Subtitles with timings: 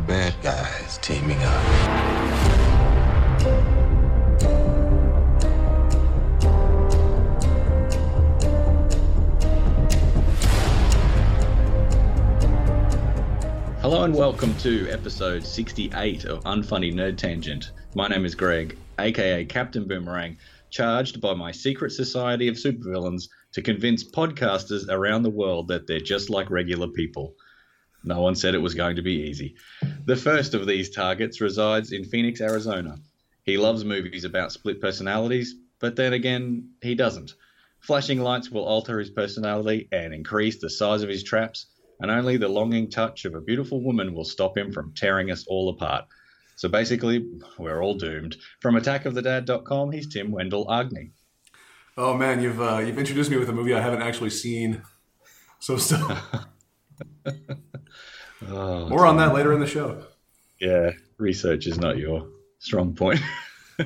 [0.00, 1.64] of bad guys teaming up.
[13.80, 17.72] Hello and welcome to episode 68 of Unfunny Nerd Tangent.
[17.94, 20.36] My name is Greig, aka Captain Boomerang,
[20.70, 26.00] charged by my secret society of supervillains to convince podcasters around the world that they're
[26.00, 27.34] just like regular people.
[28.02, 29.56] No one said it was going to be easy.
[30.06, 32.98] The first of these targets resides in Phoenix, Arizona.
[33.44, 37.34] He loves movies about split personalities, but then again, he doesn't.
[37.80, 41.66] Flashing lights will alter his personality and increase the size of his traps,
[42.00, 45.46] and only the longing touch of a beautiful woman will stop him from tearing us
[45.46, 46.04] all apart.
[46.56, 47.26] So basically,
[47.58, 48.36] we're all doomed.
[48.60, 51.12] From attackofthedad.com, he's Tim Wendell Agne.
[51.96, 54.82] Oh man, you've uh, you've introduced me with a movie I haven't actually seen.
[55.58, 56.18] So still
[58.48, 60.04] Oh, more on that later in the show.
[60.60, 62.26] yeah, research is not your
[62.58, 63.20] strong point.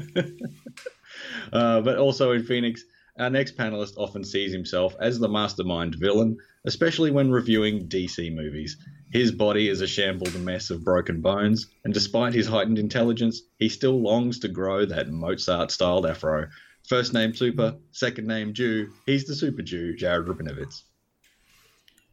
[1.52, 2.84] uh, but also in Phoenix,
[3.18, 8.76] our next panelist often sees himself as the mastermind villain, especially when reviewing DC movies.
[9.12, 13.68] His body is a shambled mess of broken bones, and despite his heightened intelligence, he
[13.68, 16.48] still longs to grow that Mozart styled afro.
[16.88, 18.92] First name Super, second name Jew.
[19.06, 20.82] He's the Super Jew, Jared Robinovitz.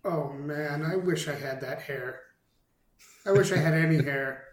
[0.05, 2.21] Oh man, I wish I had that hair.
[3.25, 4.43] I wish I had any hair.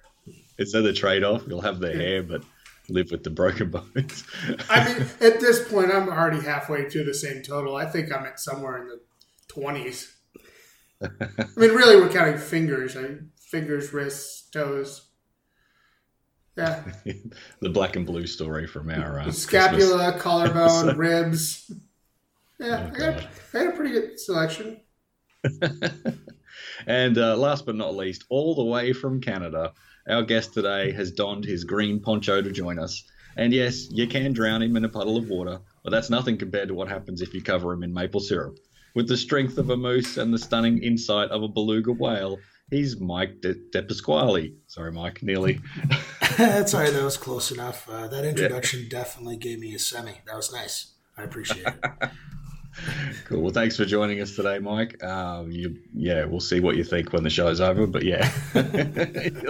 [0.58, 2.42] It's of the trade off, you'll have the hair, but
[2.88, 4.24] live with the broken bones.
[4.68, 7.76] I mean, at this point, I'm already halfway to the same total.
[7.76, 9.00] I think I'm at somewhere in the
[9.54, 10.12] 20s.
[11.00, 11.06] I
[11.56, 12.96] mean, really, we're counting fingers.
[12.96, 15.08] I, fingers, wrists, toes.
[16.56, 16.82] Yeah.
[17.60, 19.42] the black and blue story from our uh, Christmas.
[19.42, 21.70] Scapula, collarbone, ribs.
[22.58, 23.28] Yeah, Oh, I, got.
[23.54, 24.80] I had a pretty good selection.
[26.86, 29.72] And uh, last but not least, all the way from Canada,
[30.08, 33.04] our guest today has donned his green poncho to join us.
[33.36, 36.68] And yes, you can drown him in a puddle of water, but that's nothing compared
[36.68, 38.58] to what happens if you cover him in maple syrup.
[38.94, 42.38] With the strength of a moose and the stunning insight of a beluga whale,
[42.70, 44.54] he's Mike De, Dipasquale.
[44.66, 45.60] Sorry, Mike, nearly.
[46.36, 46.92] That's all right.
[46.92, 47.88] That was close enough.
[47.88, 50.14] Uh, that introduction definitely gave me a semi.
[50.26, 50.94] That was nice.
[51.16, 51.84] I appreciate it.
[53.24, 53.42] Cool.
[53.42, 55.02] Well, thanks for joining us today, Mike.
[55.02, 58.62] Uh, you, yeah, we'll see what you think when the show's over, but yeah, I
[58.62, 59.42] think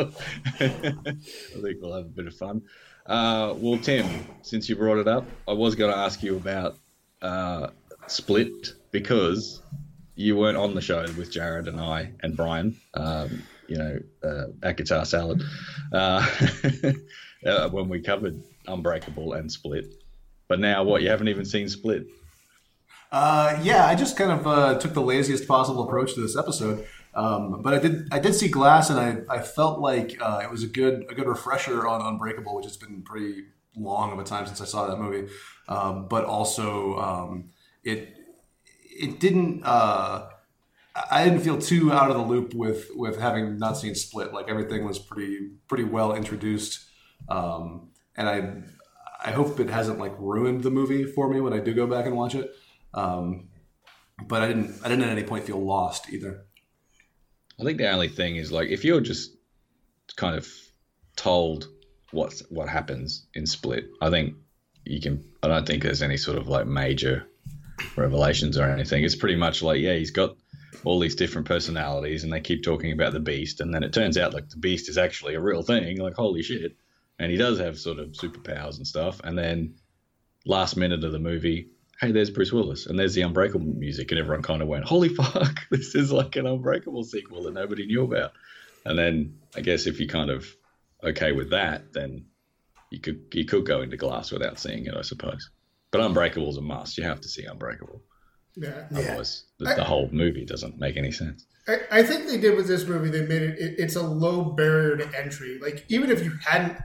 [1.81, 2.63] we'll have a bit of fun.
[3.07, 4.07] Uh, well, Tim,
[4.43, 6.77] since you brought it up, I was going to ask you about
[7.23, 7.69] uh,
[8.07, 9.63] Split because
[10.15, 12.77] you weren't on the show with Jared and I and Bryan.
[12.95, 15.43] Um, you know, uh, at Guitar Salad
[15.93, 16.27] uh,
[17.47, 20.03] uh, when we covered Unbreakable and Split.
[20.49, 21.03] But now, what?
[21.03, 22.07] You haven't even seen Split.
[23.11, 26.87] Uh, yeah, I just kind of uh, took the laziest possible approach to this episode.
[27.15, 30.51] Um, but I did I did see Glass, and I, I felt like uh, it
[30.51, 34.25] was a good a good refresher on Unbreakable, which has been pretty long of a
[34.25, 35.33] time since I saw that movie.
[35.69, 37.51] Um, but also, um,
[37.83, 38.15] it
[38.85, 39.63] it didn't.
[39.65, 40.29] Uh,
[41.11, 44.35] I didn't feel too out of the loop with with having not seen Split.
[44.35, 46.85] Like everything was pretty pretty well introduced,
[47.29, 51.59] um, and I I hope it hasn't like ruined the movie for me when I
[51.59, 52.51] do go back and watch it.
[52.95, 53.49] Um,
[54.27, 56.45] but I didn't I didn't at any point feel lost either.
[57.61, 59.37] I think the only thing is like if you're just
[60.17, 60.49] kind of
[61.17, 61.69] told
[62.13, 64.35] what's what happens in Split, I think
[64.85, 65.25] you can.
[65.43, 67.27] I don't think there's any sort of like major
[67.97, 69.05] revelations or anything.
[69.05, 70.37] It's pretty much like yeah, he's got
[70.85, 74.17] all these different personalities, and they keep talking about the Beast, and then it turns
[74.17, 75.99] out like the Beast is actually a real thing.
[75.99, 76.77] Like holy shit,
[77.19, 79.21] and he does have sort of superpowers and stuff.
[79.23, 79.75] And then
[80.45, 81.69] last minute of the movie.
[82.01, 85.09] Hey, there's Bruce Willis, and there's the Unbreakable music, and everyone kind of went, "Holy
[85.15, 88.33] fuck, this is like an Unbreakable sequel that nobody knew about."
[88.85, 90.47] And then I guess if you're kind of
[91.03, 92.27] okay with that, then
[92.91, 95.51] you could you could go into Glass without seeing it, I suppose.
[95.91, 96.99] But Unbreakable is a must.
[96.99, 98.03] You have to see Unbreakable.
[98.57, 98.87] Yeah.
[98.91, 98.99] Yeah.
[98.99, 101.47] Otherwise, the, the whole movie doesn't make any sense.
[101.67, 103.09] I, I think they did with this movie.
[103.11, 103.75] They made it, it.
[103.79, 105.59] It's a low barrier to entry.
[105.61, 106.79] Like even if you hadn't,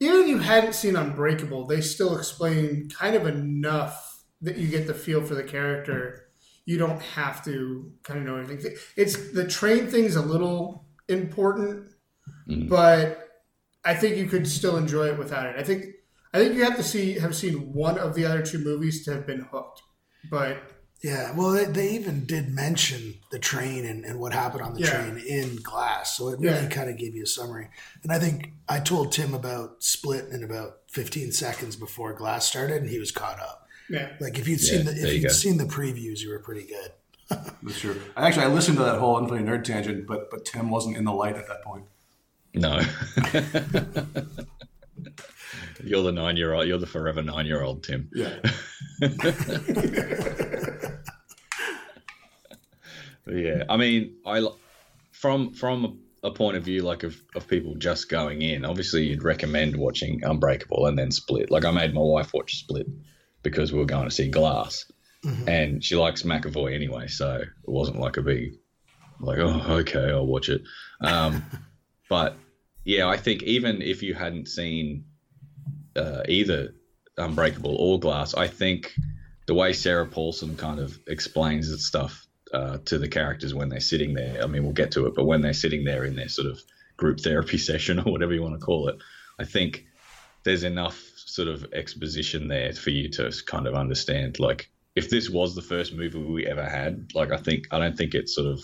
[0.00, 4.07] even if you hadn't seen Unbreakable, they still explain kind of enough
[4.42, 6.26] that you get the feel for the character.
[6.64, 8.74] You don't have to kind of know anything.
[8.96, 11.90] It's the train thing's a little important,
[12.48, 12.68] Mhm.
[12.68, 13.24] but
[13.84, 15.56] I think you could still enjoy it without it.
[15.58, 15.86] I think
[16.34, 19.14] I think you have to see have seen one of the other two movies to
[19.14, 19.80] have been hooked.
[20.30, 20.58] But
[21.00, 24.80] Yeah, well, they, they even did mention the train and, and what happened on the
[24.80, 24.90] Yeah.
[24.90, 26.68] train in Glass, so it really Yeah.
[26.68, 27.70] kind of gave you a summary.
[28.02, 32.82] And I think I told Tim about Split in about 15 seconds before Glass started,
[32.82, 33.57] and he was caught up.
[33.90, 35.28] Yeah, Like if you'd Yeah, seen the if you you'd go.
[35.28, 36.92] seen the previews, you were pretty good.
[37.62, 38.00] That's true.
[38.16, 41.04] I actually I listened to that whole unfunny nerd tangent, but but Tim wasn't in
[41.04, 41.84] the light at that point.
[42.54, 42.78] No.
[45.84, 46.66] you're the nine year old.
[46.66, 48.10] You're the forever nine year old, Tim.
[48.14, 48.38] Yeah.
[53.30, 54.56] Yeah, I mean, I l-
[55.12, 58.64] from from a point of view like of, of people just going in.
[58.64, 61.50] Obviously, you'd recommend watching Unbreakable and then Split.
[61.50, 62.86] Like I made my wife watch Split
[63.42, 64.90] because we were going to see Glass,
[65.46, 68.54] and she likes McAvoy anyway, so it wasn't like a big
[69.20, 70.62] like oh okay I'll watch it.
[71.00, 71.44] Um,
[72.08, 72.36] but
[72.84, 75.04] yeah, I think even if you hadn't seen
[75.96, 76.74] uh, either
[77.16, 78.94] Unbreakable or Glass, I think
[79.46, 83.80] the way Sarah Paulson kind of explains the stuff uh, to the characters when they're
[83.80, 84.42] sitting there.
[84.42, 86.60] I mean, we'll get to it, but when they're sitting there in their sort of
[86.96, 88.96] group therapy session or whatever you want to call it,
[89.38, 89.84] I think
[90.44, 94.40] there's enough sort of exposition there for you to kind of understand.
[94.40, 97.96] Like, if this was the first movie we ever had, like, I think I don't
[97.96, 98.60] think it's sort of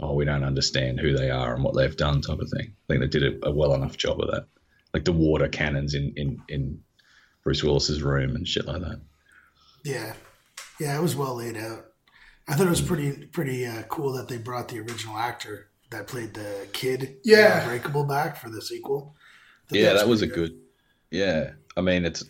[0.00, 2.72] oh, we don't understand who they are and what they've done type of thing.
[2.72, 4.46] I think they did a, a well enough job of that.
[4.92, 6.80] Like the water cannons in in in
[7.42, 9.00] Bruce Willis's room and shit like that.
[9.84, 10.14] Yeah,
[10.80, 11.86] yeah, it was well laid out.
[12.48, 16.06] I thought it was pretty pretty uh, cool that they brought the original actor that
[16.06, 17.56] played the kid, Yeah.
[17.56, 19.14] in Unbreakable, back for the sequel.
[19.16, 20.60] I thought Yeah, that was a pretty good.
[21.10, 22.24] Yeah, I mean, it's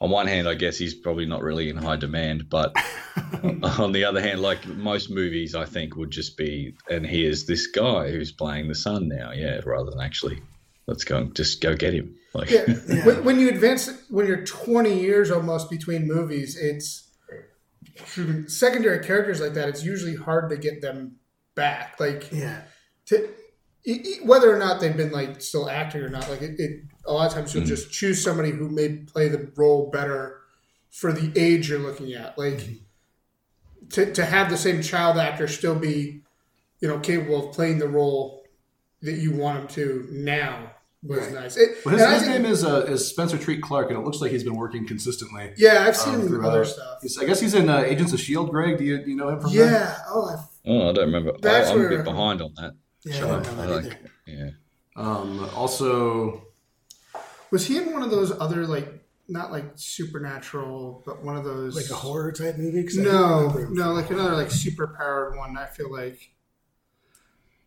[0.00, 2.74] on one hand, I guess he's probably not really in high demand, but
[3.78, 7.68] on the other hand, like most movies, I think would just be, and here's this
[7.68, 10.42] guy who's playing the son now, yeah, rather than actually,
[10.86, 12.16] let's go, just go get him.
[12.34, 12.64] Like, Yeah.
[12.88, 13.06] Yeah.
[13.06, 17.08] When, when you advance, when you're 20 years almost between movies, it's
[18.46, 19.68] secondary characters like that.
[19.68, 21.16] It's usually hard to get them
[21.54, 22.00] back.
[22.00, 22.62] Like Yeah,
[23.06, 23.28] to,
[24.24, 26.28] whether or not they've been like still acting or not.
[26.28, 29.50] Like it, it a lot of times you'll just choose somebody who may play the
[29.56, 30.40] role better
[30.90, 32.36] for the age you're looking at.
[32.38, 32.68] Like
[33.90, 36.22] to to have the same child actor still be,
[36.80, 38.44] you know, capable of playing the role
[39.02, 40.70] that you want him to now
[41.02, 41.32] was Right.
[41.34, 41.56] nice.
[41.56, 44.20] It, But his, his think- name is uh, is Spencer Treat Clark, and it looks
[44.20, 45.52] like he's been working consistently.
[45.56, 46.98] Yeah, I've seen um, him in other stuff.
[47.02, 48.50] He's- I guess he's in uh, Agents of Shield.
[48.50, 49.68] Greig, do you, do you know him from there?
[49.72, 49.98] Yeah.
[50.08, 51.30] Oh, I, oh, I don't remember.
[51.32, 52.74] I, That's I'm a bit behind on that.
[53.04, 53.26] yeah, show.
[53.26, 54.50] I don't know I that like, yeah.
[54.94, 56.46] Um, also,
[57.52, 58.88] was he in one of those other like
[59.28, 62.82] not like supernatural, but one of those Like a horror type movie?
[62.82, 65.56] 'Cause No, no, like another like super powered one.
[65.56, 66.32] I feel like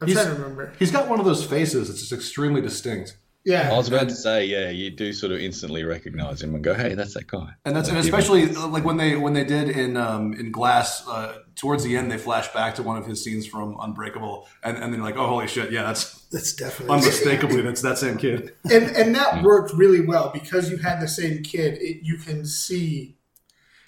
[0.02, 0.74] I'm He's- trying to remember.
[0.78, 3.18] he's got one of those faces that's just extremely distinct.
[3.48, 6.64] Yeah, I was about to say, yeah, you do sort of instantly recognize him and
[6.64, 7.52] go, hey, that's that guy.
[7.64, 11.08] And that's and especially uh, like when they when they did in um, in Glass
[11.08, 14.76] uh, towards the end they flash back to one of his scenes from Unbreakable and
[14.78, 18.18] and then you're like oh holy shit yeah that's That's definitely unmistakably that's that same
[18.18, 21.72] kid and and that worked really well because you had the same kid.
[21.82, 23.18] It, you can see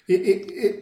[0.08, 0.40] it, it.
[0.66, 0.74] It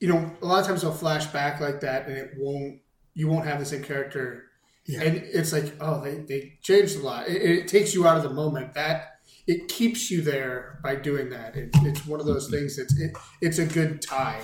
[0.00, 2.80] you know a lot of times they'll flash back like that, and it won't.
[3.14, 4.44] You won't have the same character,
[4.86, 5.02] Yeah.
[5.02, 7.28] and it's like oh they they changed a lot.
[7.28, 8.74] It, it takes you out of the moment.
[8.74, 8.98] That
[9.46, 11.56] it keeps you there by doing that.
[11.56, 12.76] It, it's one of those things.
[12.76, 14.40] That's it, it's a good tie.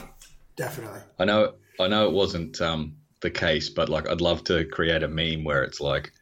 [0.57, 1.01] definitely.
[1.19, 5.03] I know, I know it wasn't um, the case, but like, I'd love to create
[5.03, 6.13] a meme where it's like,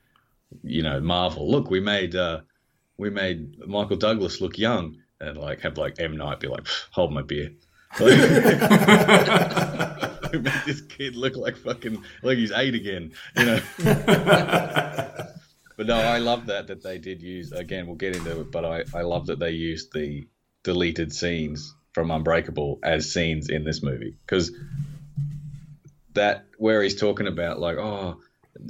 [0.62, 1.50] you know, Marvel.
[1.50, 2.40] Look, we made uh,
[2.96, 7.12] we made Michael Douglas look young, and like have like M Night be like, hold
[7.12, 7.50] my beer.
[10.32, 13.60] We made this kid look like fucking like he's eight again, you know.
[13.76, 17.52] but no, I love that that they did use.
[17.52, 20.26] Again, we'll get into it, but I I love that they used the
[20.62, 24.52] deleted scenes from Unbreakable as scenes in this movie because
[26.14, 28.18] that where he's talking about like oh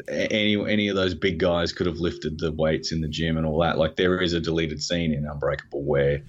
[0.08, 3.46] any any of those big guys could have lifted the weights in the gym and
[3.46, 3.78] all that.
[3.78, 6.22] Like there is a deleted scene in unbreakable where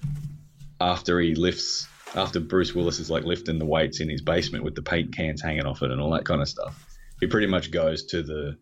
[0.80, 4.74] after he lifts after bruce willis is like lifting the weights in his basement with
[4.74, 6.84] the paint cans hanging off it and all that kind of stuff
[7.20, 8.56] he pretty much goes to the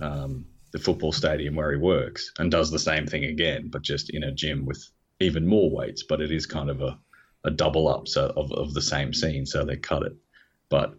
[0.00, 4.10] um, the football stadium where he works and does the same thing again but just
[4.10, 4.88] in a gym with
[5.22, 6.02] even more weights.
[6.02, 6.98] But it is kind of a,
[7.44, 10.14] a double up so of, of the same scene so they cut it.
[10.68, 10.94] But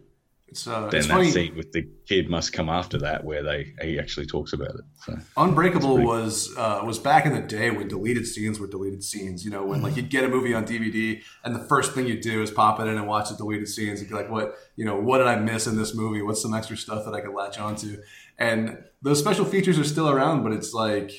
[0.54, 3.42] it's uh, then it's that funny scene with the kid must come after that where
[3.42, 4.82] they he actually talks about it.
[5.04, 9.02] So Unbreakable pretty- was uh, was back in the day when deleted scenes were deleted
[9.02, 9.44] scenes.
[9.44, 12.20] You know, when like you'd get a movie on DVD and the first thing you
[12.20, 14.84] do is pop it in and watch the deleted scenes and be like, what you
[14.84, 16.22] know, what did I miss in this movie?
[16.22, 17.96] What's some extra stuff that I could latch onto?
[18.38, 21.10] And those special features are still around, but it's like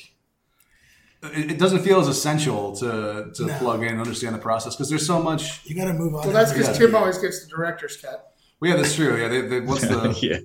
[1.24, 3.58] it, it doesn't feel as essential to to No.
[3.58, 5.66] plug in and understand the process because there's so much.
[5.66, 6.22] You got to move on.
[6.24, 8.32] Well, that's because Tim always gets the director's cut.
[8.62, 9.18] Well, yeah, that's true.
[9.22, 10.40] Yeah, they, they, what's the yeah,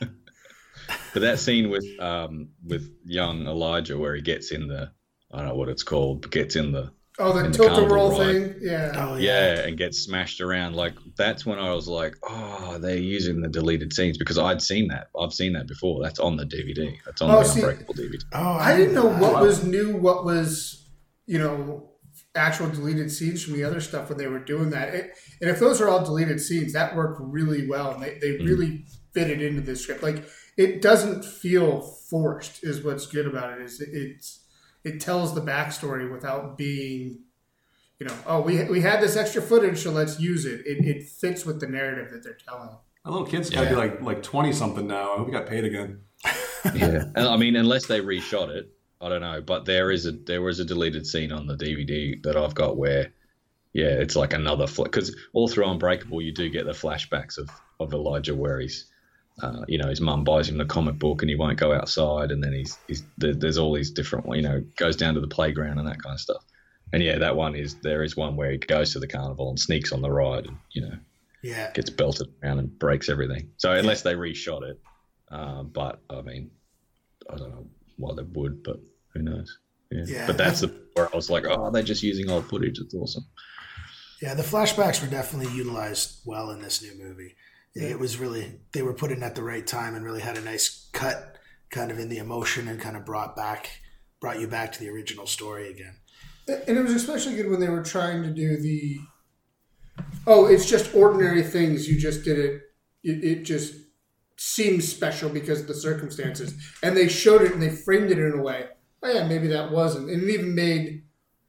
[0.00, 0.08] yeah.
[1.14, 4.90] but that scene with um with young Elijah where he gets in the
[5.32, 8.10] I don't know what it's called, but gets in the Oh, the in the Tilt-A-Whirl
[8.12, 8.18] ride.
[8.18, 8.54] thing.
[8.62, 8.92] Yeah.
[8.96, 9.54] Oh yeah.
[9.56, 9.60] yeah.
[9.66, 10.74] and get smashed around.
[10.74, 14.88] Like that's when I was like, oh, they're using the deleted scenes because I'd seen
[14.88, 15.08] that.
[15.18, 16.02] I've seen that before.
[16.02, 16.96] That's on the DVD.
[17.04, 18.22] That's on Oh, the see- Unbreakable DVD.
[18.32, 20.88] Oh, I didn't know what was new, what was
[21.26, 21.89] you know
[22.34, 24.94] actual deleted scenes from the other stuff when they were doing that.
[24.94, 25.10] It,
[25.40, 28.46] and if those are all deleted scenes, that worked really well, and they they Mm.
[28.46, 30.02] really fitted into the script.
[30.02, 30.24] Like
[30.56, 32.62] it doesn't feel forced.
[32.64, 33.64] Is what's good about it.
[33.64, 34.44] Is it, it's
[34.84, 37.24] it tells the backstory without being.
[37.98, 40.62] You know, oh, we, we had this extra footage, so let's use it.
[40.64, 42.70] It, it fits with the narrative that they're telling.
[43.04, 43.70] My little kid's got to Yeah.
[43.72, 45.12] be like like twenty something now.
[45.12, 46.00] I hope he got paid again.
[46.74, 49.40] yeah, and I mean, unless they reshot it, I don't know.
[49.40, 52.76] But there is a there was a deleted scene on the DVD that I've got
[52.76, 53.12] where,
[53.72, 57.92] yeah, it's like another because all through Unbreakable you do get the flashbacks of of
[57.92, 58.86] Elijah where he's.
[59.42, 62.30] Uh, you know, his mum buys him the comic book and he won't go outside,
[62.30, 65.78] and then he's, he's there's all these different, you know, goes down to the playground
[65.78, 66.44] and that kind of stuff.
[66.92, 69.58] And yeah, that one is there is one where he goes to the carnival and
[69.58, 70.94] sneaks on the ride, and you know,
[71.42, 71.70] Yeah.
[71.72, 73.50] gets belted around and breaks everything.
[73.56, 74.78] So unless they reshot it,
[75.30, 76.50] um, but I mean,
[77.30, 77.66] I don't know
[77.96, 78.80] why they would, but
[79.14, 79.58] who knows?
[79.90, 80.04] Yeah.
[80.06, 80.26] Yeah.
[80.26, 82.78] But that's the where I was like, oh, they're just using old footage.
[82.78, 83.26] It's awesome.
[84.22, 87.36] Yeah, the flashbacks were definitely utilized well in this new movie.
[87.74, 90.40] It was really they were put in at the right time and really had a
[90.40, 91.38] nice cut,
[91.70, 93.70] kind of in the emotion and kind of brought back
[94.20, 95.96] brought you back to the original story again.
[96.46, 98.98] And it was especially good when they were trying to do the.
[100.26, 101.88] Oh, it's just ordinary things.
[101.88, 102.62] You just did it.
[103.02, 103.74] It, it just
[104.36, 106.54] seems special because of the circumstances.
[106.82, 108.66] And they showed it and they framed it in a way.
[109.02, 110.10] Oh, yeah, maybe that wasn't.
[110.10, 111.04] And it even made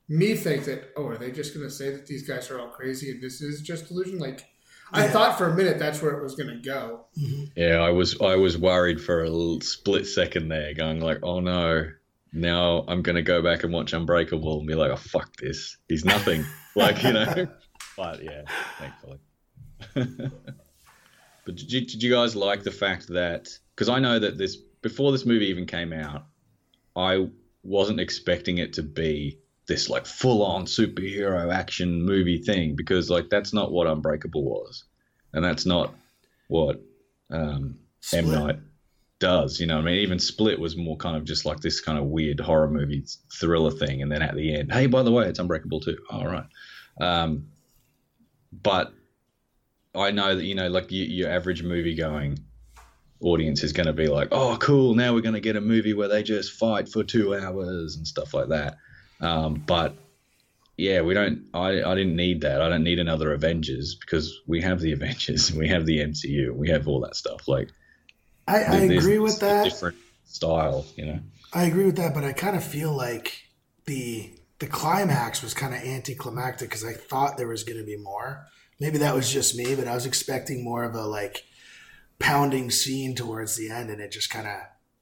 [0.08, 2.70] me think that, oh, are they just going to say that these guys are all
[2.70, 4.20] crazy and this is just delusion?
[4.20, 4.46] Like,
[4.94, 5.12] I Yeah.
[5.12, 7.06] thought for a minute that's where it was going to go.
[7.20, 7.44] Mm-hmm.
[7.56, 11.90] Yeah, I was I was worried for a split second there, going like, oh no,
[12.34, 16.04] now I'm gonna go back and watch Unbreakable and be like, oh fuck this, he's
[16.06, 17.48] nothing, like you know.
[17.98, 18.42] But yeah,
[18.80, 19.20] thankfully.
[21.46, 24.58] but did you, did you guys like the fact that because I know that this
[24.82, 26.26] before this movie even came out,
[26.96, 27.28] I
[27.64, 33.30] wasn't expecting it to be this like full on superhero action movie thing because like
[33.30, 34.84] that's not what Unbreakable was,
[35.34, 35.94] and that's not
[36.48, 36.82] what
[37.30, 37.78] um,
[38.14, 38.32] M.
[38.32, 38.60] Night
[39.20, 39.60] does.
[39.60, 42.06] You know, I mean, even Split was more kind of just like this kind of
[42.06, 45.40] weird horror movie thriller thing, and then at the end, hey, by the way, it's
[45.40, 45.98] Unbreakable too.
[46.10, 46.46] All right,
[47.00, 47.48] um,
[48.52, 48.94] but
[49.96, 52.40] I know that you know, like you, your average movie going
[53.22, 55.94] audience is going to be like, oh, cool, now we're going to get a movie
[55.94, 58.78] where they just fight for two hours and stuff like that.
[59.20, 59.96] Um, but
[60.78, 61.46] yeah, we don't.
[61.54, 62.62] I, I didn't need that.
[62.62, 66.70] I don't need another Avengers because we have the Avengers, we have the MCU, we
[66.70, 67.48] have all that stuff.
[67.48, 67.70] Like
[68.48, 69.64] I, I agree with a that.
[69.66, 71.20] Different style, you know.
[71.54, 73.44] I agree with that, but I kind of feel like
[73.86, 77.98] the the climax was kind of anticlimactic because I thought there was going to be
[77.98, 78.48] more.
[78.80, 81.44] Maybe that was just me, but I was expecting more of a like
[82.22, 84.58] pounding scene towards the end, and it just kind of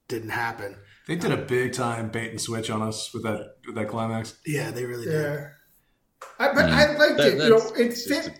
[0.07, 0.77] didn't happen.
[1.07, 4.37] They did a big time bait and switch on us with that with that climax.
[4.45, 5.13] Yeah, they really did.
[5.13, 5.47] Yeah.
[6.37, 6.71] I, but mm.
[6.71, 7.43] I liked That- it.
[7.43, 8.39] You know, it fit.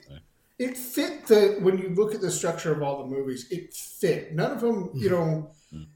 [0.59, 4.35] it fit the when you look at the structure of all the movies it fit
[4.35, 5.15] none of them you mm-hmm.
[5.15, 5.87] know mm.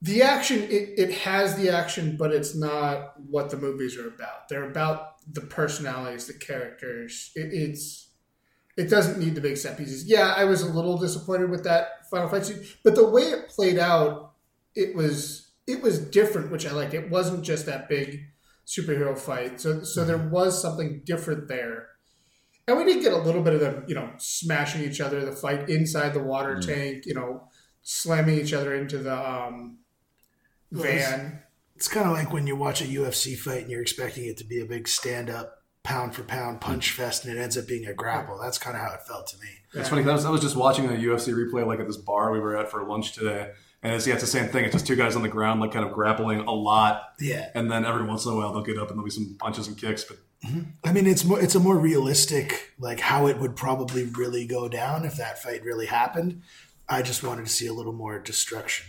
[0.00, 4.48] the action it, it has the action but it's not what the movies are about
[4.48, 8.11] they're about the personalities the characters it, it's
[8.76, 10.04] it doesn't need the big set pieces.
[10.04, 13.48] Yeah i was a little disappointed with that final fight scene but the way it
[13.48, 14.32] played out
[14.74, 18.26] it was it was different which i liked it wasn't just that big
[18.66, 19.60] superhero fight.
[19.60, 21.88] So so there was something different there.
[22.66, 25.32] And we did get a little bit of them, you know, smashing each other, the
[25.32, 27.48] fight inside the water tank, you know,
[27.82, 29.78] slamming each other into the um,
[30.70, 31.42] van.
[31.74, 34.44] It's kind of like when you watch a UFC fight and you're expecting it to
[34.44, 37.86] be a big stand up, pound for pound punch fest, and it ends up being
[37.86, 38.38] a grapple.
[38.40, 39.48] That's kind of how it felt to me.
[39.74, 41.96] It's funny 'cause I was, I was just watching a UFC replay like at this
[41.96, 43.50] bar we were at for lunch today,
[43.82, 44.64] and it's yeah, it's the same thing.
[44.64, 47.70] It's just two guys on the ground like kind of grappling a lot, Yeah, and
[47.70, 49.76] then every once in a while they'll get up and there'll be some punches and
[49.78, 50.04] kicks.
[50.04, 50.60] But mm-hmm.
[50.84, 54.68] I mean, it's more it's a more realistic like how it would probably really go
[54.68, 56.42] down if that fight really happened.
[56.88, 58.86] I just wanted to see a little more destruction,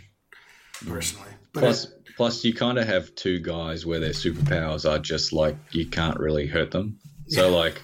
[0.86, 1.30] personally.
[1.54, 5.56] But Plus, plus, you kind of have two guys where their superpowers are just like
[5.72, 7.00] you can't really hurt them.
[7.28, 7.82] So like,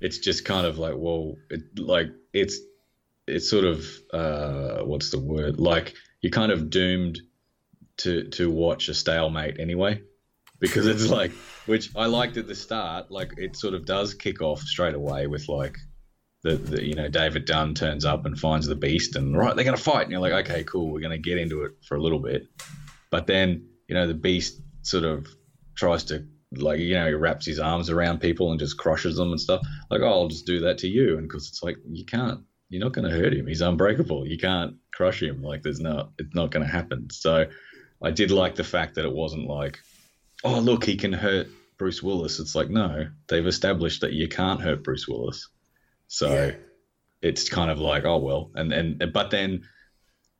[0.00, 2.58] it's just kind of like, well, it, like it's
[3.26, 5.58] it's sort of uh, what's the word?
[5.58, 7.20] Like you're kind of doomed
[7.98, 10.02] to to watch a stalemate anyway,
[10.60, 11.32] because it's like,
[11.66, 13.10] which I liked at the start.
[13.10, 15.76] Like it sort of does kick off straight away with like.
[16.42, 19.64] The, the, you know David Dunn turns up and finds the beast and right they're
[19.64, 22.18] gonna fight and you're like okay cool we're gonna get into it for a little
[22.18, 22.42] bit
[23.14, 25.28] but then you know the beast sort of
[25.76, 29.30] tries to like you know he wraps his arms around people and just crushes them
[29.30, 29.60] and stuff.
[29.88, 32.40] Like oh, I'll just do that to you, and because it's like you can't,
[32.70, 33.46] you're not going to hurt him.
[33.46, 34.26] He's unbreakable.
[34.26, 35.42] You can't crush him.
[35.42, 37.08] Like there's not, it's not going to happen.
[37.12, 37.46] So
[38.02, 39.78] I did like the fact that it wasn't like,
[40.42, 41.46] oh look, he can hurt
[41.78, 42.40] Bruce Willis.
[42.40, 45.48] It's like no, they've established that you can't hurt Bruce Willis.
[46.08, 46.54] So Yeah.
[47.22, 49.62] it's kind of like oh well, and and but then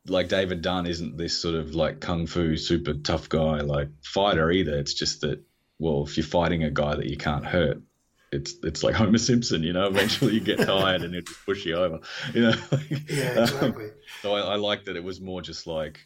[0.06, 4.50] like David Dunn isn't this sort of like kung fu super tough guy like fighter
[4.50, 4.78] either.
[4.78, 5.42] It's just that
[5.78, 7.82] well, if you're fighting a guy that you can't hurt,
[8.30, 9.87] it's it's like Homer Simpson, you know.
[9.88, 12.00] Eventually, you get tired and it push you over,
[12.32, 12.54] you know.
[13.08, 13.90] Yeah, um, exactly.
[14.23, 16.00] so I, I like that it was more just like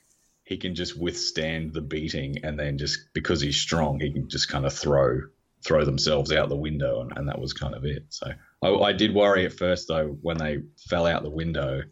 [0.44, 4.48] he can just withstand the beating, and then just because he's strong, he can just
[4.48, 5.20] kind of throw
[5.64, 8.04] throw themselves out the window, and, and that was kind of it.
[8.10, 8.30] So
[8.62, 11.82] I, I did worry at first though when they fell out the window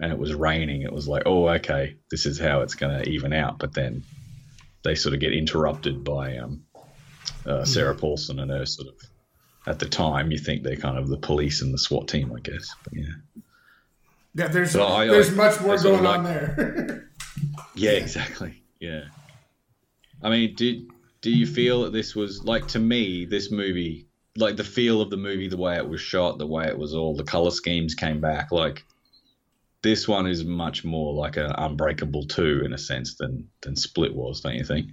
[0.00, 0.82] and it was raining.
[0.82, 3.58] It was like, oh, okay, this is how it's going to even out.
[3.58, 4.02] But then
[4.84, 6.64] they sort of get interrupted by um,
[7.46, 8.94] uh, Sarah Paulson and her sort of.
[9.64, 12.40] At the time, you think they're kind of the police and the SWAT team, I
[12.40, 12.74] guess.
[12.82, 13.42] But yeah.
[14.34, 17.08] Yeah, there's So I- there's I- much more I sort of going on like- there.
[17.76, 18.62] Yeah, exactly.
[18.80, 19.04] Yeah.
[20.22, 20.86] I mean, did
[21.20, 25.10] do you feel that this was like to me this movie, like the feel of
[25.10, 27.94] the movie, the way it was shot, the way it was all, the color schemes
[27.94, 28.84] came back, like
[29.82, 34.14] this one is much more like an Unbreakable two in a sense than than Split
[34.14, 34.90] was, don't you think?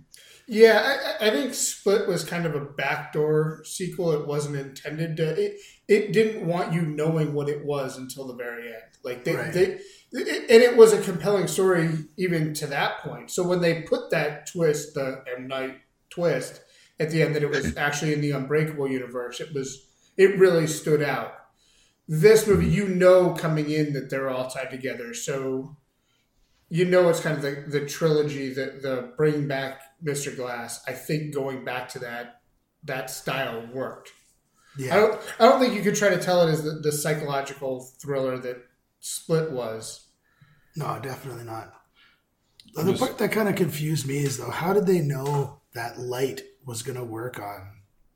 [0.51, 4.13] Yeah, I, I think Split was kind of a backdoor sequel.
[4.13, 5.39] It wasn't intended to.
[5.39, 8.81] It, it didn't want you knowing what it was until the very end.
[9.03, 9.53] Like they, Right.
[9.53, 9.79] they
[10.11, 13.29] it, and it was a compelling story even to that point.
[13.29, 15.77] So when they put that twist, the M Night
[16.09, 16.61] twist
[16.99, 20.65] at the end, that it was actually in the Unbreakable universe, it was it really
[20.65, 21.33] stood out.
[22.11, 25.77] This movie, you know, coming in that they're all tied together, so
[26.69, 30.35] you know it's kind of the, the trilogy that the bringing back Mr.
[30.35, 30.83] Glass.
[30.87, 32.41] I think going back to that
[32.83, 34.11] that style worked.
[34.77, 34.95] Yeah.
[34.95, 36.91] I Yeah, don't I don't think you could try to tell it as the, the
[36.91, 38.57] psychological thriller that
[38.99, 40.07] Split was.
[40.75, 41.73] no, definitely not.
[42.75, 46.41] The part that kind of confused me is though, how did they know that light
[46.65, 47.71] was going to work on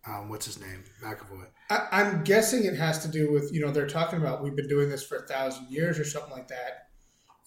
[0.07, 1.47] um, what's his name, McAvoy?
[1.69, 4.67] I, I'm guessing it has to do with you know they're talking about we've been
[4.67, 6.89] doing this for a thousand years or something like that.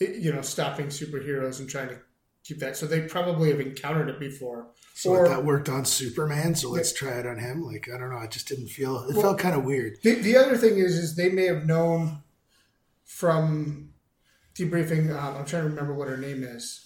[0.00, 1.98] It- you know, stopping superheroes and trying to
[2.44, 2.76] keep that.
[2.76, 4.68] So they probably have encountered it before.
[4.94, 7.62] So Or- that worked on Superman, so let's try it on him.
[7.62, 9.04] Like I don't know, it just didn't feel.
[9.08, 9.98] It Well- felt kind of weird.
[10.02, 12.22] The, the other thing is, is they may have known
[13.04, 13.90] from
[14.54, 15.10] debriefing.
[15.16, 16.82] Um, I'm trying to remember what her name is.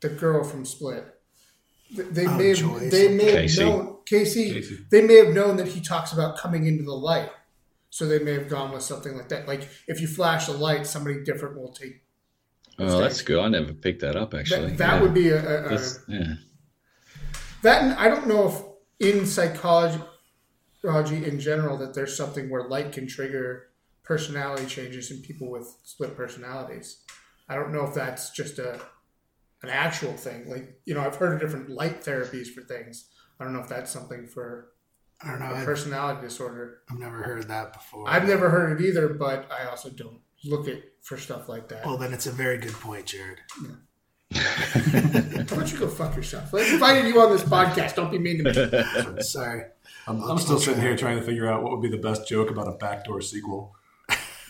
[0.00, 1.11] The girl from Split.
[1.94, 4.78] Th- They Oh, may have, Joy they may have known Casey, Casey.
[4.90, 7.30] They may have known that he talks about coming into the light,
[7.90, 9.46] so they may have gone with something like that.
[9.46, 12.02] Like if you flash a light, somebody different will take
[12.78, 13.38] Oh, that's good.
[13.38, 14.70] I never picked that up actually.
[14.70, 14.78] that.
[14.78, 15.02] That Yeah.
[15.02, 15.38] would be a,
[15.70, 16.34] a, a yeah.
[17.62, 18.62] That and I don't know if
[18.98, 20.00] in psychology
[20.82, 23.68] in general that there's something where light can trigger
[24.02, 27.04] personality changes in people with split personalities.
[27.48, 28.80] I don't know if that's just a
[29.62, 30.48] an actual thing.
[30.48, 33.08] Like you know, I've heard of different light therapies for things.
[33.38, 34.68] I don't know if that's something for
[35.22, 35.46] I don't know.
[35.46, 36.80] a I've, personality disorder.
[36.90, 38.08] I've never heard that before.
[38.08, 41.86] I've never heard it either, but I also don't look at for stuff like that.
[41.86, 43.40] Well, then it's a very good point, Jared.
[44.32, 46.54] Why don't you go fuck yourself?
[46.54, 47.94] I invited you on this podcast.
[47.96, 49.22] Don't be mean to me.
[49.22, 49.64] Sorry.
[50.06, 52.50] I'm, I'm still sitting here trying to figure out what would be the best joke
[52.50, 53.76] about a backdoor sequel.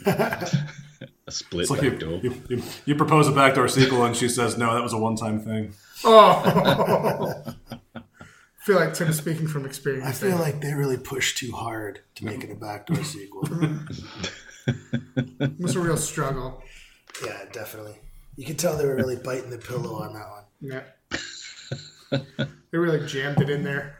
[1.27, 2.21] A split It's like back you, door.
[2.23, 5.41] you, you, you propose a backdoor sequel, and she says, "No, that was a one-time
[5.41, 5.73] thing."
[6.05, 7.55] Oh.
[7.97, 8.01] I
[8.65, 10.07] feel like Tim's speaking from experience.
[10.07, 10.39] I feel there.
[10.39, 13.49] like they really pushed too hard to make it a backdoor sequel.
[14.67, 16.63] it was a real struggle.
[17.25, 17.97] yeah, definitely.
[18.37, 20.45] You can tell they were really biting the pillow on that one.
[20.61, 22.21] Yeah.
[22.71, 23.97] they really jammed it in there.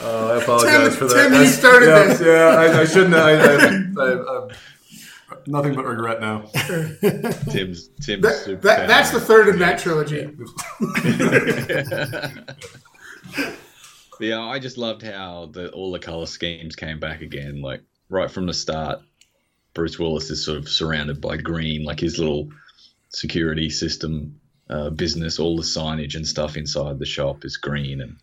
[0.00, 2.20] Uh, I apologize Tim- Tim, you started yeah, this.
[2.20, 3.14] Yeah, I, I shouldn't.
[3.14, 3.54] I, I,
[3.98, 4.48] I,
[5.30, 6.42] I, nothing but regret now.
[7.50, 10.30] Tim's Tim's That, super that, that's the third in that trilogy.
[14.18, 17.60] Yeah, I just loved how the all the color schemes came back again.
[17.60, 19.00] Like right from the start,
[19.74, 22.50] Bruce Willis is sort of surrounded by green, like his little
[23.10, 25.38] security system uh, business.
[25.38, 28.16] All the signage and stuff inside the shop is green and,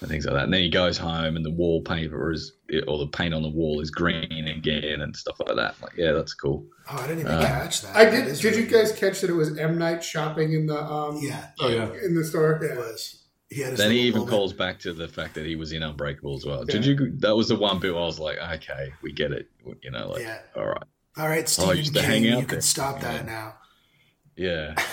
[0.00, 0.44] and things like that.
[0.44, 2.52] And then he goes home, and the wallpaper is
[2.88, 5.74] or the paint on the wall is green again and stuff like that.
[5.82, 6.64] Like, yeah, that's cool.
[6.90, 7.96] Oh, I didn't even Uh, catch that.
[7.96, 8.26] I That did.
[8.28, 11.18] is Did you really guys catch that it was M Night shopping in the um.
[11.22, 11.90] Yeah, Oh yeah.
[12.04, 12.62] in the store?
[12.64, 13.16] it was.
[13.52, 14.30] He had Then he even moment.
[14.30, 16.64] calls back to the fact that he was in Unbreakable as well.
[16.64, 17.12] Did you?
[17.18, 19.48] That was the one bit I was like, okay, we get it.
[19.82, 20.38] You know, like, Yeah.
[20.54, 20.82] all right.
[21.16, 22.60] All right, Stephen used to King, hang out you can there.
[22.62, 23.12] stop Yeah.
[23.12, 23.54] that now.
[24.36, 24.74] Yeah.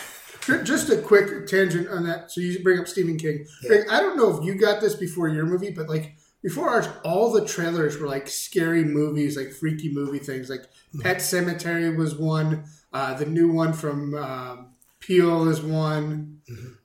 [0.47, 2.31] Ju- Just a quick tangent on that.
[2.31, 3.45] So you bring up Stephen King.
[3.67, 6.87] Greig, I don't know if you got this before your movie, but like before ours,
[7.03, 10.49] all the trailers were like scary movies, like freaky movie things.
[10.49, 10.63] Like
[11.01, 12.63] Pet Sematary was one.
[12.93, 14.67] Uh, the new one from um,
[15.01, 16.39] Peele is one.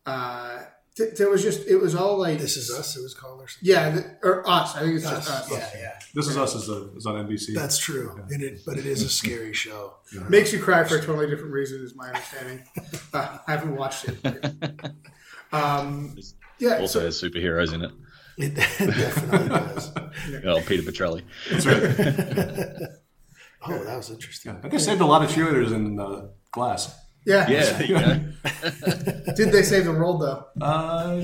[0.04, 0.64] Uh,
[0.96, 2.96] th- there was just it was all like This is us.
[2.96, 3.68] It was called or something.
[3.68, 4.76] yeah, th- or us.
[4.76, 5.50] I think it's just us.
[5.50, 5.92] Yeah, yeah.
[6.14, 7.54] This is us is, a, is on NBC.
[7.54, 8.20] That's true.
[8.30, 9.94] And it, but it is a scary show.
[10.28, 12.62] Makes you cry for a totally different reason, is my understanding.
[13.14, 14.18] uh, I haven't watched it.
[15.54, 16.16] Um,
[16.58, 17.90] yeah, Also so, has superheroes in it.
[18.38, 19.92] It definitely does.
[20.46, 21.22] Oh, Peter Petrelli.
[23.64, 24.52] Oh, that was interesting.
[24.52, 26.98] I think they saved a lot of cheerleaders in uh, Glass.
[27.26, 27.48] Yeah.
[27.48, 29.32] Yeah, there you go.
[29.36, 30.46] Did they save the world though?
[30.60, 31.22] Uh,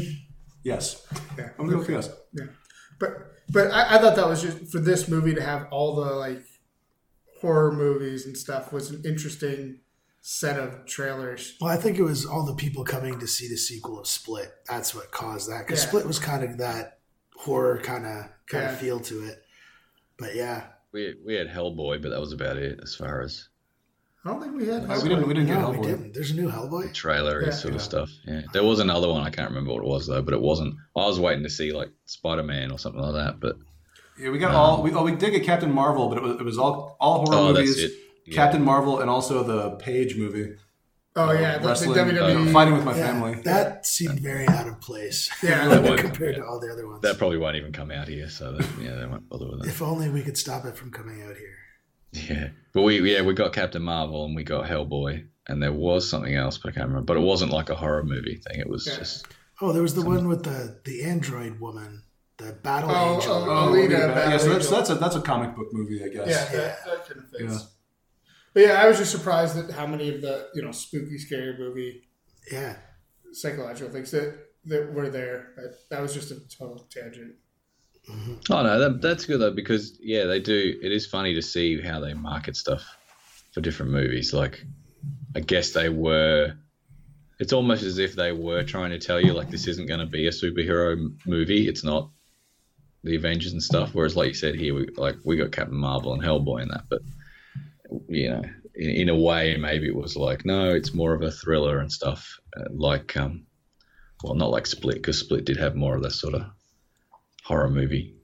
[0.65, 1.07] yes.
[1.37, 1.51] Yeah.
[1.59, 2.11] I'm going to go with yes.
[2.33, 2.45] Yeah.
[3.01, 3.11] But
[3.51, 6.43] but I, I thought that was just for this movie to have all the like
[7.41, 9.81] horror movies and stuff was an interesting
[10.21, 11.57] set of trailers.
[11.61, 14.51] Well, I think it was all the people coming to see the sequel of Split.
[14.69, 15.67] That's what caused that.
[15.67, 15.89] Because Yeah.
[15.89, 16.99] Split was kind of that
[17.37, 18.73] horror kind of kind Yeah.
[18.73, 19.43] of feel to it.
[20.19, 23.49] But yeah, We we had Hellboy, but that was about it as far as
[24.25, 24.85] I don't think we had.
[24.91, 25.29] Uh, we didn't.
[25.29, 25.83] We didn't get no, we Hellboy.
[25.85, 26.15] didn't.
[26.15, 26.93] There's a new Hellboy.
[26.93, 27.51] trailer Yeah.
[27.51, 28.11] sort of stuff.
[28.27, 29.23] Yeah, there was another one.
[29.23, 30.75] I can't remember what it was though, but it wasn't.
[30.97, 33.41] I was waiting to see like Spider Man or something like that.
[33.41, 33.57] But
[34.19, 34.83] Yeah, we got all.
[34.83, 37.39] We, oh, we did get Captain Marvel, but it was, it was all all horror
[37.39, 37.77] oh, movies.
[37.77, 37.99] that's it.
[38.27, 38.35] Yeah.
[38.35, 40.57] Captain Marvel and also the Paige movie.
[41.17, 42.49] Oh yeah, the, the wrestling, WWE.
[42.49, 43.41] uh, fighting with my Yeah, family.
[43.43, 45.31] that seemed very out of place.
[45.43, 45.97] Yeah.
[45.97, 47.03] compared to all the other ones.
[47.03, 49.69] That probably won't even come out here, so that, yeah, they won't bother with that.
[49.69, 51.57] if only we could stop it from coming out here.
[52.29, 56.09] Yeah, but we yeah we got Captain Marvel and we got Hellboy, and there was
[56.09, 57.07] something else, but I can't remember.
[57.07, 58.61] But it wasn't like a horror movie thing.
[58.61, 58.97] It was Yeah.
[58.99, 59.27] just
[59.61, 62.03] Oh, there was the one with the the android woman,
[62.37, 63.33] the battle Oh, angel.
[63.35, 66.03] oh, Oh, Alita, yeah, Battle yeah, so that's, that's a that's a comic book movie,
[66.05, 66.29] I guess.
[66.29, 66.59] yeah, Yeah.
[66.59, 67.43] that, that kind of fits.
[67.55, 67.59] Yeah.
[68.55, 71.57] But yeah, I was just surprised at how many of the you know spooky, scary
[71.59, 72.03] movie
[72.51, 72.77] yeah.
[73.33, 74.35] psychological things that
[74.67, 75.53] that were there.
[75.57, 77.35] That, that was just a total tangent.
[78.51, 80.79] Oh no, that, that's good though because yeah, they do.
[80.83, 82.85] It is funny to see how they market stuff
[83.53, 84.33] for different movies.
[84.33, 84.65] Like,
[85.37, 86.55] I guess they were.
[87.39, 90.07] It's almost as if they were trying to tell you like this isn't going to
[90.07, 91.69] be a superhero movie.
[91.69, 92.11] It's not
[93.05, 93.91] the Avengers and stuff.
[93.93, 96.85] Whereas, like you said here, we like we got Captain Marvel and Hellboy in that,
[96.89, 97.03] but
[98.09, 98.43] you know,
[98.75, 101.93] in, in a way, maybe it was like no, it's more of a thriller and
[101.93, 102.39] stuff.
[102.57, 103.47] Uh, like, um,
[104.25, 106.47] well, not like Split because Split did have more of that sort of
[107.49, 108.15] horror movie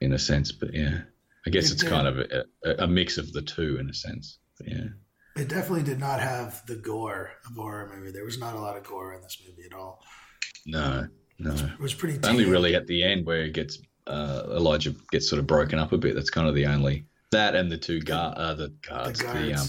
[0.00, 1.02] in a sense, but yeah,
[1.46, 1.90] I guess It it's did.
[1.90, 4.38] kind of a, a, mix of the two in a sense.
[4.58, 4.86] But yeah,
[5.36, 8.10] It definitely did not have the gore of a horror movie.
[8.10, 10.00] There was not a lot of gore in this movie at all.
[10.66, 11.06] no,
[11.38, 12.18] no, It was pretty.
[12.26, 15.92] only really at the end where it gets uh, Elijah gets sort of broken up
[15.92, 16.14] a bit.
[16.14, 19.54] That's kind of the only that and the two guard, uh, the the guards, the,
[19.54, 19.68] um,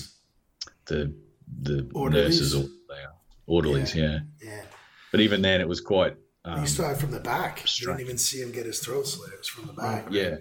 [0.85, 1.13] the
[1.61, 2.39] the Orderlies?
[2.39, 3.13] nurses or they are
[3.45, 4.19] orderlies, yeah.
[4.41, 4.63] yeah,
[5.11, 6.15] But even then, it was quite.
[6.43, 7.61] Um, you saw it from the back.
[7.61, 7.97] You strange.
[7.97, 9.31] didn't even see him get his throat slit.
[9.33, 10.07] It was from the back.
[10.09, 10.37] Yeah,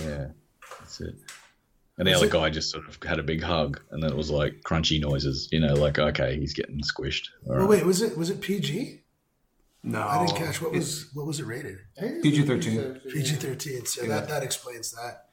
[0.00, 0.28] yeah,
[0.80, 1.14] that's it.
[1.98, 4.10] And the Was other it- guy just sort of had a big hug, and then
[4.10, 5.48] it was like crunchy noises.
[5.52, 7.28] You know, like okay, he's getting squished.
[7.46, 7.68] All Oh right.
[7.68, 9.02] wait, was it was it PG?
[9.82, 11.78] No, I didn't catch what was what was it rated?
[12.22, 13.10] PG-13.
[13.12, 13.86] PG thirteen.
[13.86, 15.26] So that that explains that.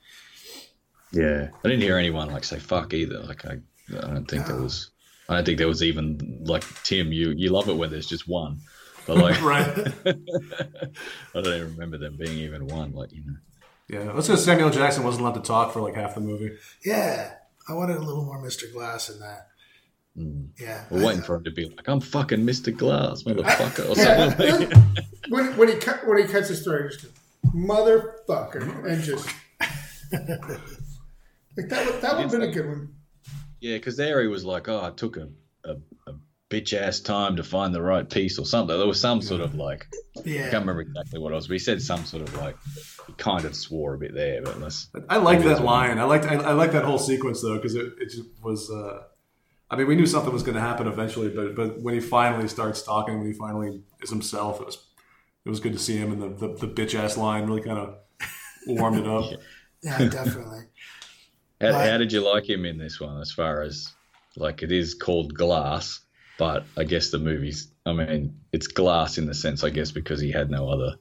[1.12, 3.20] Yeah, I didn't hear anyone like say fuck either.
[3.20, 3.54] Like I,
[3.98, 4.90] I don't think there was.
[5.30, 7.12] I don't think there was even like Tim.
[7.12, 8.60] You you love it when there's just one,
[9.08, 9.68] but like Right.
[10.06, 12.94] I don't even remember them being even one.
[12.94, 13.36] Like you know.
[13.90, 14.36] Yeah, let's go.
[14.36, 16.52] Samuel Jackson wasn't allowed to talk for like half the movie.
[16.86, 17.34] Yeah,
[17.68, 18.72] I wanted a little more Mr.
[18.74, 19.48] Glass in that.
[20.18, 20.48] Mm.
[20.60, 22.76] Yeah, We're I- waiting for him to be like, "I'm fucking Mr.
[22.76, 24.70] Glass, motherfucker," or Yeah, something.
[24.70, 27.08] Like, when, when he cut when he cuts his throat, he just
[27.56, 29.28] motherfucker, and just
[30.12, 30.62] like that.
[31.56, 32.96] Would, that would have been a good one.
[33.60, 35.30] Yeah, because there he was like, "Oh, I took a,
[35.66, 35.76] a,
[36.08, 36.14] a
[36.54, 39.56] bitch ass time to find the right piece or something." There was some sort of
[39.56, 39.88] like,
[40.18, 42.56] I can't remember exactly what it was, but he said some sort of like,
[43.08, 45.98] he kind of swore a bit there, but unless I like that line.
[46.00, 48.70] I liked I, I like that whole sequence though because it, it just was.
[48.70, 49.04] Uh,
[49.70, 52.48] I mean, we knew something was going to happen eventually, but but when he finally
[52.48, 54.78] starts talking, when he finally is himself, it was
[55.46, 57.80] it was good to see him, and the the, the bitch ass line really kind
[57.80, 57.96] of
[58.68, 59.26] warmed it up.
[59.86, 60.62] Yeah, definitely.
[61.60, 61.90] How, Right.
[61.90, 63.20] how did you like him in this one?
[63.20, 63.92] As far as
[64.38, 66.00] like it is called Glass,
[66.38, 67.70] but I guess the movie's.
[67.86, 70.96] I mean, it's Glass in the sense, I guess, because he had no other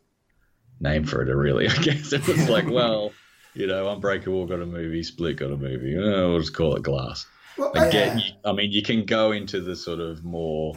[0.80, 1.32] name for it.
[1.32, 3.12] Really, I guess it was like, well,
[3.54, 5.96] you know, Unbreakable got a movie, Split got a movie.
[5.96, 7.26] Oh, we'll just call it Glass.
[7.58, 10.74] Well, I, Again, you, I mean, you can go into the sort of more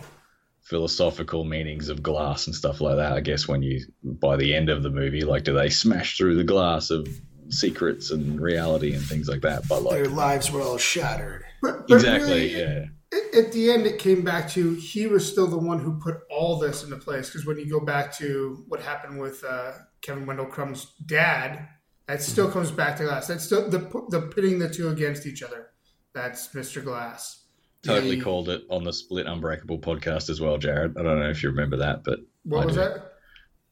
[0.63, 3.13] philosophical meanings of glass and stuff like that.
[3.13, 6.35] I guess when you by the end of the movie, like, do they smash through
[6.35, 7.07] the glass of
[7.49, 9.67] secrets and reality and things like that?
[9.67, 11.45] But like, Their lives were all shattered.
[11.61, 12.85] but, but exactly, really, yeah.
[13.33, 16.57] At the end, it came back to he was still the one who put all
[16.59, 17.29] this into place.
[17.29, 21.67] Because when you go back to what happened with uh, Kevin Wendell Crumb's dad,
[22.07, 23.27] that still comes back to Glass.
[23.27, 25.67] That's still the the pitting the two against each other.
[26.13, 26.83] That's Mr.
[26.83, 27.43] Glass.
[27.83, 30.97] Totally The- called it on the Split Unbreakable podcast as well, Jared.
[30.97, 32.81] I don't know if you remember that, but What I was do.
[32.81, 33.11] that?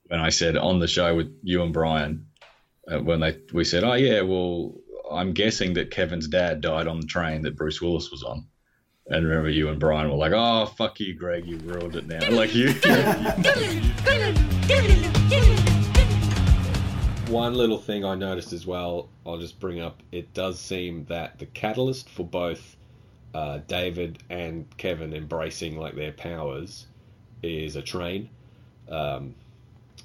[0.08, 2.27] when I said on the show with you and Bryan,
[2.91, 4.75] uh, when they we said, "Oh yeah, well,
[5.12, 8.45] I'm guessing that Kevin's dad died on the train that Bruce Willis was on."
[9.07, 12.19] And remember, you and Bryan were like, "Oh fuck you, Greig, you ruined it now."
[12.29, 12.73] Like you,
[17.31, 20.01] One little thing I noticed as well, I'll just bring up.
[20.11, 22.77] It does seem that the catalyst for both
[23.33, 26.85] uh, David and Kevin embracing like their powers
[27.41, 28.29] is a train,
[28.87, 29.35] um,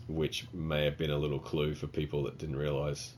[0.09, 3.15] which may have been a little clue for people that didn't realize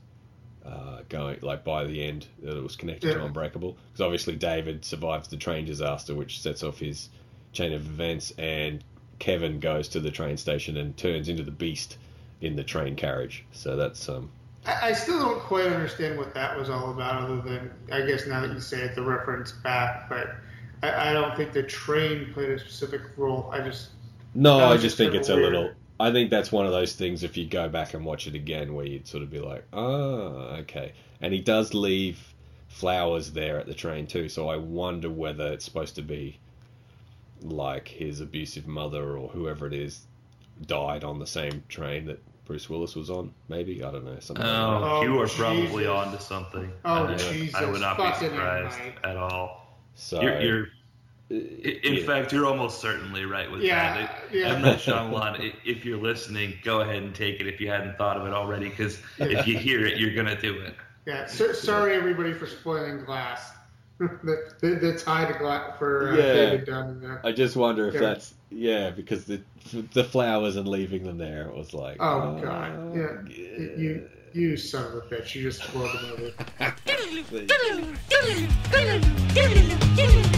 [0.65, 3.77] uh, going like by the end that it was connected to Unbreakable.
[3.87, 7.09] Because obviously David survives the train disaster, which sets off his
[7.53, 8.83] chain of events, and
[9.19, 11.97] Kevin goes to the train station and turns into the beast
[12.41, 13.45] in the train carriage.
[13.51, 14.29] So that's um,
[14.65, 18.27] I, I still don't quite understand what that was all about, other than I guess
[18.27, 20.09] now that you say it, the reference back.
[20.09, 20.35] But
[20.83, 23.49] I, I don't think the train played a specific role.
[23.51, 23.89] I just
[24.33, 25.71] no, I just think it's a little.
[26.01, 27.23] I think that's one of those things.
[27.23, 30.57] If you go back and watch it again, where you'd sort of be like, "Oh,
[30.61, 32.19] okay." And he does leave
[32.67, 34.29] flowers there at the train too.
[34.29, 36.39] So I wonder whether it's supposed to be
[37.41, 40.01] like his abusive mother or whoever it is
[40.65, 43.33] died on the same train that Bruce Willis was on.
[43.49, 44.17] Maybe I don't know.
[44.19, 44.67] Something like that.
[44.67, 45.87] Oh, Oh, you are probably Jesus.
[45.87, 46.71] on to something.
[46.85, 47.55] Oh, I, Jesus.
[47.55, 49.79] I would not be surprised at all.
[49.95, 50.67] So You're, you're
[51.31, 52.05] in yeah.
[52.05, 54.19] fact, you're almost certainly right with Yeah, that.
[54.33, 54.47] yeah.
[54.55, 54.61] M.
[54.61, 58.17] Night Shyamalan, i- if you're listening, go ahead and take it if you hadn't thought
[58.17, 60.73] of it already, because if you hear it, you're gonna do it.
[61.05, 61.25] yeah.
[61.27, 63.51] So, sorry everybody for spoiling Glass.
[63.99, 66.33] the, the the tie to Glass for uh, Yeah.
[66.33, 66.99] David Dunn.
[67.03, 67.17] Yeah.
[67.23, 67.99] I just wonder if Yeah.
[68.01, 69.41] that's yeah because the
[69.93, 72.95] the flowers and leaving them there was like Oh uh, God.
[72.95, 73.21] Yeah.
[73.77, 75.35] You you son of a bitch.
[75.35, 76.33] You just spoiled the
[80.17, 80.37] movie.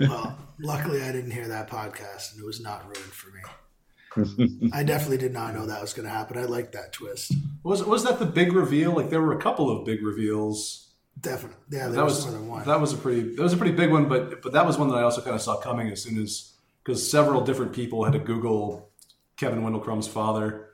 [0.00, 4.70] Well, luckily I didn't hear that podcast, and it was not ruined for me.
[4.72, 6.36] I definitely did not know that was going to happen.
[6.36, 7.32] I like that twist.
[7.62, 8.92] Was was that the big reveal?
[8.92, 10.88] Like there were a couple of big reveals.
[11.20, 11.86] Definitely, yeah.
[11.86, 12.64] There that was, was more than one.
[12.66, 14.88] that was a pretty that was a pretty big one, but but that was one
[14.88, 18.14] that I also kind of saw coming as soon as because several different people had
[18.14, 18.90] to Google
[19.36, 20.70] Kevin Wendell Crumb's father.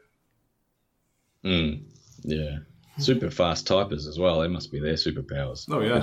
[1.45, 1.83] Mm,
[2.23, 2.59] yeah,
[2.99, 4.41] super fast typers as well.
[4.41, 5.67] They must be their superpowers.
[5.71, 6.01] Oh, yeah.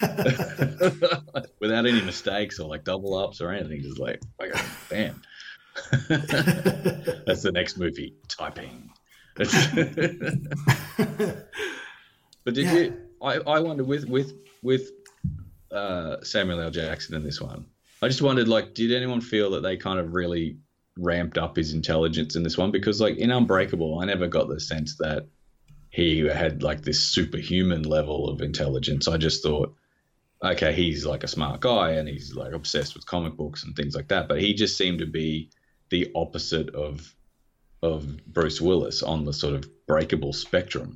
[0.00, 1.02] They're just
[1.34, 3.82] like without any mistakes or like double ups or anything.
[3.82, 4.54] Just like, like
[4.90, 5.22] bam.
[6.08, 8.14] That's the next movie.
[8.28, 8.90] Typing.
[12.44, 12.74] but did Yeah.
[12.74, 12.96] you?
[13.22, 14.32] I, I wonder with with
[14.62, 14.90] with
[15.70, 16.70] uh, Samuel L.
[16.70, 17.66] Jackson in this one.
[18.02, 20.58] I just wondered, like, did anyone feel that they kind of really
[20.98, 22.70] ramped up his intelligence in this one?
[22.70, 25.26] Because, like, in Unbreakable, I never got the sense that
[25.90, 29.08] he had like this superhuman level of intelligence.
[29.08, 29.74] I just thought,
[30.44, 33.94] okay, he's like a smart guy and he's like obsessed with comic books and things
[33.94, 34.28] like that.
[34.28, 35.50] But he just seemed to be
[35.90, 37.14] the opposite of
[37.82, 40.94] of Bruce Willis on the sort of breakable spectrum.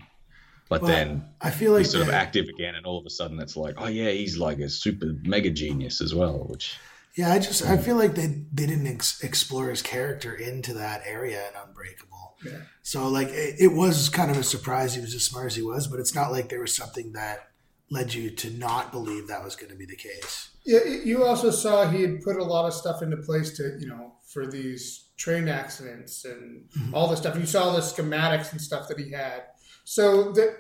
[0.69, 3.11] But Well, then I feel like he's sort of active again, and all of a
[3.11, 6.47] sudden it's like, oh yeah, he's like a super mega genius as well.
[6.49, 6.77] Which
[7.17, 7.83] Yeah, I just I hmm.
[7.83, 12.37] feel like they they didn't ex- explore his character into that area in Unbreakable.
[12.45, 12.61] Yeah.
[12.83, 15.63] So like it, it was kind of a surprise he was as smart as he
[15.63, 17.50] was, but it's not like there was something that
[17.91, 20.51] led you to not believe that was going to be the case.
[20.65, 23.89] Yeah, you also saw he had put a lot of stuff into place to, you
[23.89, 26.95] know, for these train accidents and mm-hmm.
[26.95, 27.37] all the stuff.
[27.37, 29.43] You saw the schematics and stuff that he had.
[29.85, 30.57] So that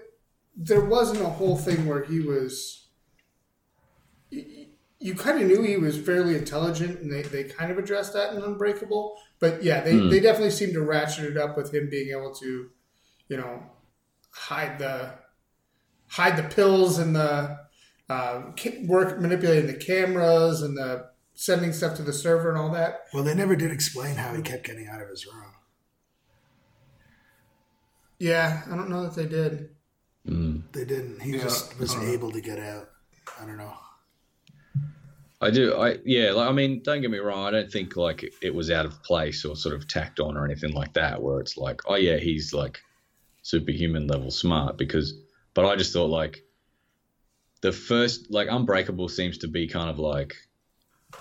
[0.57, 2.89] there wasn't a whole thing where he was.
[4.31, 4.67] You,
[4.99, 8.35] you kind of knew he was fairly intelligent, and they, they kind of addressed that
[8.35, 9.17] in Unbreakable.
[9.39, 10.11] But yeah, they, hmm.
[10.11, 12.71] they definitely seemed to ratchet it up with him being able to,
[13.29, 13.63] you know,
[14.31, 15.15] hide the
[16.11, 17.59] hide the pills and the
[18.09, 18.43] uh,
[18.87, 23.07] work manipulating the cameras and the sending stuff to the server and all that.
[23.15, 25.55] Well, they never did explain how he kept getting out of his room.
[28.19, 29.71] Yeah, I don't know that they did.
[30.73, 31.21] They didn't.
[31.23, 32.11] He Yeah, just was I know.
[32.13, 32.91] able to get out.
[33.41, 33.73] I don't know.
[35.43, 38.23] I do, I yeah, like I mean, don't get me wrong, I don't think like
[38.23, 41.21] it- it was out of place or sort of tacked on or anything like that,
[41.23, 42.79] where it's like, oh yeah, he's like
[43.43, 45.15] superhuman level smart because,
[45.55, 46.45] but I just thought like
[47.61, 50.35] the first like Unbreakable seems to be kind of like,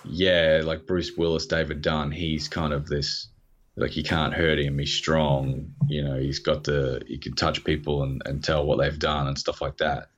[0.06, 3.28] yeah, like Bruce Willis, David Dunn, he's kind of this
[3.76, 7.64] like you can't hurt him, he's strong, you know, he's got the he can touch
[7.64, 10.10] people and, and tell what they've done and stuff like that,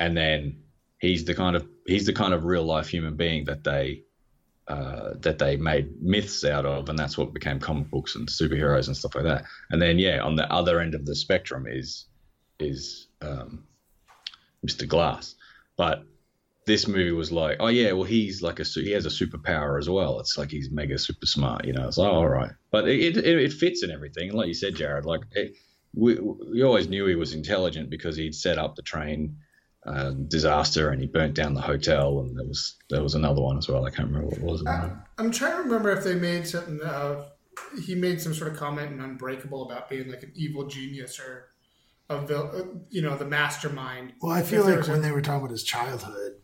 [0.00, 0.62] and then
[0.98, 4.02] he's the kind of he's the kind of real life human being that they
[4.66, 8.86] uh, that they made myths out of, and that's what became comic books and superheroes
[8.86, 9.44] and stuff like that.
[9.70, 12.06] And then yeah, on the other end of the spectrum is
[12.58, 13.64] is um,
[14.66, 14.88] Mr.
[14.88, 15.34] Glass,
[15.76, 16.04] but
[16.66, 19.88] this movie was like, oh yeah, well he's like a he has a superpower as
[19.88, 20.20] well.
[20.20, 21.86] It's like he's mega super smart, you know.
[21.86, 24.32] It's like, oh, all right, but it, it it fits in everything.
[24.32, 25.54] Like you said, Jared, like it,
[25.94, 29.36] we we always knew he was intelligent because he'd set up the train
[29.86, 33.58] uh, disaster and he burnt down the hotel and there was there was another one
[33.58, 33.84] as well.
[33.84, 34.64] I can't remember what it was.
[35.18, 36.80] I'm trying to remember if they made something.
[36.82, 37.26] Uh,
[37.84, 41.50] he made some sort of comment in Unbreakable about being like an evil genius or
[42.10, 44.12] a vil- uh, you know the mastermind.
[44.20, 46.34] Well, I feel like was a- when they were talking about his childhood,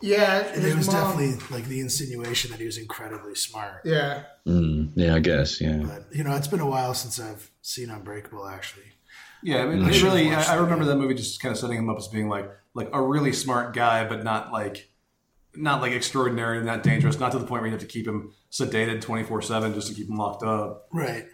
[0.00, 3.82] yeah, it was mom- definitely like the insinuation that he was incredibly smart.
[3.84, 4.24] yeah.
[4.46, 5.60] Mm, yeah, I guess.
[5.60, 5.76] Yeah.
[5.84, 8.46] But you know, it's been a while since I've seen Unbreakable.
[8.48, 8.86] Actually,
[9.44, 9.94] Yeah, I mean, Mm.
[9.94, 10.34] it really.
[10.34, 12.88] I, I remember that movie just kind of setting him up as being like like
[12.92, 14.88] a really smart guy, but not like
[15.54, 17.20] not like extraordinary and not dangerous.
[17.20, 19.86] Not to the point where you have to keep him sedated twenty four seven just
[19.88, 20.88] to keep him locked up.
[20.92, 21.26] right?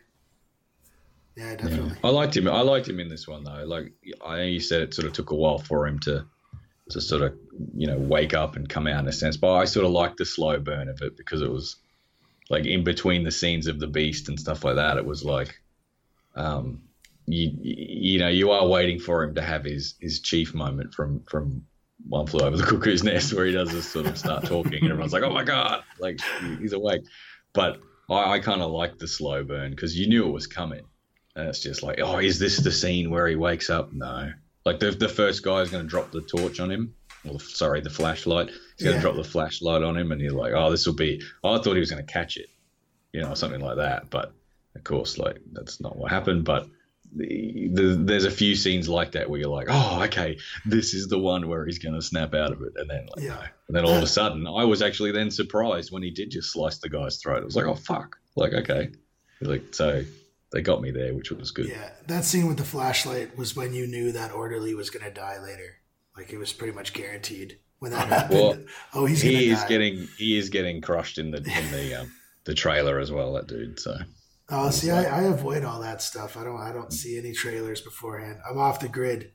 [1.39, 1.57] Yeah, Yeah.
[1.57, 1.99] definitely.
[2.03, 2.49] I liked him.
[2.49, 3.65] I liked him in this one though.
[3.65, 3.93] Like
[4.25, 6.27] I know you said, it sort of took a while for him to
[6.91, 7.35] to sort of
[7.75, 9.37] you know wake up and come out in a sense.
[9.37, 11.77] But I sort of liked the slow burn of it because it was
[12.51, 14.97] like in between the scenes of the beast and stuff like that.
[14.97, 15.61] It was like,
[16.35, 16.83] um,
[17.27, 21.23] you you know you are waiting for him to have his his chief moment from
[21.29, 21.65] from
[22.09, 24.91] one flew over the cuckoo's nest where he does this sort of start talking and
[24.91, 26.19] everyone's like, oh my god, like
[26.59, 27.03] he's awake.
[27.53, 30.85] But I, I kind of liked the slow burn because you knew it was coming.
[31.39, 33.93] And it's just like, oh, is this the scene where he wakes up?
[33.93, 34.33] No.
[34.67, 36.95] Like the, the first guy is going to drop the torch on him.
[37.27, 38.49] Or the, sorry, the flashlight.
[38.49, 39.01] He's going to Yeah.
[39.03, 41.23] drop the flashlight on him, and you're like, oh, this will be.
[41.45, 42.49] Oh, I thought he was going to catch it,
[43.13, 44.11] you know, something like that.
[44.11, 44.33] But
[44.77, 46.45] of course, like that's not what happened.
[46.45, 46.69] But
[47.15, 51.09] the, the, there's a few scenes like that where you're like, oh, okay, this is
[51.09, 53.35] the one where he's going to snap out of it, and then like, Yeah.
[53.35, 53.41] no.
[53.69, 56.53] and then all of a sudden, I was actually then surprised when he did just
[56.53, 57.39] slice the guy's throat.
[57.43, 58.91] It was like, oh fuck, like okay,
[59.41, 60.05] like so
[60.53, 61.69] they got me there, which was good.
[61.69, 65.11] Yeah, that scene with the flashlight was when you knew that orderly was going to
[65.11, 65.77] die later.
[66.17, 68.41] Like it was pretty much guaranteed when that happened.
[68.41, 68.59] Well,
[68.95, 69.69] oh, he's he is die.
[69.69, 72.13] getting he is getting crushed in the in the um,
[72.45, 73.35] the trailer as well.
[73.35, 73.79] That dude.
[73.79, 73.97] So
[74.51, 76.37] Oh, see, I, I avoid all that stuff.
[76.39, 76.59] I don't.
[76.61, 78.39] I don't see any trailers beforehand.
[78.51, 79.33] I'm off the grid.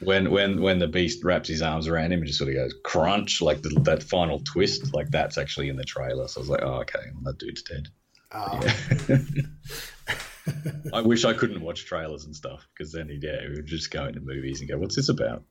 [0.00, 2.74] when when when the beast wraps his arms around him and just sort of goes
[2.84, 6.26] crunch, like the, that final twist, like that's actually in the trailer.
[6.26, 7.86] So I was like, oh okay, that dude's dead.
[8.32, 8.60] Oh,
[10.92, 14.06] I wish I couldn't watch trailers and stuff because then yeah, we would just go
[14.06, 15.44] into movies and go, what's this about?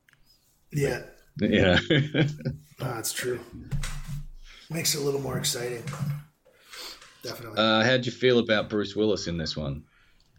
[0.72, 1.02] yeah,
[1.40, 1.80] Yeah.
[2.80, 3.40] that's true.
[4.70, 5.84] Makes it a little more exciting.
[7.24, 7.58] Definitely.
[7.58, 9.84] Uh, how'd you feel about Bruce Willis in this one?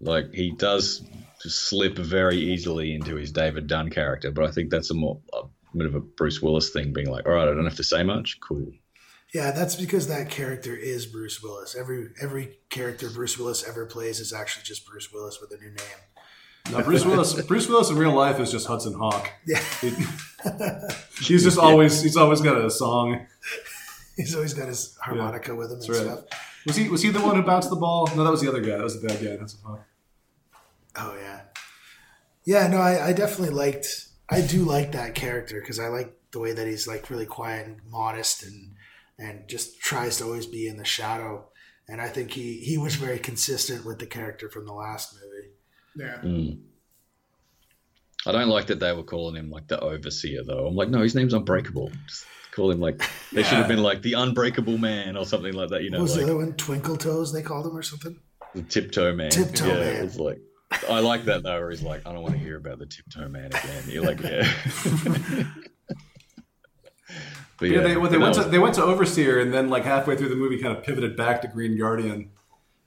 [0.01, 1.03] Like he does
[1.41, 5.43] slip very easily into his David Dunn character, but I think that's a more a
[5.77, 8.03] bit of a Bruce Willis thing, being like, all right, I don't have to say
[8.03, 8.39] much.
[8.41, 8.73] Cool.
[9.33, 11.77] Yeah, that's because that character is Bruce Willis.
[11.77, 15.71] Every every character Bruce Willis ever plays is actually just Bruce Willis with a new
[15.71, 16.73] name.
[16.73, 17.40] No, Bruce Willis.
[17.43, 19.31] Bruce Willis in real life is just Hudson Hawk.
[19.47, 19.62] Yeah,
[21.21, 23.27] He's just always he's always got a song.
[24.16, 25.99] he's always got his harmonica with him and right.
[25.99, 26.25] stuff.
[26.66, 28.11] Was he was he the one who bounced the ball?
[28.16, 28.77] No, that was the other guy.
[28.77, 29.37] That was the bad guy.
[29.37, 29.87] Hudson Hawk.
[30.97, 31.40] Oh yeah,
[32.45, 32.66] yeah.
[32.66, 34.09] No, I, I definitely liked.
[34.29, 37.66] I do like that character because I like the way that he's like really quiet
[37.66, 38.75] and modest and
[39.21, 41.47] and just tries to always be in the shadow.
[41.89, 45.51] And I think he he was very consistent with the character from the last movie.
[45.97, 46.21] Yeah.
[46.23, 46.61] Mm.
[48.27, 50.67] I don't like that they were calling him like the overseer though.
[50.67, 51.91] I'm like, no, his name's Unbreakable.
[52.07, 53.03] Just call him like
[53.33, 55.83] they should have been like the Unbreakable Man or something like that.
[55.83, 56.53] You know, what was like the other one?
[56.55, 58.19] Twinkle Toes, they called him or something.
[58.55, 59.31] the Tiptoe Man.
[59.31, 60.05] Tiptoe yeah, Man.
[60.05, 60.41] It's like
[60.89, 63.29] I like that though, where he's like, I don't want to hear about the Tiptoe
[63.29, 63.85] Man again.
[63.89, 64.49] You're like, yeah.
[67.61, 69.85] but Yeah, they, well, they that went to they went to Overseer, and then like
[69.85, 72.31] halfway through the movie, kind of pivoted back to Green Guardian.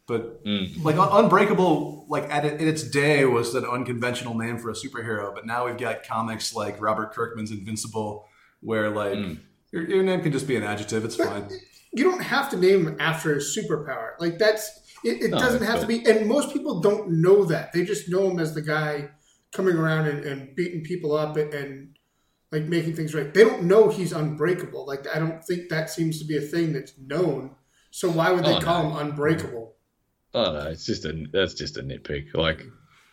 [0.05, 0.83] But Mm.
[0.83, 5.33] like Unbreakable, like at it, in its day, was an unconventional name for a superhero.
[5.33, 8.25] But now we've got comics like Robert Kirkman's Invincible,
[8.59, 9.39] where like Mm.
[9.71, 11.05] your, your name can just be an adjective.
[11.05, 11.47] It's fine.
[11.93, 14.09] You don't have to name him after a superpower.
[14.19, 17.71] Like that's it, it No, doesn't have to be and most people don't know that.
[17.71, 19.09] They just know him as the guy
[19.53, 21.92] coming around and, and beating people up and, and
[22.53, 23.33] like making things right.
[23.33, 24.85] They don't know he's unbreakable.
[24.85, 27.55] Like I don't think that seems to be a thing that's known.
[27.91, 28.89] So why would they Oh, call no.
[28.97, 29.75] him unbreakable?
[30.33, 32.33] Oh no, it's just a that's just a nitpick.
[32.33, 32.65] Like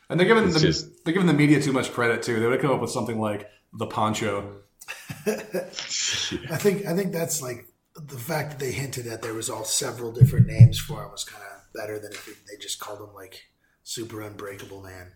[0.09, 2.38] And they're giving the, just- they're giving the media too much credit too.
[2.38, 4.57] They would have come up with something like the poncho.
[5.26, 9.64] I think I think that's like the fact that they hinted that there was all
[9.64, 13.14] several different names for him was kind of better than if they just called him
[13.14, 13.45] like
[13.82, 15.12] Super Unbreakable Man.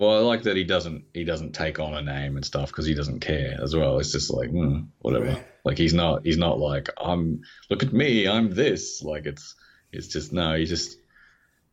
[0.00, 2.86] Well, I like that he doesn't he doesn't take on a name and stuff because
[2.86, 3.98] he doesn't care as well.
[3.98, 5.26] It's just like mm, whatever.
[5.26, 5.46] Right.
[5.62, 7.42] Like he's not he's not like I'm.
[7.68, 9.02] Look at me, I'm this.
[9.02, 9.54] Like it's
[9.92, 10.56] it's just no.
[10.56, 10.96] He just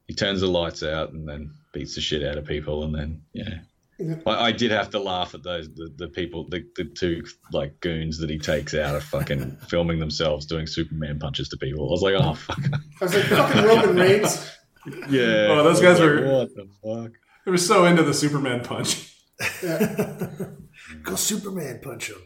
[0.09, 3.21] he turns the lights out and then beats the shit out of people and then
[3.31, 3.59] yeah.
[4.25, 7.23] I, I did have to laugh at those the, the people the, the two
[7.53, 11.87] like goons that he takes out of fucking filming themselves doing Superman punches to people.
[11.87, 12.59] I was like, oh fuck,
[13.01, 14.51] I was like, fucking Roman Reigns.
[15.09, 15.47] yeah.
[15.49, 17.11] Oh, those guys like, were- what the fuck.
[17.47, 19.09] They were so into the Superman punch.
[21.01, 22.17] Go Superman punch him.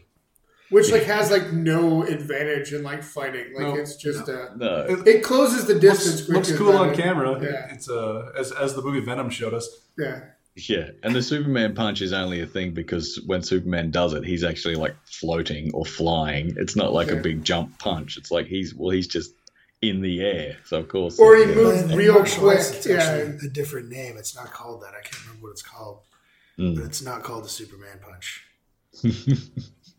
[0.70, 3.54] Which like has like no advantage in like fighting.
[3.54, 6.28] Like No, it's just uh No, it closes the distance.
[6.28, 7.38] Looks, looks cool on it- camera.
[7.40, 7.72] Yeah.
[7.72, 9.68] It's uh, as as the movie Venom showed us.
[9.96, 10.22] Yeah.
[10.56, 14.42] Yeah, and the Superman punch is only a thing because when Superman does it, he's
[14.42, 16.54] actually like floating or flying.
[16.56, 17.14] It's not like Yeah.
[17.14, 18.16] a big jump punch.
[18.18, 19.32] It's like he's well, he's just
[19.82, 20.56] in the air.
[20.64, 21.54] So of course, Or he yeah.
[21.54, 22.58] moves In- in real martial quick.
[22.60, 23.14] It's Yeah.
[23.44, 24.16] a different name.
[24.16, 24.94] It's not called that.
[24.94, 26.00] I can't remember what it's called.
[26.58, 26.76] Mm.
[26.76, 28.44] But it's not called the Superman punch.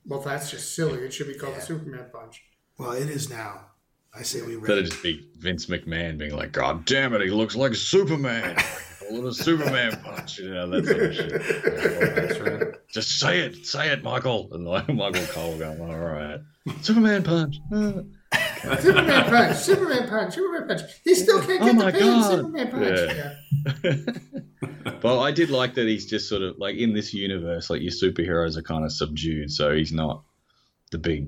[0.05, 0.99] Well, that's just silly.
[0.99, 1.59] It should be called Yeah.
[1.61, 2.41] the Superman punch.
[2.77, 3.67] Well, it is now.
[4.13, 7.55] I say we That'd just be Vince McMahon being like, "God damn it, he looks
[7.55, 8.57] like Superman."
[9.09, 11.31] a little Superman punch, you know that sort of shit.
[12.15, 12.73] That's right.
[12.91, 14.49] Just say it, say it, Michael.
[14.51, 16.41] And like Michael Cole going, "All right,
[16.81, 17.55] Superman punch."
[18.79, 19.57] Superman punch.
[19.57, 20.33] Superman punch.
[20.35, 20.81] Superman punch.
[21.03, 22.07] He still can't Oh get my the pin.
[22.07, 22.31] God.
[22.31, 22.99] Superman punch.
[22.99, 23.33] Yeah.
[23.83, 23.95] Yeah.
[25.01, 27.91] Well, I did like that he's just sort of like in this universe, like your
[27.91, 30.23] superheroes are kind of subdued, so he's not
[30.91, 31.27] the big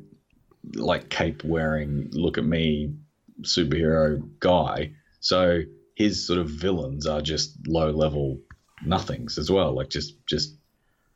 [0.75, 2.93] like cape wearing look at me
[3.41, 4.93] superhero guy.
[5.19, 5.61] So
[5.95, 8.39] his sort of villains are just low level
[8.85, 10.55] nothings as well, like just just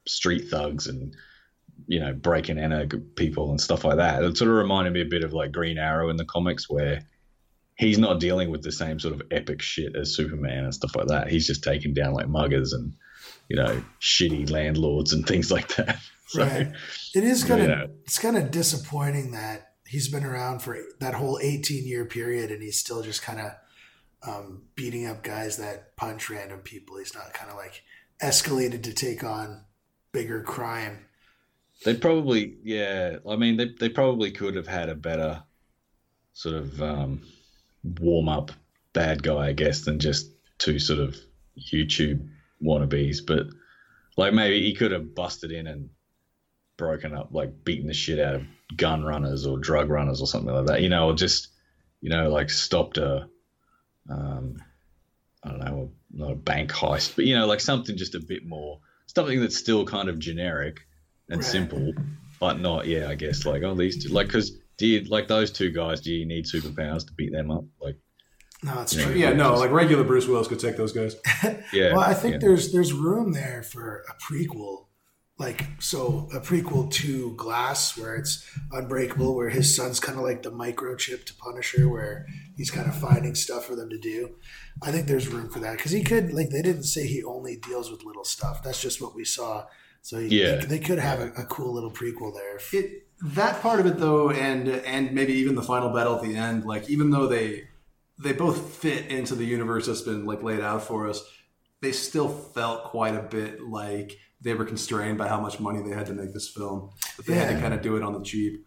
[0.06, 1.16] street thugs and
[1.88, 4.24] you know breaking enter people and stuff like that.
[4.24, 7.02] It sort of reminded me a bit of like Green Arrow in the comics where
[7.76, 11.08] he's not dealing with the same sort of epic shit as Superman and stuff like
[11.08, 11.30] that.
[11.30, 12.94] He's just taking down like muggers and
[13.50, 16.00] you know shitty landlords and things like that.
[16.30, 16.72] So Right.
[17.16, 17.86] It is kind of Yeah.
[18.04, 22.62] it's kind of disappointing that he's been around for that whole 18 year period and
[22.62, 23.52] he's still just kind of
[24.22, 27.00] um, beating up guys that punch random people.
[27.00, 27.82] He's not kind of like
[28.22, 29.64] escalated to take on
[30.12, 31.06] bigger crime.
[31.86, 33.18] They probably yeah.
[33.28, 35.44] I mean they they probably could have had a better
[36.34, 37.22] sort of um,
[37.84, 38.52] warm up
[38.94, 41.16] bad guy, I guess, than just two sort of
[41.72, 42.28] YouTube
[42.62, 43.20] wannabes.
[43.26, 43.48] But
[44.18, 45.90] like maybe he could have busted in and
[46.78, 48.44] broken up, like beaten the shit out of
[48.76, 50.82] gun runners or drug runners or something like that.
[50.82, 51.50] You know, or just
[52.02, 53.30] you know like stopped a
[54.10, 54.58] um,
[55.44, 58.46] I don't know, not a bank heist, but you know, like something just a bit
[58.46, 60.82] more, something that's still kind of generic
[61.30, 61.52] and Right.
[61.52, 61.94] simple,
[62.40, 65.52] but not, yeah, I guess, like, oh, these two, like, because do you, like those
[65.52, 67.66] two guys, do you need superpowers to beat them up?
[67.82, 67.98] Like,
[68.62, 69.06] No, it's Yeah.
[69.06, 69.14] true.
[69.16, 71.16] Yeah, no, like regular Bruce Willis could take those guys.
[71.74, 71.94] yeah.
[71.94, 72.40] Well, I think yeah.
[72.42, 74.88] there's there's room there for a prequel,
[75.38, 80.44] like so a prequel to Glass, where it's Unbreakable, where his son's kind of like
[80.44, 82.26] the microchip to Punisher, where
[82.58, 84.36] he's kind of finding stuff for them to do.
[84.82, 87.56] I think there's room for that because he could like they didn't say he only
[87.56, 88.62] deals with little stuff.
[88.62, 89.68] That's just what we saw.
[90.02, 90.58] So he, Yeah.
[90.66, 92.60] they could have a, a cool little prequel there.
[92.74, 96.36] It that part of it though, and and maybe even the final battle at the
[96.36, 97.68] end, like even though they
[98.18, 101.24] they both fit into the universe that's been like laid out for us,
[101.82, 105.94] they still felt quite a bit like they were constrained by how much money they
[105.96, 106.92] had to make this film.
[107.18, 108.66] That they had to kind of do it on the cheap.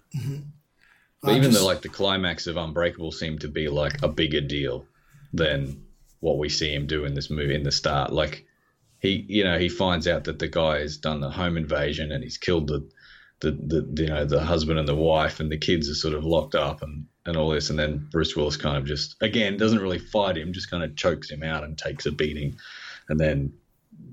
[1.22, 4.08] But Uh, even just- though, like, the climax of Unbreakable seemed to be like a
[4.08, 4.86] bigger deal
[5.32, 5.84] than
[6.20, 8.12] what we see him do in this movie in the start.
[8.12, 8.44] Like,
[9.02, 12.22] he, you know, he finds out that the guy has done the home invasion and
[12.22, 12.88] he's killed the,
[13.40, 16.24] the, the, you know, the husband and the wife, and the kids are sort of
[16.24, 17.68] locked up and and all this.
[17.68, 20.96] And then Bruce Willis kind of just, again, doesn't really fight him, just kind of
[20.96, 22.56] chokes him out and takes a beating,
[23.08, 23.52] and then.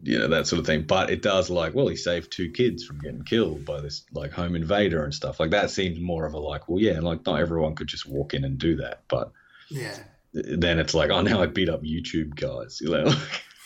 [0.01, 2.85] You know that sort of thing, but it does like well, he saved two kids
[2.85, 5.71] from getting killed by this like home invader and stuff like that.
[5.71, 8.57] Seems more of a like, well, yeah, like not everyone could just walk in and
[8.57, 9.31] do that, but
[9.69, 9.97] yeah,
[10.33, 13.13] then it's like, oh, now I beat up YouTube guys, you know.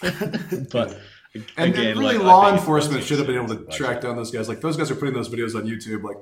[0.71, 0.97] but
[1.33, 4.47] And again, really, like, law enforcement should have been able to track down those guys.
[4.47, 6.03] Like those guys are putting those videos on YouTube.
[6.03, 6.17] Like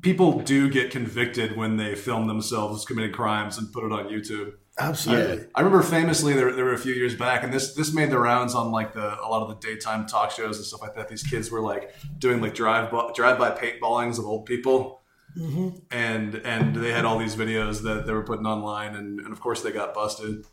[0.00, 4.54] people do get convicted when they film themselves committing crimes and put it on YouTube.
[4.78, 5.46] absolutely.
[5.54, 8.18] I remember famously there, there were a few years back, and this this made the
[8.18, 11.08] rounds on like the a lot of the daytime talk shows and stuff like that.
[11.08, 15.02] These kids were like doing like drive drive by paintballings of old people,
[15.36, 15.78] mm-hmm.
[15.90, 19.40] and and they had all these videos that they were putting online, and, and of
[19.40, 20.44] course they got busted.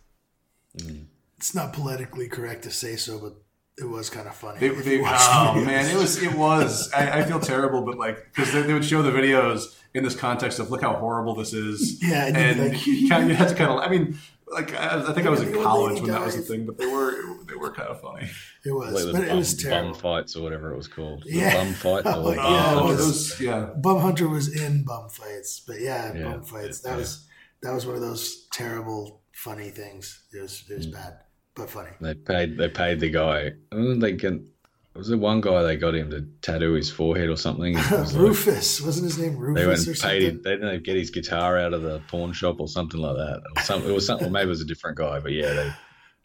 [1.37, 3.35] It's not politically correct to say so, but
[3.77, 4.59] it was kind of funny.
[4.59, 6.91] They, if they, oh the man, it was it was.
[6.93, 10.15] I, I feel terrible, but like because they, they would show the videos in this
[10.15, 12.01] context of look how horrible this is.
[12.03, 13.79] Yeah, and and you'd like, you, kind of, you had to kind of.
[13.79, 14.17] I mean,
[14.47, 16.77] like I, I think I was in college lady when that was the thing, but
[16.77, 17.15] they were
[17.47, 18.29] they were kind of funny.
[18.65, 19.91] It was, Like those but it was terrible.
[19.91, 21.23] bum fights or whatever it was called.
[21.23, 21.53] The Yeah.
[21.55, 22.03] Bum fight.
[22.05, 22.87] Oh, or yeah, bum Oh, hunter.
[22.93, 22.99] was-
[23.29, 23.69] those yeah.
[23.75, 26.81] Bum Hunter was in bum fights, but yeah, Yeah, bum fights.
[26.83, 27.27] yeah, That was
[27.63, 30.23] that was one of those terrible, funny things.
[30.31, 30.93] It was it was Mm.
[30.93, 31.13] bad,
[31.55, 31.89] but funny.
[32.01, 32.57] They paid.
[32.57, 33.51] They paid the guy.
[33.71, 34.49] They can.
[34.95, 37.75] Was there one guy they got him to tattoo his forehead or something?
[37.75, 40.41] It was like- Rufus wasn't his name Rufus they went and paid him.
[40.43, 43.41] They didn't get his guitar out of the pawn shop or something like that.
[43.55, 44.31] Or some, it was something.
[44.31, 45.71] Maybe it was a different guy, but yeah, they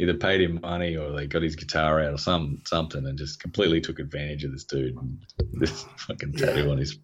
[0.01, 3.41] either paid him money or they got his guitar out or some something and just
[3.41, 4.95] completely took advantage of this dude.
[4.97, 5.19] And
[5.55, 6.71] this fucking tattoo Yeah.
[6.71, 6.99] on his.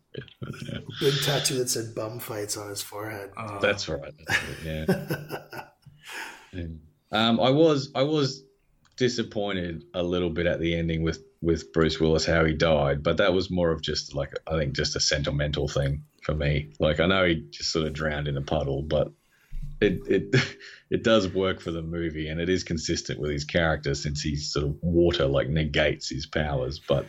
[0.68, 0.79] Yeah.
[1.01, 3.31] Big tattoo that said "bum fights" on his forehead.
[3.39, 4.12] Uh, That's right.
[4.29, 5.62] That's it, yeah.
[6.53, 6.66] Yeah.
[7.14, 8.44] Um, I was I was
[8.96, 13.18] disappointed a little bit at the ending with with Bruce Willis how he died, but
[13.18, 16.72] that was more of just like I think just a sentimental thing for me.
[16.80, 19.12] Like I know he just sort of drowned in a puddle, but
[19.80, 20.34] it it
[20.90, 24.52] it does work for the movie and it is consistent with his character since he's
[24.52, 26.80] sort of water like negates his powers.
[26.80, 27.06] But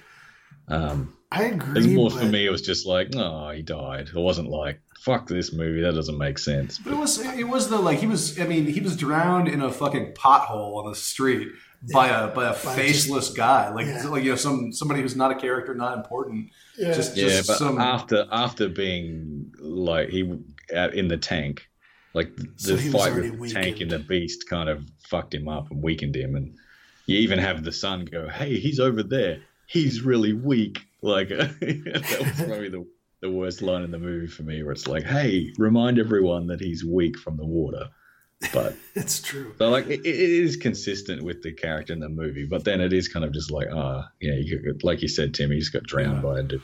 [0.67, 1.79] um, I agree.
[1.79, 2.45] it's more but for me.
[2.45, 4.09] It was just like, oh, he died.
[4.09, 5.81] It wasn't like fuck this movie.
[5.81, 6.79] That doesn't make sense.
[6.79, 9.61] But it was it was the like he was I mean he was drowned in
[9.61, 11.49] a fucking pothole on the street
[11.93, 14.07] by a by a By faceless guy like Yeah.
[14.07, 16.93] like you know some somebody who's not a character not important Yeah.
[16.93, 20.21] just Yeah, just but some after after being like he
[20.75, 21.67] out in the tank,
[22.15, 25.47] like the So he fight with the tank and the beast kind of fucked him
[25.47, 26.55] up and weakened him, and
[27.05, 29.41] you even have the son go, "Hey, he's over there.
[29.67, 32.83] He's really weak." Like that was probably the
[33.25, 36.59] the worst line in the movie for me, where it's like, "Hey, remind everyone that
[36.61, 37.89] he's weak from the water."
[38.53, 39.53] But it's true.
[39.57, 40.05] so like it, it
[40.45, 43.49] is consistent with the character in the movie, but then it is kind of just
[43.51, 46.61] like, ah, yeah, you, like you said, Tim, he just got drowned by a dude.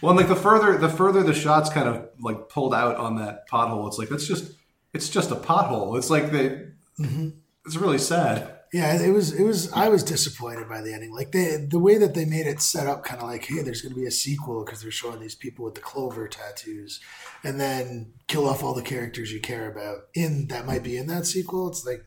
[0.00, 3.16] well and like the further the further the shots kind of like pulled out on
[3.16, 4.52] that pothole it's like that's just
[4.94, 7.28] it's just a pothole it's like they hmm
[7.66, 9.32] it's really sad Yeah, it was.
[9.32, 9.72] It was.
[9.72, 11.12] I was disappointed by the ending.
[11.12, 13.82] Like the the way that they made it set up, kind of like, hey, there's
[13.82, 17.00] going to be a sequel because they're showing these people with the clover tattoos,
[17.42, 21.08] and then kill off all the characters you care about in that might be in
[21.08, 21.68] that sequel.
[21.68, 22.04] It's like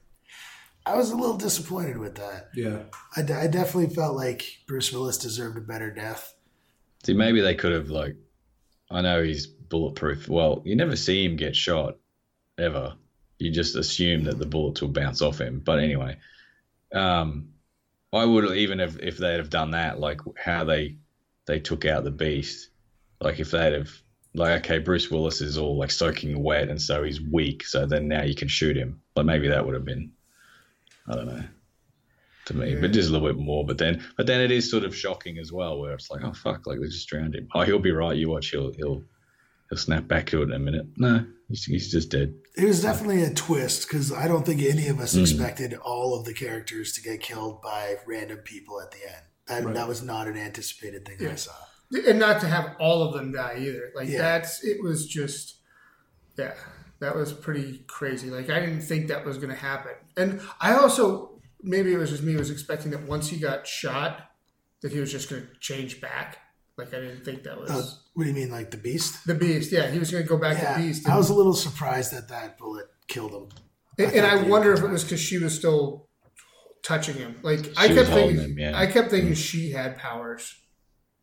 [0.85, 2.49] I was a little disappointed with that.
[2.55, 2.83] yeah
[3.15, 6.33] I, d- I definitely felt like Bruce Willis deserved a better death.
[7.05, 8.15] See, maybe they could have like,
[8.89, 10.27] I know he's bulletproof.
[10.29, 11.97] Well, you never see him get shot,
[12.57, 12.95] ever.
[13.39, 15.61] You just assume that the bullets will bounce off him.
[15.63, 16.17] But anyway,
[16.93, 17.49] um,
[18.11, 20.97] I would even if if they'd have done that, like how they
[21.45, 22.69] they took out the beast,
[23.19, 23.89] like if they'd have
[24.35, 28.07] like okay, Bruce Willis is all like soaking wet and so he's weak, so then
[28.07, 29.01] now you can shoot him.
[29.15, 30.11] Like maybe that would have been,
[31.07, 31.43] I don't know.
[32.47, 33.65] To me, but just a little bit more.
[33.65, 36.33] But then, but then it is sort of shocking as well, where it's like, oh
[36.33, 37.47] fuck, like they just drowned him.
[37.55, 38.17] Oh, he'll be right.
[38.17, 39.01] You watch, he'll he'll
[39.69, 40.87] he'll snap back to it in a minute.
[40.97, 42.35] No, he's, he's just dead.
[42.55, 45.21] It was definitely a twist because I don't think any of us hmm.
[45.21, 49.23] expected all of the characters to get killed by random people at the end.
[49.47, 49.73] That, Right.
[49.75, 51.51] that was not an anticipated thing I saw.
[52.07, 53.91] and not to have all of them die either.
[53.95, 54.19] Like Yeah.
[54.19, 55.57] that's it was just
[56.37, 56.53] yeah,
[56.99, 58.29] that was pretty crazy.
[58.29, 59.93] Like I didn't think that was going to happen.
[60.17, 64.29] And I also maybe it was just me was expecting that once he got shot
[64.81, 66.37] that he was just going to change back.
[66.77, 69.25] Like I didn't think that was Uh, what do you mean, like the beast?
[69.27, 69.71] the beast.
[69.71, 71.07] Yeah, he was going to go back Yeah, to beast.
[71.07, 73.49] I was a little surprised that that bullet killed him.
[73.99, 76.07] and, I and I wonder if it was because she was still
[76.83, 77.39] touching him.
[77.43, 78.77] Like I kept thinking, him, yeah.
[78.77, 80.55] I kept thinking she had powers.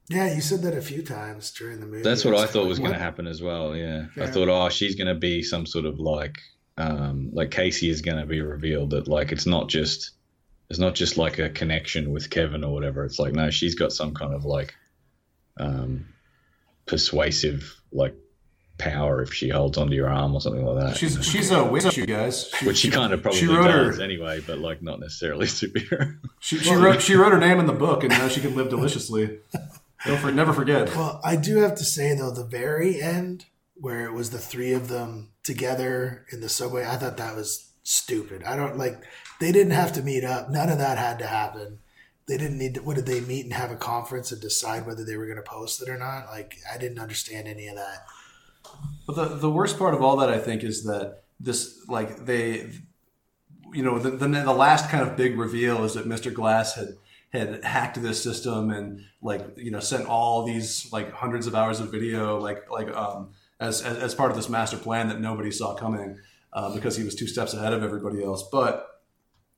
[0.08, 2.02] Yeah, you said that a few times during the movie.
[2.02, 3.76] That's what I thought like, was going to happen as well.
[3.76, 4.06] Yeah.
[4.20, 6.36] I thought, oh, she's going to be some sort of like,
[6.78, 10.10] um, like Casey is going to be revealed that like it's not just,
[10.68, 13.04] it's not just like a connection with Kevin or whatever.
[13.04, 14.74] It's like no, she's got some kind of like,
[15.60, 16.06] um,
[16.86, 18.14] persuasive like
[18.78, 20.96] power if she holds onto your arm or something like that.
[20.96, 24.40] she's she's a witch you guys which she kind of probably she wrote her- anyway,
[24.46, 26.16] but like not necessarily superhero.
[26.40, 28.70] she, she wrote she wrote her name in the book and now she can live
[28.70, 29.38] deliciously
[30.06, 33.44] don't for, never forget Well, I do have to say though, the very end
[33.74, 37.70] where it was the three of them together in the subway, I thought that was
[37.82, 38.42] stupid.
[38.44, 39.02] I don't like.
[39.40, 40.50] They didn't have to meet up.
[40.50, 41.78] None of that had to happen.
[42.30, 42.74] They didn't need.
[42.74, 45.36] To, what did they meet and have a conference and decide whether they were going
[45.36, 46.26] to post it or not?
[46.26, 48.06] Like, I didn't understand any of that.
[49.04, 52.70] But the the worst part of all that, I think, is that this like they,
[53.72, 56.32] you know, the the, the last kind of big reveal is that Mr.
[56.32, 56.94] Glass had
[57.32, 61.80] had hacked this system and like you know sent all these like hundreds of hours
[61.80, 65.50] of video like like um as as, as part of this master plan that nobody
[65.50, 66.18] saw coming
[66.52, 68.48] uh, because he was two steps ahead of everybody else.
[68.50, 68.86] But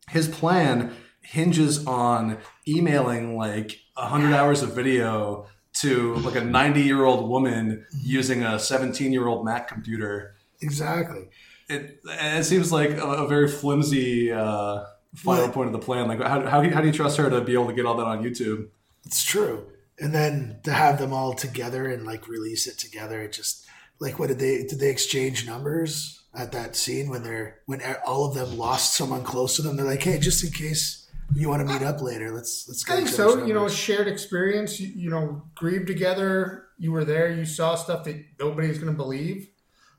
[0.09, 7.05] his plan hinges on emailing like 100 hours of video to like a 90 year
[7.05, 10.35] old woman using a 17 year old Mac computer.
[10.61, 11.29] Exactly.
[11.68, 16.09] it it seems like a, a very flimsy uh, final Well- point of the plan.
[16.09, 17.87] Like, how, how, do you, how do you trust her to be able to get
[17.87, 18.68] all that on YouTube?
[19.05, 19.66] It's true.
[19.99, 23.66] And then to have them all together and like release it together, it just
[24.01, 28.25] like what did they did they exchange numbers at that scene when they're when all
[28.27, 29.77] of them lost someone close to them?
[29.77, 31.01] They're like, hey, just in case
[31.35, 33.33] you want to meet up later, let's let's I think so.
[33.33, 34.80] other's You know, shared experience.
[34.80, 36.66] You, you know, grieve together.
[36.78, 37.30] You were there.
[37.33, 39.49] You saw stuff that nobody's going to believe.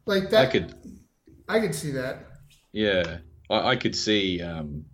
[0.06, 0.48] Like that.
[0.48, 0.76] I could,
[1.48, 2.26] I could see that.
[2.72, 3.18] yeah,
[3.50, 4.42] I, I could see.
[4.42, 4.86] Um,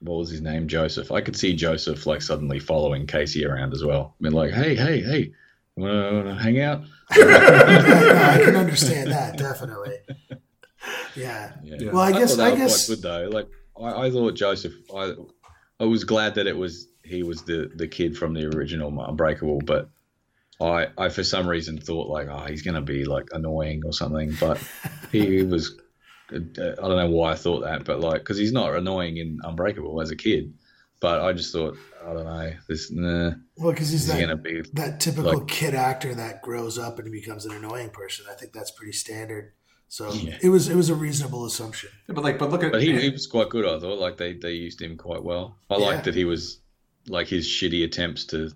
[0.00, 0.66] what was his name?
[0.66, 1.12] Joseph.
[1.12, 4.16] I could see Joseph like suddenly following Casey around as well.
[4.20, 5.32] I mean, like, hey, hey, hey,
[5.76, 6.82] want to hang out?
[7.16, 9.96] No, I can understand that definitely.
[11.14, 11.52] Yeah.
[11.62, 11.90] Yeah.
[11.92, 13.28] Well, I guess thought that I guess quite good though.
[13.30, 13.48] Like,
[13.80, 14.72] I, I thought Joseph.
[14.94, 15.12] I,
[15.80, 19.60] I was glad that it was he was the the kid from the original Unbreakable,
[19.64, 19.90] but
[20.60, 24.36] I I for some reason thought like, oh, he's gonna be like annoying or something,
[24.38, 24.58] but
[25.10, 25.78] he was.
[26.30, 30.00] I don't know why I thought that, but like, because he's not annoying in Unbreakable
[30.00, 30.54] as a kid,
[30.98, 34.62] but I just thought, I don't know, this, nah, well because he's that, gonna be
[34.72, 38.24] that typical like- kid actor that grows up and becomes an annoying person.
[38.30, 39.52] I think that's pretty standard.
[39.92, 40.38] So Yeah.
[40.40, 41.90] it was it was a reasonable assumption.
[42.08, 43.66] Yeah, but like, but look at But he, he was quite good.
[43.66, 45.58] I thought like they, they used him quite well.
[45.68, 45.84] I Yeah.
[45.84, 46.60] liked that he was
[47.08, 48.52] like his shitty attempts to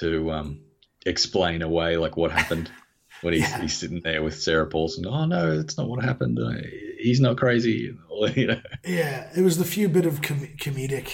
[0.00, 0.60] to um,
[1.04, 2.70] explain away like what happened
[3.20, 3.60] when he's, Yeah.
[3.60, 5.04] he's sitting there with Sarah Paulson.
[5.04, 6.38] Oh no, that's not what happened.
[6.38, 6.54] Uh,
[6.98, 7.94] he's not crazy.
[8.34, 8.62] you know.
[8.86, 11.10] Yeah, it was the few bit of com- comedic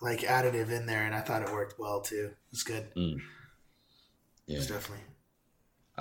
[0.00, 2.34] like additive in there, and I thought it worked well too.
[2.52, 2.86] It's good.
[2.94, 3.16] Yeah.
[4.46, 5.04] It's definitely.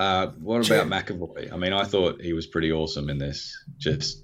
[0.02, 0.82] Uh, what Sure.
[0.82, 1.52] about McAvoy?
[1.54, 3.40] I mean, I thought he was pretty awesome in this.
[3.78, 4.24] Just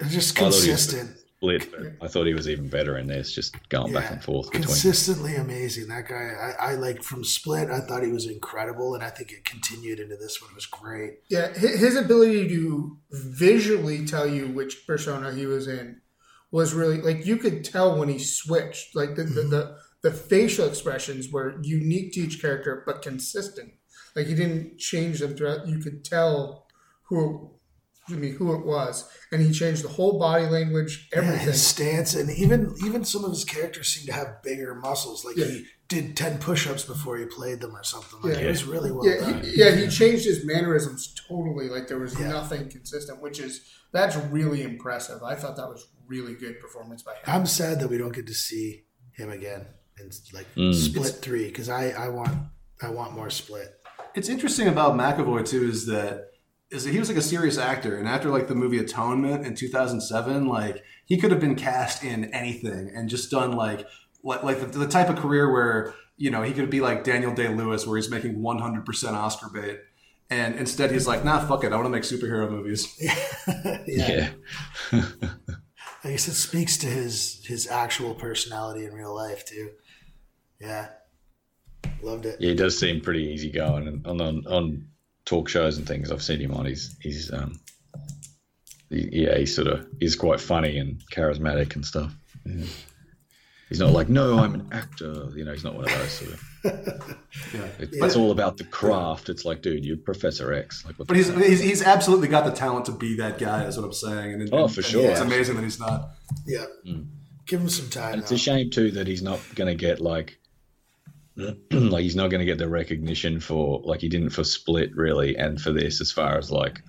[0.00, 1.16] It's just I thought he was consistent.
[1.38, 1.62] split,
[2.02, 3.32] I thought he was even better in this.
[3.32, 4.64] Just going back and forth between.
[4.64, 5.88] consistently amazing.
[5.88, 7.70] That guy, I, I like from Split.
[7.70, 10.50] I thought he was incredible, and I think it continued into this one.
[10.50, 11.20] It was great.
[11.30, 16.00] Yeah, his ability to visually tell you which persona he was in
[16.50, 18.94] was really like you could tell when he switched.
[18.94, 23.72] Like the the, the, the facial expressions were unique to each character, but consistent.
[24.16, 25.66] Like he didn't change them throughout.
[25.68, 26.66] You could tell
[27.04, 27.50] who,
[28.00, 31.46] excuse me, who it was, and he changed the whole body language, Yeah, everything.
[31.46, 35.24] his stance, and even even some of his characters seem to have bigger muscles.
[35.24, 35.46] Like Yeah.
[35.46, 38.20] he did ten push-ups before he played them, or something.
[38.22, 38.46] Like Yeah.
[38.46, 39.42] it was really well yeah, done.
[39.42, 41.68] he, yeah, he changed his mannerisms totally.
[41.68, 42.28] Like there was Yeah.
[42.28, 43.60] nothing consistent, which is
[43.92, 45.22] that's really impressive.
[45.22, 47.20] I thought that was really good performance by him.
[47.26, 49.66] I'm sad that we don't get to see him again
[49.98, 50.74] in like Mm.
[50.74, 52.36] Split three because I I want
[52.82, 53.77] I want more Split.
[54.18, 56.32] It's interesting about McAvoy too is that
[56.70, 59.54] is that he was like a serious actor, and after like the movie Atonement in
[59.54, 63.86] 2007, like he could have been cast in anything and just done like
[64.24, 67.32] like, like the, the type of career where you know he could be like Daniel
[67.32, 69.78] Day Lewis, where he's making 100 percent Oscar bait,
[70.28, 72.92] and instead he's like, nah, fuck it, I want to make superhero movies.
[73.86, 74.30] yeah.
[74.90, 75.02] yeah.
[76.04, 79.70] I guess it speaks to his his actual personality in real life too.
[80.60, 80.88] Yeah,
[82.02, 82.40] loved it.
[82.40, 84.88] Yeah, he does seem pretty easygoing and on, on on
[85.24, 86.10] talk shows and things.
[86.10, 86.66] I've seen him on.
[86.66, 87.58] He's he's um
[88.90, 92.14] he, yeah, he sort of is quite funny and charismatic and stuff.
[92.44, 92.64] Yeah.
[93.68, 95.28] He's not like, no, I'm an actor.
[95.36, 96.44] You know, he's not one of those sort of.
[97.54, 97.66] Yeah.
[97.78, 99.28] It, It's all about the craft.
[99.28, 100.84] It's like, dude, you're Professor X.
[100.86, 103.64] Like, But he's, he's he's absolutely got the talent to be that guy.
[103.64, 104.32] Is what I'm saying.
[104.32, 105.10] And, Oh, for and sure.
[105.10, 106.10] It's amazing that he's not.
[106.46, 106.64] Yeah,
[107.46, 108.14] give him some time.
[108.14, 110.37] And it's a shame too that he's not going to get like,
[111.70, 115.36] like he's not going to get the recognition for like he didn't for Split really,
[115.36, 116.82] and for this as far as like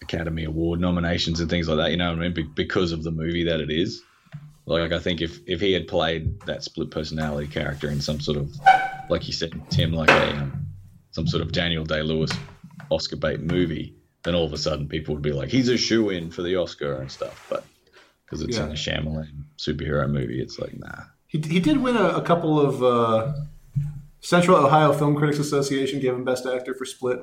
[0.00, 1.90] Academy Award nominations and things like that.
[1.90, 2.34] You know what I mean?
[2.34, 4.02] Be- because of the movie that it is.
[4.66, 8.38] Like I think if if he had played that split personality character in some sort
[8.38, 8.54] of,
[9.10, 10.66] like you said, Tim, like a um,
[11.10, 12.30] some sort of Daniel Day Lewis
[12.90, 16.10] Oscar bait movie, then all of a sudden people would be like, he's a shoe
[16.10, 17.46] in for the Oscar and stuff.
[17.50, 17.64] But
[18.24, 21.04] because it's in a Shyamalan superhero movie, it's like nah.
[21.26, 23.34] He, he did win a, a couple of uh,
[24.24, 27.20] Central Ohio Film Critics Association gave him Best Actor for Split.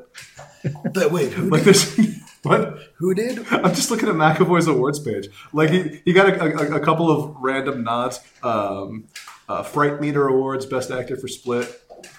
[0.93, 1.73] But wait, who Like did?
[1.73, 2.77] this, what?
[2.99, 3.39] Who did?
[3.51, 5.27] I'm just looking at McAvoy's awards page.
[5.51, 6.43] Like he, he got a,
[6.73, 8.19] a, a couple of random nods.
[8.43, 9.07] Um,
[9.49, 11.77] uh, Fright Meter Awards, Best Actor for Split.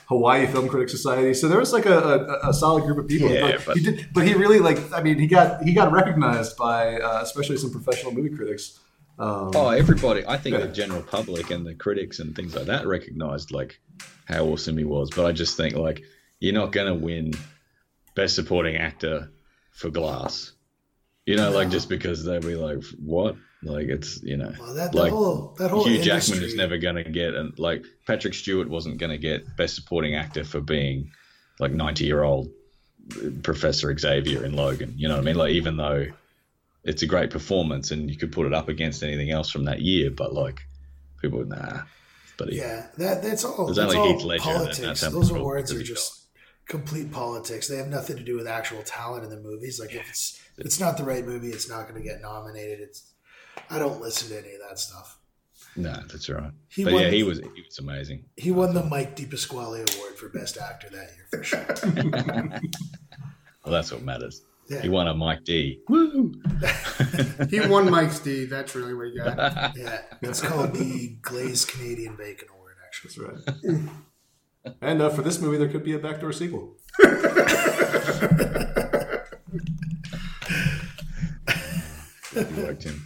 [0.09, 1.33] Hawaii Film Critics Society.
[1.33, 1.99] So there was like a,
[2.45, 3.31] a, a solid group of people.
[3.31, 4.79] Yeah, Like, but- he did, but he really like.
[4.93, 8.81] I mean, he got he got recognized by uh, especially some professional movie critics.
[9.19, 10.25] Um, Oh, everybody!
[10.27, 10.63] I think Yeah.
[10.67, 13.81] the general public and the critics and things like that recognized like
[14.27, 15.11] how awesome he was.
[15.11, 16.03] But I just think like
[16.41, 17.35] you're not going to win
[18.15, 19.31] best supporting actor
[19.73, 20.53] for Glass.
[21.27, 23.37] You know, like just because they'll be like, what?
[23.63, 26.57] Like it's you know, Well, that, that like whole that whole Hugh industry, Jackman is
[26.57, 30.43] never going to get, and like Patrick Stewart wasn't going to get best supporting actor
[30.43, 31.13] for being
[31.61, 32.51] like 90 year old
[33.45, 34.95] Professor Xavier in Logan.
[34.97, 35.37] You know what I mean?
[35.37, 36.07] Like even though
[36.85, 39.81] it's a great performance, and you could put it up against anything else from that
[39.81, 40.11] year.
[40.11, 40.61] But like,
[41.21, 41.83] people nah.
[42.39, 43.67] But Yeah, that that's all.
[43.67, 44.79] There's that's only all Heath Ledger politics.
[44.79, 46.27] that's how Those awards are just
[46.67, 47.69] complete politics.
[47.69, 49.79] They have nothing to do with actual talent in the movies.
[49.81, 52.81] Like if it's if it's not the right movie, it's not going to get nominated.
[52.81, 53.13] It's
[53.71, 55.19] I don't listen to any of that stuff.
[55.77, 56.53] no, that's right.
[56.69, 58.25] He but won- yeah, he was he was amazing.
[58.37, 62.61] He won the Mike Dipasquale Award for Best Actor that year for sure.
[63.65, 64.43] Well, that's what matters.
[64.69, 64.81] Yeah.
[64.83, 65.81] He won a Mike D.
[65.89, 66.33] Woo!
[67.51, 68.45] He won Mike's D.
[68.47, 69.77] That's really what he got.
[69.77, 72.75] Yeah, it's called the Glazed Canadian Bacon Award.
[72.87, 73.81] Actually, That's right.
[74.81, 76.77] and uh, for this movie, there could be a backdoor sequel.
[82.35, 83.03] You liked him.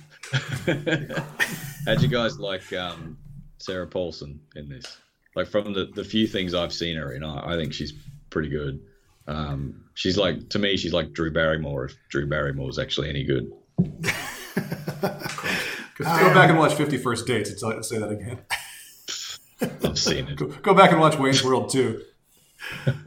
[1.85, 3.19] How'd you guys like um,
[3.59, 4.99] Sarah Paulson in this?
[5.35, 7.93] Like from the, the few things I've seen her in, I, I think she's
[8.31, 8.81] pretty good.
[9.29, 11.87] Um, she's like to me, she's like Drew Barrymore.
[11.87, 13.53] If Drew Barrymore was actually any good,
[15.99, 18.39] Go back and watch Fifty First Dates and tell- say that again.
[19.85, 20.37] I've seen it.
[20.37, 22.03] Go, go back and watch Wayne's World too.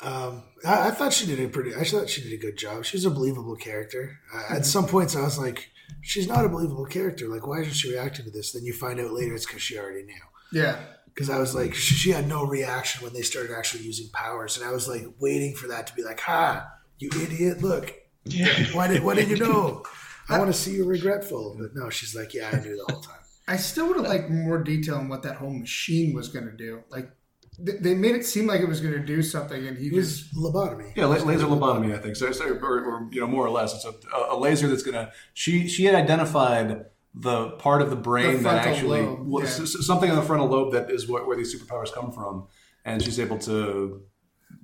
[0.00, 1.74] um, I, I thought she did a pretty.
[1.74, 2.84] I thought she did a good job.
[2.84, 4.18] She was a believable character.
[4.34, 5.70] Uh, at some points, I was like,
[6.00, 7.28] she's not a believable character.
[7.28, 8.52] Like, why isn't she reacting to this?
[8.52, 10.14] Then you find out later it's because she already knew.
[10.52, 10.78] Yeah.
[11.14, 14.56] Because I was like, she, she had no reaction when they started actually using powers,
[14.58, 17.62] and I was like waiting for that to be like, "Ha, you idiot!
[17.62, 17.94] Look,
[18.72, 19.84] why did why did you know?
[20.28, 23.02] I want to see you regretful." But no, she's like, "Yeah, I knew the whole
[23.02, 26.46] time." I still would have liked more detail on what that whole machine was going
[26.46, 26.82] to do.
[26.88, 27.10] Like,
[27.64, 29.94] th- they made it seem like it was going to do something, and he It
[29.94, 30.92] just was lobotomy.
[30.96, 32.16] Yeah, la- laser lobotomy, I think.
[32.16, 33.94] So, so or, or you know, more or less, it's a,
[34.30, 35.12] a laser that's gonna.
[35.34, 39.48] She she had identified the part of the brain The that actually lobe, well, yeah.
[39.50, 42.48] s- s- something on the frontal lobe that is what, where these superpowers come from,
[42.84, 44.02] and she's able to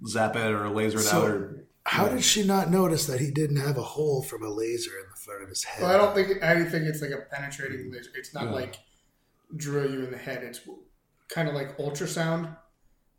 [0.07, 1.29] zap it or laser it So- out.
[1.31, 4.91] Or How did she not notice that he didn't have a hole from a laser
[4.91, 5.83] in the front of his head?
[5.83, 8.11] Well, I don't think I think it's like a penetrating laser.
[8.15, 8.51] It's not Yeah.
[8.51, 8.77] like
[9.57, 10.43] drill you in the head.
[10.43, 10.61] It's
[11.29, 12.55] kind of like ultrasound.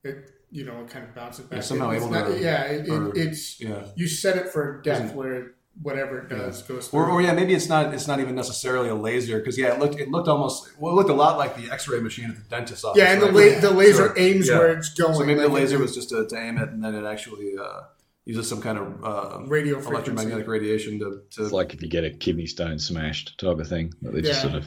[0.04, 1.58] It you know it kind of bounces back.
[1.58, 3.88] Yeah, somehow it's able not, to- yeah, it, or- it, it's yeah.
[3.96, 7.00] you set it for death Isn't- where whatever it does goes through.
[7.00, 7.94] Or, or yeah, maybe it's not.
[7.94, 10.00] It's not even necessarily a laser because yeah, it looked.
[10.00, 10.70] It looked almost.
[10.80, 13.00] Well, it looked a lot like the X-ray machine at the dentist's office.
[13.02, 13.56] yeah, and the, right?
[13.56, 14.14] la- the laser Sure.
[14.18, 14.58] aims Yeah.
[14.60, 15.16] where it's going.
[15.16, 17.82] So maybe the laser was just to, to aim it, and then it actually uh,
[18.26, 21.22] uses some kind of uh, Radio electromagnetic radiation to.
[21.32, 23.94] to It's like if you get a kidney stone smashed type of thing.
[24.02, 24.66] They just sort of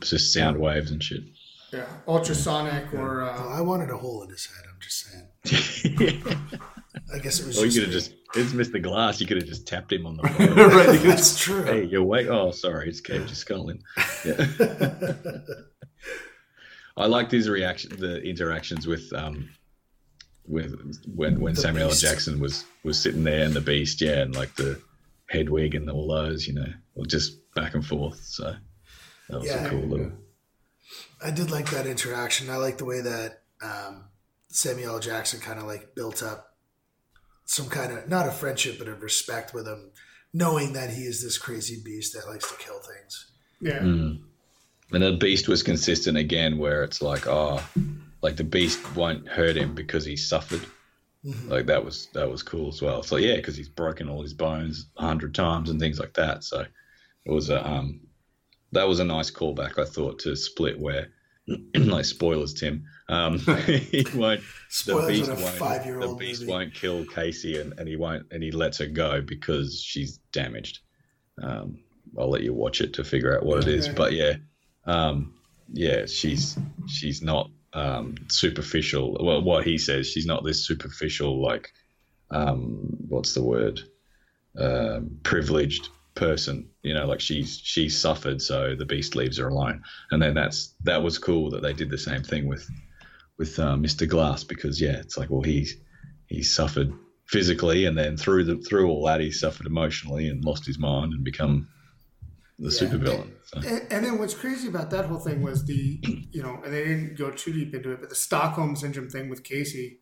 [0.00, 1.22] it's just sound waves and shit.
[1.72, 4.64] yeah, ultrasonic or well, uh, I wanted a hole in his head.
[4.72, 6.22] I'm just saying.
[7.14, 7.58] I guess it was.
[7.62, 8.82] Or you could have just it's Mr.
[8.82, 9.20] Glass.
[9.20, 10.54] You could have just tapped him on the phone.
[10.56, 11.62] right, That's true.
[11.62, 12.26] hey, you're awake.
[12.28, 13.80] Oh, sorry, it's Cage Scullin.
[14.24, 15.38] Yeah.
[16.96, 19.48] I like these reaction, the interactions with um,
[20.46, 20.74] with
[21.14, 21.88] when when The Samuel L.
[21.90, 22.02] Beast.
[22.02, 24.80] Jackson was was sitting there and the Beast, yeah, and like the
[25.26, 26.66] Hedwig and all those, you know,
[26.96, 28.20] or just back and forth.
[28.24, 28.56] So
[29.28, 29.64] that was Yeah.
[29.66, 30.12] a cool little.
[31.22, 32.50] I did like that interaction.
[32.50, 34.04] I like the way that um,
[34.48, 35.00] Samuel L.
[35.00, 36.47] Jackson kind of like built up
[37.48, 39.90] some kind of not a friendship but a respect with him,
[40.34, 43.32] knowing that he is this crazy beast that likes to kill things.
[43.60, 43.80] yeah.
[43.80, 44.20] Mm.
[44.90, 47.62] And the Beast was consistent again, where it's like, oh,
[48.22, 50.62] like the Beast won't hurt him because he suffered.
[51.24, 51.48] Mhm.
[51.50, 53.02] Like that was that was cool as well.
[53.02, 56.42] So yeah, because he's broken all his bones a hundred times and things like that.
[56.44, 56.64] So
[57.24, 58.00] it was a um,
[58.72, 61.08] that was a nice callback, I thought, to Split, where
[61.74, 62.84] like spoilers, Tim.
[63.08, 64.40] Um, he won't.
[64.68, 65.56] Spoilers the Beast won't.
[65.56, 66.52] five-year-old the Beast movie.
[66.52, 70.80] won't kill Casey, and, and he won't, and he lets her go because she's damaged.
[71.42, 71.78] Um,
[72.18, 74.34] I'll let you watch it to figure out what it is, but yeah,
[74.84, 75.34] um,
[75.72, 79.16] yeah, she's she's not um, superficial.
[79.20, 81.70] Well, what he says, she's not this superficial like
[82.30, 83.80] um, what's the word?
[84.58, 86.68] Um, privileged person.
[86.82, 89.82] You know, like she's she's suffered, so the beast leaves her alone.
[90.10, 92.68] And then that's that was cool that they did the same thing with
[93.38, 94.08] with uh, Mr.
[94.08, 95.76] Glass because yeah, it's like well he's
[96.26, 96.92] he suffered
[97.26, 101.12] physically, and then through the through all that he suffered emotionally and lost his mind
[101.12, 101.68] and become
[102.58, 102.80] the Yeah.
[102.88, 103.30] supervillain.
[103.44, 103.60] So.
[103.60, 106.00] And, and then what's crazy about that whole thing was the,
[106.32, 109.28] you know, and they didn't go too deep into it, but the Stockholm syndrome thing
[109.30, 110.00] with Casey,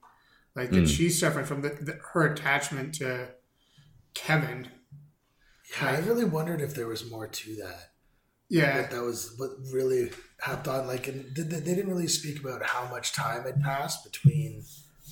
[0.55, 0.89] like that Mm.
[0.97, 3.29] she's suffering from the, the, her attachment to
[4.15, 4.69] Kevin.
[5.81, 7.91] Yeah, I really wondered if there was more to that.
[8.49, 10.87] Yeah, What that was what really hopped on.
[10.87, 14.63] Like, and they, they didn't really speak about how much time had passed between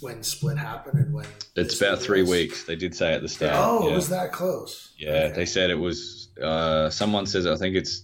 [0.01, 1.27] when Split happened and when
[1.57, 2.31] It's about three was?
[2.31, 2.65] weeks.
[2.65, 3.55] They did say at the start.
[3.57, 3.93] Oh, yeah.
[3.93, 4.93] it was that close?
[4.99, 5.33] Yeah, Okay.
[5.35, 6.29] they said it was.
[6.41, 8.03] Uh, someone says I think it's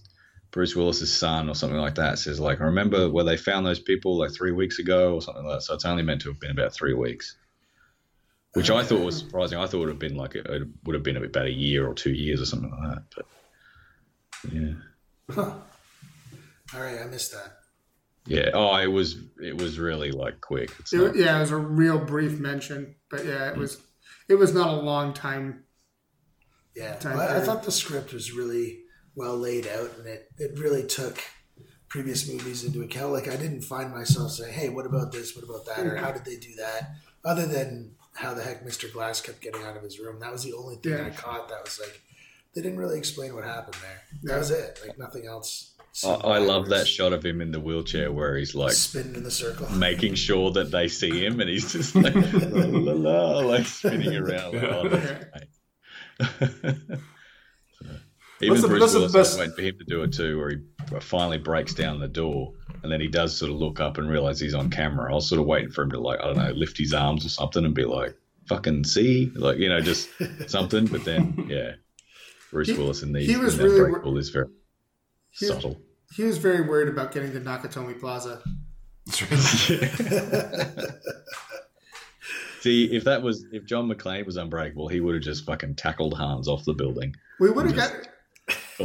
[0.51, 2.19] Bruce Willis's son or something like that.
[2.19, 5.45] Says like, I remember where they found those people like three weeks ago or something
[5.45, 5.63] like that.
[5.63, 7.37] So it's only meant to have been about three weeks.
[8.55, 9.59] which I thought was surprising.
[9.59, 11.87] I thought it would have been like a, it would have been about a year
[11.87, 13.03] or two years or something like that.
[13.15, 13.27] But
[14.53, 14.73] yeah,
[15.39, 17.53] All right, I missed that.
[18.27, 18.51] yeah.
[18.55, 20.71] Oh, it was it was really like quick.
[20.79, 23.79] It's It, not- yeah, it was a real brief mention, but yeah, it was
[24.29, 25.65] it was not a long time.
[26.77, 28.83] Yeah, Time Well, I, I thought the script was really
[29.17, 31.19] well laid out, and it, it really took
[31.89, 33.13] previous movies into account.
[33.13, 35.35] Like I didn't find myself saying, "Hey, what about this?
[35.35, 35.85] What about that?
[35.85, 36.93] Or how did they do that?"
[37.25, 38.91] Other than how the heck Mr.
[38.93, 40.21] Glass kept getting out of his room.
[40.21, 41.07] That was the only thing Yeah.
[41.07, 41.49] I caught.
[41.49, 42.01] That was like
[42.55, 44.01] they didn't really explain what happened there.
[44.25, 44.81] That was it.
[44.87, 45.75] Like nothing else.
[46.05, 49.23] I, I love that shot of him in the wheelchair where he's like spinning in
[49.25, 49.69] the circle.
[49.73, 54.17] making sure that they see him, and he's just like la, la, la, like spinning
[54.17, 54.55] around.
[54.55, 55.25] Like, oh, that's
[56.19, 57.01] great.
[58.43, 60.13] Even What's the- Bruce what's the Willis best- was waiting for him to do it
[60.15, 60.57] too, where he
[61.01, 64.41] finally breaks down the door, and then he does sort of look up and realize
[64.41, 65.13] he's on camera.
[65.13, 67.27] I was sort of waiting for him to like I don't know lift his arms
[67.27, 68.15] or something and be like
[68.49, 70.09] fucking see like you know just
[70.47, 71.73] something, but then yeah,
[72.53, 74.47] Bruce He- Willis in these he was in that really Breakable is very
[75.31, 75.81] He- subtle.
[76.15, 78.43] He was very worried about getting to Nakatomi Plaza.
[82.61, 86.15] See, if that was if John McClane was unbreakable, he would have just fucking tackled
[86.15, 88.09] Hans off the building, We would have Just- got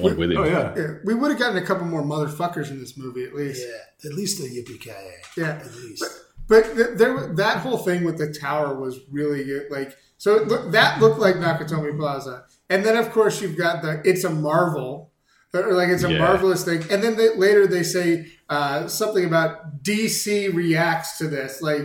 [0.01, 0.37] gone with him.
[0.37, 0.73] Oh yeah.
[0.77, 3.65] yeah, we would have gotten a couple more motherfuckers in this movie at least.
[3.67, 4.91] Yeah, at least the yippee ki
[5.37, 5.59] Yeah.
[5.63, 6.05] At least.
[6.47, 9.69] But th- there, that whole thing with the tower was really good.
[9.71, 13.81] Like, so it look, that looked like Nakatomi Plaza, and then of course you've got
[13.81, 15.11] the "It's a Marvel,"
[15.53, 16.19] or like it's a Yeah.
[16.19, 21.61] marvelous thing, and then they, later they say uh, something about DC reacts to this.
[21.61, 21.81] Like,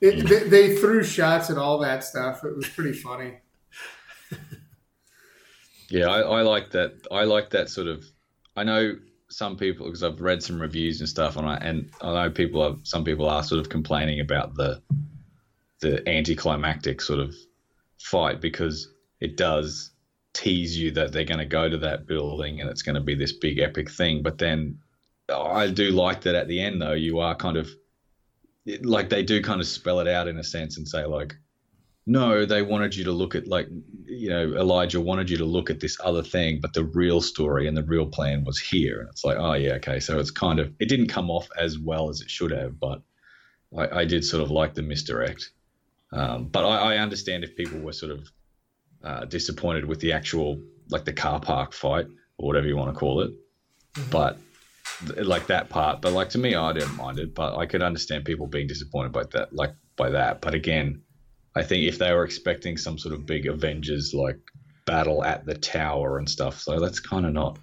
[0.00, 2.44] it, they, they threw shots at all that stuff.
[2.44, 3.34] It was pretty funny.
[5.90, 6.94] Yeah, I, I like that.
[7.10, 8.04] I like that sort of.
[8.56, 8.96] I know
[9.28, 12.62] some people because I've read some reviews and stuff, and I and I know people
[12.62, 14.82] are some people are sort of complaining about the
[15.80, 17.34] the anticlimactic sort of
[17.98, 18.88] fight because
[19.20, 19.90] it does
[20.34, 23.14] tease you that they're going to go to that building and it's going to be
[23.14, 24.78] this big epic thing, but then
[25.32, 27.70] I do like that at the end though you are kind of
[28.82, 31.34] like they do kind of spell it out in a sense and say like
[32.06, 33.68] no, they wanted you to look at like
[34.06, 37.66] you know Elijah wanted you to look at this other thing, but the real story
[37.66, 40.58] and the real plan was here, and it's like oh yeah okay, so it's kind
[40.58, 43.00] of it didn't come off as well as it should have, but
[43.76, 45.50] I, I did sort of like the misdirect,
[46.12, 48.28] um, but I, I understand if people were sort of
[49.04, 52.06] uh, disappointed with the actual like the car park fight
[52.38, 53.32] or whatever you want to call it,
[54.10, 54.38] but
[55.06, 57.82] th- like that part, but like to me I didn't mind it, but I could
[57.82, 61.02] understand people being disappointed by that, like by that, but again.
[61.56, 64.40] I think if they were expecting some sort of big Avengers like
[64.86, 67.60] battle at the tower and stuff, so that's kind of not.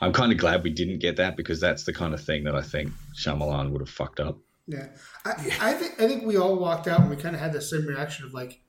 [0.00, 2.54] I'm kind of glad we didn't get that because that's the kind of thing that
[2.54, 4.38] I think Shyamalan would have fucked up.
[4.66, 4.88] Yeah,
[5.24, 5.30] I,
[5.60, 7.86] I think I think we all walked out and we kind of had the same
[7.86, 8.60] reaction of like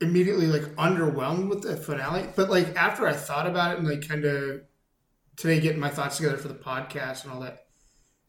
[0.00, 2.28] immediately like underwhelmed with the finale.
[2.36, 4.62] But like after I thought about it and like kind of
[5.36, 7.66] today getting my thoughts together for the podcast and all that,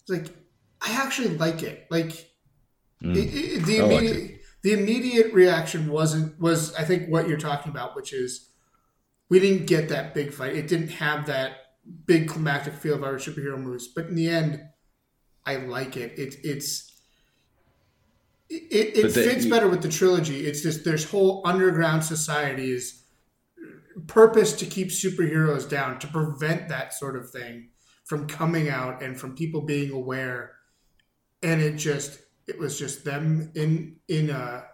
[0.01, 0.35] it's like
[0.81, 1.87] I actually like it.
[1.89, 2.25] Like
[3.01, 3.15] Mm.
[3.15, 7.37] it, it, the I liked immediate the immediate reaction wasn't was I think what you're
[7.37, 8.49] talking about, which is
[9.29, 10.55] we didn't get that big fight.
[10.55, 11.53] It didn't have that
[12.05, 13.87] big climactic feel of our superhero movies.
[13.87, 14.61] But in the end,
[15.45, 16.19] I like it.
[16.19, 16.88] It it's
[18.49, 20.47] it, it fits better with the trilogy.
[20.47, 23.03] It's just there's whole underground society is
[24.07, 27.69] purpose to keep superheroes down to prevent that sort of thing
[28.05, 30.53] from coming out and from people being aware.
[31.43, 34.65] And it just it was just them in in a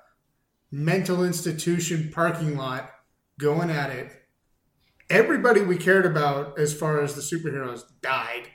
[0.71, 2.89] mental institution parking lot
[3.37, 4.11] going at it.
[5.09, 8.47] Everybody we cared about as far as the superheroes died.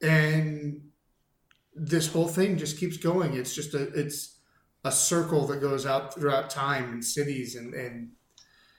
[0.00, 0.87] And
[1.78, 3.34] this whole thing just keeps going.
[3.34, 4.38] It's just a it's
[4.84, 8.10] a circle that goes out throughout time and cities and, and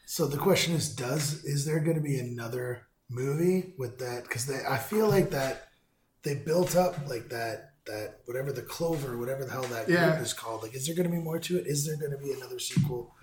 [0.06, 4.24] So the question is, does is there going to be another movie with that?
[4.24, 5.68] Because I feel like that
[6.24, 10.20] they built up like that that whatever the Clover, whatever the hell that group Yeah.
[10.22, 10.62] is called.
[10.64, 11.66] Like, is there going to be more to it?
[11.66, 13.16] Is there going to be another sequel?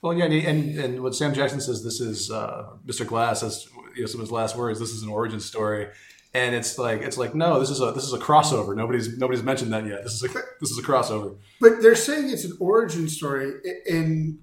[0.00, 3.06] Well, yeah, and, and and what Sam Jackson says, this is uh, Mr.
[3.06, 4.78] Glass has you know some of his last words.
[4.78, 5.88] This is an origin story,
[6.34, 8.74] and it's like it's like no, this is a this is a crossover.
[8.76, 10.02] Nobody's nobody's mentioned that yet.
[10.02, 10.28] This is a
[10.60, 11.36] this is a crossover.
[11.60, 13.52] but they're saying it's an origin story
[13.88, 14.38] and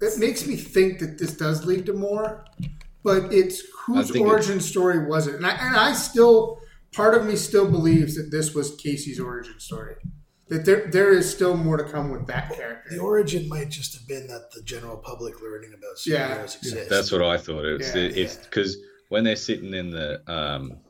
[0.00, 2.44] it makes me think that this does lead to more
[3.02, 6.60] but it's whose think origin story was it and I, and I still
[6.92, 9.96] part of me still believes that this was casey's origin story
[10.48, 12.90] that there there is still more to come with that character.
[12.90, 16.42] The origin might just have been that the general public learning about superheroes Yeah.
[16.42, 16.90] exist.
[16.90, 17.64] That's what I thought.
[17.64, 18.02] It's Yeah.
[18.02, 18.76] it's because
[19.08, 20.80] when they're sitting in the um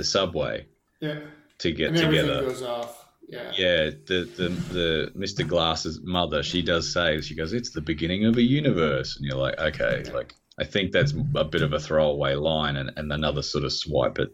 [0.00, 0.66] the subway
[1.00, 1.18] yeah
[1.58, 3.52] to get and together, goes off Yeah.
[3.56, 5.46] Yeah, the, the the Mr.
[5.46, 9.42] Glass's mother, she does say she goes, "It's the beginning of a universe," and you're
[9.46, 13.42] like, okay, like I think that's a bit of a throwaway line and, and another
[13.42, 14.30] sort of swipe at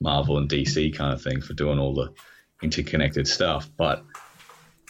[0.00, 2.12] Marvel and DC kind of thing for doing all the
[2.62, 3.68] interconnected stuff.
[3.76, 4.04] But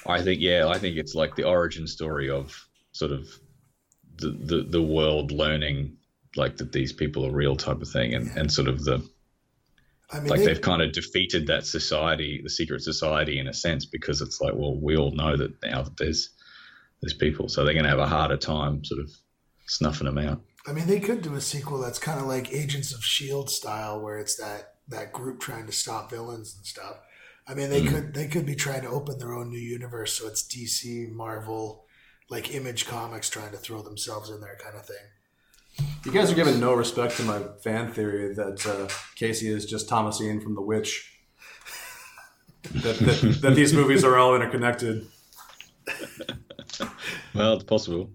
[0.06, 2.54] I think, yeah, I think it's like the origin story of
[2.92, 3.28] sort of
[4.16, 5.96] the the, the world learning
[6.36, 9.02] like that these people are real type of thing, and, and sort of the
[10.10, 13.52] I mean, like they, they've kind of defeated that society, the secret society, in a
[13.52, 16.30] sense, because it's like, well, we all know that now that there's
[17.00, 19.10] there's people, so they're going to have a harder time sort of
[19.66, 20.40] snuffing them out.
[20.66, 24.00] I mean, they could do a sequel that's kind of like Agents of Shield style,
[24.00, 27.00] where it's that that group trying to stop villains and stuff.
[27.46, 27.94] I mean, they mm-hmm.
[27.94, 31.84] could they could be trying to open their own new universe, so it's DC, Marvel,
[32.30, 34.96] like Image Comics trying to throw themselves in there, kind of thing.
[36.04, 39.88] You guys are giving no respect to my fan theory that uh, Casey is just
[39.88, 41.18] Thomasin from The Witch.
[42.62, 45.06] that, that, that these movies are all interconnected.
[47.34, 48.10] Well, it's possible.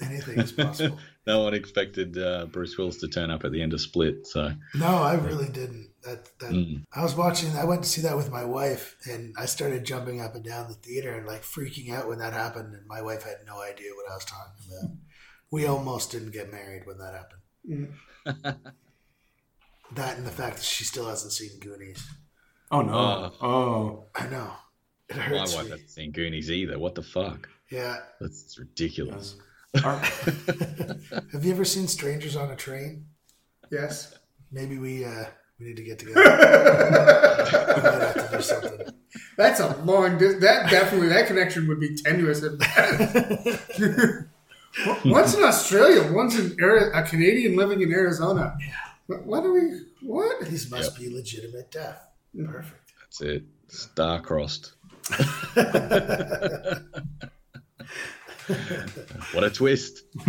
[0.00, 0.98] Anything is possible.
[1.26, 4.52] No one expected uh, Bruce Willis to turn up at the end of Split, so
[4.74, 5.88] no, I really didn't.
[6.02, 6.84] That that Mm.
[6.94, 7.56] I was watching.
[7.56, 10.68] I went to see that with my wife, and I started jumping up and down
[10.68, 12.74] the theater and like freaking out when that happened.
[12.74, 14.90] And my wife had no idea what I was talking about.
[15.54, 17.92] We almost didn't get married when that happened.
[19.94, 22.04] that and the fact that she still hasn't seen Goonies.
[22.72, 22.92] Oh no!
[22.92, 23.30] Uh.
[23.40, 24.50] oh, I know.
[25.08, 25.70] It my wife me.
[25.70, 26.76] hasn't seen Goonies either.
[26.76, 27.48] What the fuck?
[27.70, 27.98] Yeah.
[28.20, 29.36] That's ridiculous.
[29.84, 29.98] Are-
[31.32, 33.06] Have you ever seen Strangers on a Train?
[33.70, 34.12] Yes.
[34.50, 35.26] Maybe we uh
[35.60, 36.20] we need to get together.
[36.20, 36.30] we
[37.80, 38.86] might have to do something.
[39.36, 40.18] That's a long.
[40.18, 44.24] That definitely that connection would be tenuous at best.
[45.04, 46.12] one's in Australia.
[46.12, 48.56] One's in Ari- a Canadian living in Arizona.
[49.06, 49.80] What, what are we?
[50.02, 50.44] What?
[50.46, 52.08] These must be legitimate death.
[52.36, 52.92] Perfect.
[53.00, 53.44] That's it.
[53.68, 54.72] Star-crossed.
[59.32, 60.02] what a twist.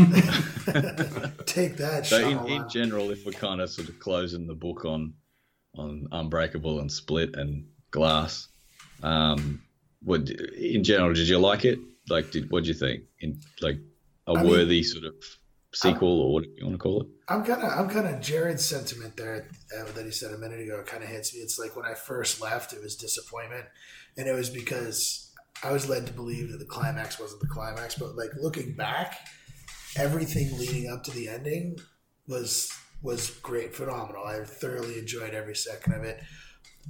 [1.46, 4.86] Take that, So in, in general, if we're kind of sort of closing the book
[4.86, 5.14] on
[5.78, 8.48] on Unbreakable and Split and Glass,
[9.04, 9.62] um,
[10.02, 11.80] what in general did you like it?
[12.10, 13.04] Like, did what do you think?
[13.20, 13.80] In like
[14.28, 15.15] a I mean- worthy sort of
[15.73, 17.07] sequel or whatever you want to call it?
[17.28, 20.61] I'm kind of I'm kind of Jared's sentiment there uh, that he said a minute
[20.61, 20.82] ago.
[20.86, 21.41] Kind of hits me.
[21.41, 23.65] It's like when I first left, it was disappointment,
[24.17, 27.95] and it was because I was led to believe that the climax wasn't the climax.
[27.95, 29.17] But like looking back,
[29.97, 31.78] everything leading up to the ending
[32.28, 32.71] was
[33.01, 34.23] was great, phenomenal.
[34.26, 36.21] I thoroughly enjoyed every second of it.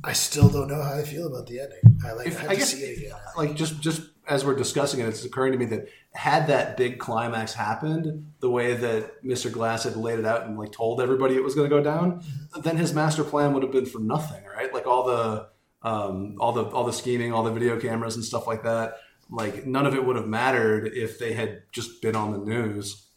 [0.04, 2.00] I still don't know how I feel about the ending.
[2.06, 3.14] I like If- I have I to guess- see it again.
[3.38, 7.00] like just just as we're discussing it, it's occurring to me that had that big
[7.00, 9.52] climax happened the way that Mr.
[9.52, 12.24] Glass had laid it out and like told everybody it was going to go down,
[12.62, 14.74] then his master plan would have been for nothing, right?
[14.74, 15.48] Like all the
[15.84, 18.96] um, all the all the scheming, all the video cameras and stuff like that.
[19.30, 23.08] Like none of it would have mattered if they had just been on the news.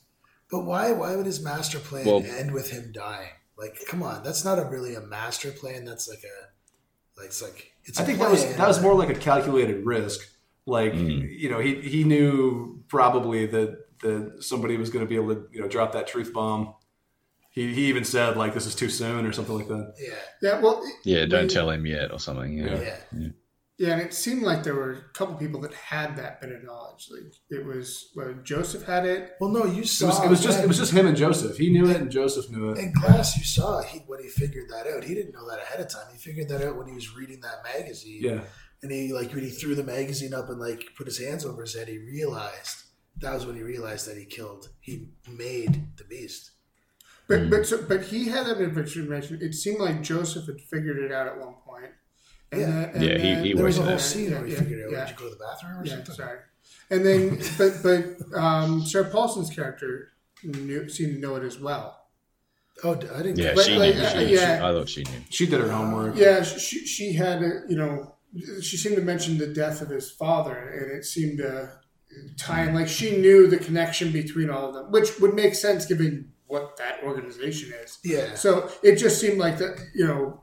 [0.51, 3.31] But why why would his master plan Well- end with him dying?
[3.57, 5.85] Like, come on, that's not a really a master plan.
[5.85, 6.49] That's like a
[7.19, 7.99] like it's like it's.
[7.99, 10.21] I a think that was that was more like a calculated risk.
[10.67, 11.23] Like hmm.
[11.29, 15.49] you know, he he knew probably that that somebody was going to be able to
[15.53, 16.75] you know drop that truth bomb.
[17.51, 19.95] He he even said like this is too soon or something like that.
[19.99, 20.61] yeah, Yeah.
[20.61, 20.83] Well.
[21.05, 22.59] Yeah, don't when- tell him yet or something.
[22.59, 22.81] Yeah.
[22.81, 22.97] yeah.
[23.17, 23.29] Yeah,
[23.81, 27.09] and it seemed like there were a couple people that had that bit of knowledge.
[27.11, 29.33] Like it was, well, Joseph had it.
[29.41, 30.07] Well, no, you It saw.
[30.09, 31.57] was, it was just it was just him and Joseph.
[31.57, 32.79] He knew it and Joseph knew it.
[32.79, 33.37] in class.
[33.37, 35.05] You saw he when he figured that out.
[35.05, 36.07] He didn't know that ahead of time.
[36.13, 38.21] He figured that out when he was reading that magazine.
[38.23, 38.41] Yeah.
[38.83, 41.63] and he like when he threw the magazine up and like put his hands over
[41.63, 42.85] his head, he realized
[43.21, 44.69] that was when he realized that he killed.
[44.81, 46.51] He made the beast.
[47.29, 47.51] But hmm.
[47.51, 49.39] but so, but he had that information.
[49.41, 51.93] It seemed like Joseph had figured it out at one point.
[52.53, 52.67] And Yeah.
[52.67, 53.99] then- and Yeah, he- then- he There was a whole there.
[53.99, 54.93] scene where he Yeah, figured out.
[54.93, 55.05] yeah.
[55.07, 56.15] Did you go to the bathroom or Yeah, something?
[56.15, 56.39] sorry.
[56.91, 60.09] And then, but but um, Sarah Paulson's character
[60.43, 61.95] knew, seemed to know it as well.
[62.85, 63.39] Oh, I didn't.
[63.39, 64.01] Yeah, But, she like, knew.
[64.03, 64.59] uh, She, yeah.
[64.59, 65.21] she, I thought she knew.
[65.31, 66.17] She did her homework.
[66.17, 68.15] Yeah, she she had a, you know
[68.61, 71.71] she seemed to mention the death of his father, and it seemed to
[72.37, 75.87] tie in like she knew the connection between all of them, which would make sense
[75.87, 77.99] given what that organization is.
[78.05, 78.35] Yeah.
[78.35, 80.43] So it just seemed like that, you know,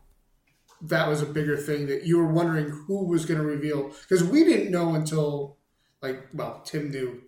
[0.82, 4.24] that was a bigger thing that you were wondering who was going to reveal because
[4.24, 5.58] we didn't know until
[6.02, 7.22] like well Tim knew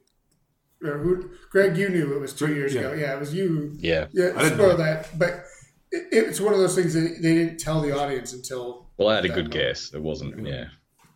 [0.84, 2.82] or who Greig you knew it was two years Yeah.
[2.82, 4.08] ago yeah it was you Yeah.
[4.12, 4.76] yeah I didn't know.
[4.78, 5.46] that but
[5.92, 9.16] it, it's one of those things that they didn't tell the audience until Well, I
[9.16, 9.94] had a good guess.
[9.94, 10.46] It wasn't.
[10.46, 10.66] Yeah.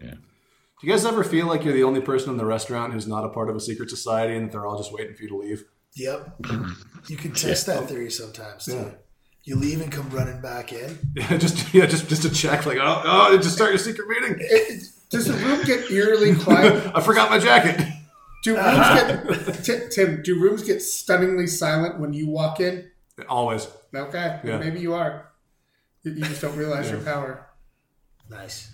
[0.02, 3.06] Yeah do you guys ever feel like you're the only person in the restaurant who's
[3.06, 5.30] not a part of a secret society and that they're all just waiting for you
[5.30, 5.64] to leave?
[5.96, 6.38] Yep.
[7.08, 8.74] You can test that theory sometimes too.
[8.74, 8.92] Yeah.
[9.44, 10.98] You leave and come running back in.
[11.16, 12.66] Yeah, just yeah, just just to check.
[12.66, 14.36] Like, oh, oh, did you start your secret meeting?
[14.40, 16.92] it, Does the room get eerily quiet?
[16.96, 17.86] I forgot my jacket.
[18.44, 20.22] Do rooms get Ti- Tim?
[20.24, 22.90] Do rooms get stunningly silent when you walk in?
[23.28, 23.68] Always.
[23.94, 24.58] Okay, Yeah.
[24.58, 25.32] maybe you are.
[26.04, 27.48] You you just don't realize your power.
[28.30, 28.70] Nice.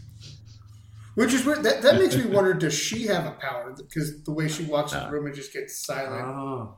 [1.16, 1.64] Which is weird.
[1.64, 3.74] That, that makes me wonder: Does she have a power?
[3.76, 6.26] Because the way she walks in the uh, room, it just gets silent.
[6.26, 6.78] Oh.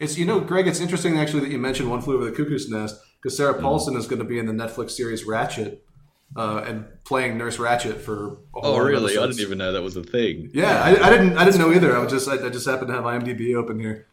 [0.00, 0.66] It's you know, Greig.
[0.66, 3.62] It's interesting actually that you mentioned One Flew Over the Cuckoo's Nest because Sarah Mm.
[3.62, 5.78] Paulson is going to be in the Netflix series Ratched
[6.36, 8.14] uh, and playing Nurse Ratched for.
[8.54, 9.18] A whole Oh, lot of really?
[9.18, 10.50] I didn't even know that was a thing.
[10.54, 11.36] Yeah, I, I didn't.
[11.36, 11.96] I didn't know either.
[11.96, 12.28] I was just.
[12.28, 14.06] I, I just happened to have IMDb open here.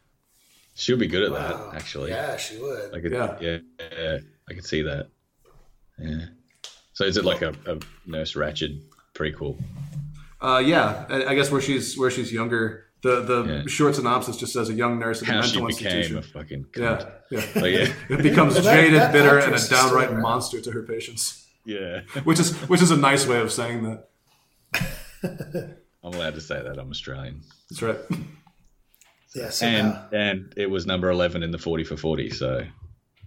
[0.73, 1.69] She'll be good at Wow.
[1.71, 2.09] that, actually.
[2.11, 2.93] Yeah, she would.
[2.93, 3.37] I could, Yeah.
[3.39, 3.57] yeah.
[3.97, 4.17] yeah,
[4.49, 5.07] I could see that.
[5.97, 6.25] Yeah.
[6.93, 8.81] So is it like a, a Nurse Ratched
[9.13, 9.57] prequel?
[10.41, 12.85] Uh, yeah, I, I guess where she's where she's younger.
[13.05, 13.63] The the Yeah.
[13.67, 16.17] short synopsis just says a young nurse in a How she mental became institution.
[16.17, 17.11] a fucking Yeah, cunt.
[17.29, 17.61] yeah.
[17.61, 17.93] Oh, yeah.
[18.17, 20.21] it becomes Well, that- jaded, that bitter, and a actress is still downright around.
[20.23, 21.45] monster to her patients.
[21.65, 22.01] Yeah.
[22.23, 24.07] Which is which is a nice way of saying that.
[26.03, 26.79] I'm allowed to say that.
[26.79, 27.41] I'm Australian.
[27.69, 27.99] That's right.
[29.35, 32.29] Yeah, so And now- and it was number 11 in the 40 for 40.
[32.29, 32.65] So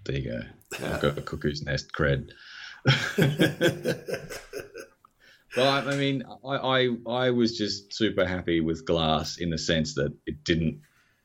[0.07, 0.41] there you go.
[0.87, 2.31] I've got a cuckoo's nest cred.
[5.57, 6.89] Well, I, I mean, I, I
[7.27, 10.81] I was just super happy with Glass in the sense that it didn't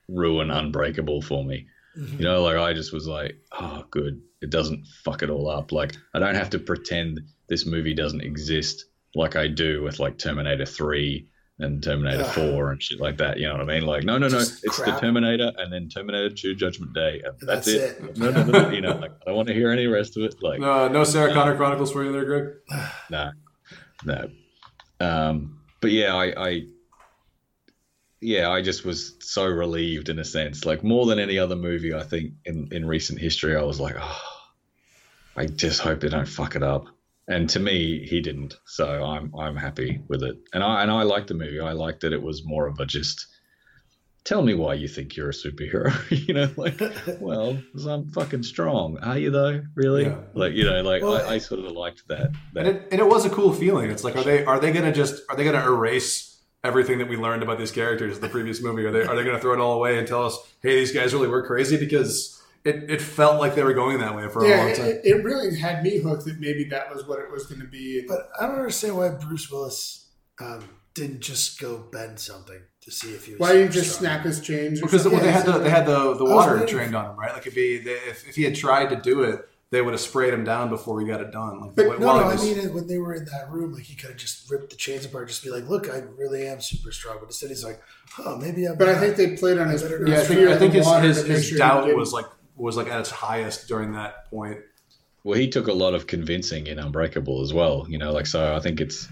[0.08, 1.68] ruin Unbreakable for me.
[1.98, 2.18] Mm-hmm.
[2.18, 4.22] You know, like I just was like, oh, good.
[4.42, 5.72] It doesn't fuck it all up.
[5.72, 10.18] Like I don't have to pretend this movie doesn't exist like I do with like
[10.18, 11.28] Terminator 3
[11.60, 12.52] and Terminator Ugh.
[12.56, 13.38] 4 and shit like that.
[13.38, 13.86] You know what I mean?
[13.86, 14.40] Like, no, no, no.
[14.40, 14.92] Just It's the.
[15.00, 17.22] Terminator and then Terminator 2 Judgment Day.
[17.24, 18.04] And that's, That's it.
[18.04, 18.18] it.
[18.18, 18.70] No, no, no, no.
[18.70, 20.36] You know, like I don't want to hear any rest of it.
[20.42, 22.54] Like, No, no Sarah Connor Chronicles for you there, Greig.
[23.12, 23.32] no,
[24.06, 24.30] no.
[25.00, 26.62] Um, but yeah, I, I,
[28.22, 31.94] yeah, I just was so relieved in a sense, like more than any other movie.
[31.94, 34.22] I think in in recent history, I was like, oh,
[35.36, 36.86] I just hope they don't fuck it up.
[37.28, 40.38] And to me, he didn't, so I'm I'm happy with it.
[40.54, 41.60] And I and I liked the movie.
[41.60, 43.28] I liked that it was more of a just.
[44.26, 45.92] Tell me why you think you're a superhero.
[46.28, 46.80] you know, like,
[47.20, 48.98] well, because I'm fucking strong.
[49.00, 49.62] Are you though?
[49.76, 50.04] Really?
[50.04, 50.20] Yeah.
[50.34, 52.32] Like, you know, like Well, I, I sort of liked that.
[52.54, 53.92] that And it, and it was a cool feeling.
[53.92, 57.18] It's like, are they are they gonna just are they gonna erase everything that we
[57.18, 58.86] learned about these characters in the previous movie?
[58.86, 61.14] Are they are they gonna throw it all away and tell us, hey, these guys
[61.14, 61.76] really were crazy?
[61.78, 64.86] Because it, it felt like they were going that way for a Yeah, long time.
[64.86, 67.68] it, it really had me hooked that maybe that was what it was going to
[67.68, 68.06] be.
[68.08, 70.08] But I don't understand why Bruce Willis
[70.40, 70.64] um,
[70.94, 73.40] didn't just go bend something to see if he was.
[73.40, 74.14] Why didn't you just strong.
[74.14, 74.82] snap his chains?
[74.82, 75.26] or Because well, something?
[75.26, 77.34] they had the they had the, the oh, water waiting trained on him, right?
[77.34, 80.02] Like if he they, if, if he had tried to do it, they would have
[80.02, 81.60] sprayed him down before he got it done.
[81.60, 83.84] Like But while No, he no, I mean when they were in that room, like
[83.84, 86.62] he could have just ripped the chains apart, just be like, "Look, I really am
[86.62, 87.82] super strong." But instead, he's like,
[88.20, 89.82] "Oh, maybe I'm." But I think they played on his.
[89.82, 92.26] Yeah, yeah, I think, fear I think his his, his sure doubt was like
[92.56, 94.60] was like at its highest during that point.
[95.24, 97.86] Well, he took a lot of convincing in Unbreakable as well.
[97.90, 98.56] You know, like so.
[98.56, 99.08] I think it's,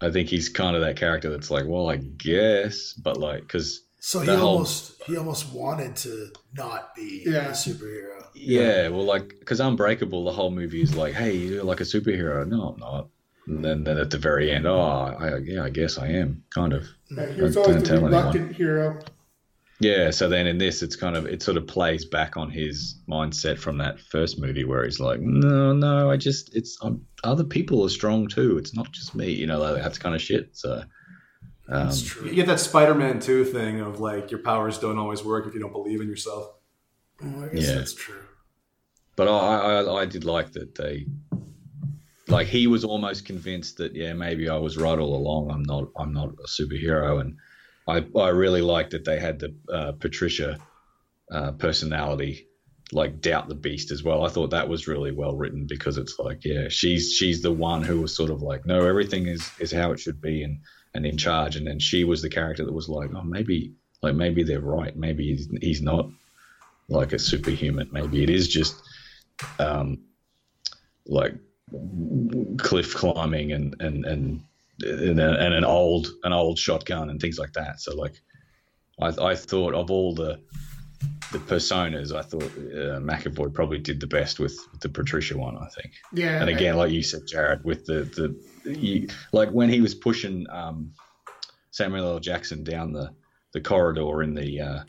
[0.00, 3.82] I think he's kind of that character that's like, well, I guess, but like, because
[4.00, 7.48] So he whole- almost he almost wanted to not be Yeah.
[7.48, 8.24] a superhero.
[8.34, 12.46] yeah, well, like, because Unbreakable, the whole movie is like, hey, you're like a superhero.
[12.46, 13.08] No, I'm not.
[13.46, 16.72] And then, then at the very end, oh, I, yeah, I guess I am, kind
[16.72, 16.86] of.
[17.10, 18.54] Yeah, he was Don't- always don't the tell anyone.
[18.54, 19.00] hero.
[19.82, 23.00] Yeah, so then in this, it's kind of it sort of plays back on his
[23.08, 27.44] mindset from that first movie where he's like, no, no, I just it's um, other
[27.44, 28.58] people are strong too.
[28.58, 30.50] It's not just me, you know, like that's kind of shit.
[30.56, 30.82] So,
[31.68, 32.28] um, That's true.
[32.28, 35.60] You get that Spider-Man 2 thing of like your powers don't always work if you
[35.60, 36.52] don't believe in yourself.
[37.22, 37.74] I guess Yeah.
[37.76, 38.22] that's true.
[39.16, 41.06] but I, I I did like that they
[42.28, 45.50] like he was almost convinced that yeah maybe I was right all along.
[45.50, 47.36] I'm not I'm not a superhero, and
[47.88, 50.58] I I really liked that they had the uh, Patricia
[51.30, 52.48] uh, personality
[52.92, 54.24] like doubt the beast as well.
[54.24, 57.82] I thought that was really well written because it's like yeah she's she's the one
[57.82, 60.60] who was sort of like no everything is is how it should be and
[60.94, 64.14] and in charge, and then she was the character that was like oh maybe like
[64.14, 64.94] maybe they're right.
[64.96, 66.08] Maybe he's, he's not
[66.88, 67.88] like a superhuman.
[67.92, 68.76] Maybe it is just
[69.58, 70.02] um,
[71.06, 71.34] like
[72.58, 74.44] cliff climbing and and and
[74.84, 77.80] and, and an old an old shotgun and things like that.
[77.80, 78.20] So like,
[79.00, 80.40] I I thought of all the
[81.32, 85.56] the personas, I thought uh, McAvoy probably did the best with, with the Patricia one.
[85.56, 85.94] I think.
[86.12, 88.04] Yeah, And again, like you said, Jared, with the
[88.64, 90.92] the you, like when he was pushing um,
[91.70, 92.20] Samuel L.
[92.20, 93.10] Jackson down the
[93.52, 94.60] the corridor in the.
[94.60, 94.84] Uh,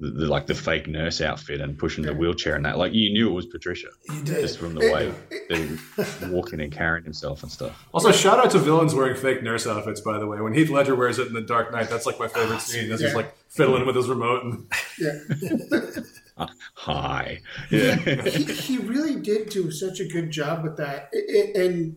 [0.00, 3.12] the, the, like the fake nurse outfit and pushing the wheelchair and that, like you
[3.12, 4.40] knew it was Patricia You did.
[4.40, 5.14] just from the way
[5.48, 7.86] that he was walking and carrying himself and stuff.
[7.94, 10.00] Also, shout out to villains wearing fake nurse outfits.
[10.00, 12.26] By the way, when Heath Ledger wears it in The Dark Knight, that's like my
[12.26, 12.90] ah, favorite scene.
[12.90, 13.16] As he's Yeah.
[13.16, 14.66] like fiddling with his remote and
[14.98, 16.00] yeah.
[16.36, 17.38] Uh, hi.
[17.70, 17.94] Yeah.
[17.94, 21.08] he, he really did do such a good job with that.
[21.14, 21.18] I-
[21.56, 21.96] I- and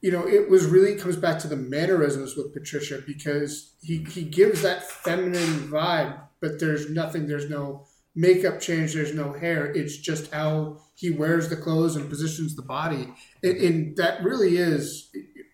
[0.00, 4.22] you know, it was really comes back to the mannerisms with Patricia because he he
[4.22, 7.26] gives that feminine vibe, but there's nothing.
[7.26, 8.94] There's no makeup change.
[8.94, 9.66] There's no hair.
[9.66, 13.12] It's just how he wears the clothes and positions the body,
[13.42, 13.66] and, mm-hmm.
[13.66, 15.10] and that really is,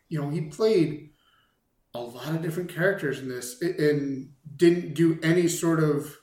[0.09, 1.11] you know, he played
[1.95, 6.17] a lot of different characters in this, and didn't do any sort of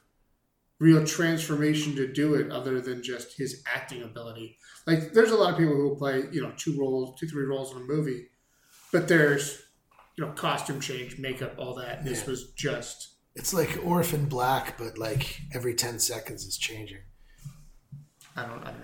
[0.80, 4.58] real transformation to do it other than just his acting ability.
[4.86, 7.72] Like there's a lot of people who play, you know, two roles, two, three roles
[7.72, 8.28] in a movie,
[8.92, 9.62] but there's,
[10.18, 12.04] you know, costume change, makeup, all that.
[12.04, 17.00] This was just It's like Orphan Black, but like every ten seconds it's changing.
[18.36, 18.76] I don't I've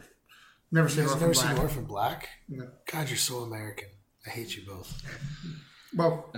[0.71, 1.49] never seen guys Orphan never Black.
[1.55, 2.29] seen Orphan Black?
[2.49, 2.67] No.
[2.91, 3.89] God, you're so American.
[4.25, 5.01] I hate you both.
[5.95, 6.31] Well,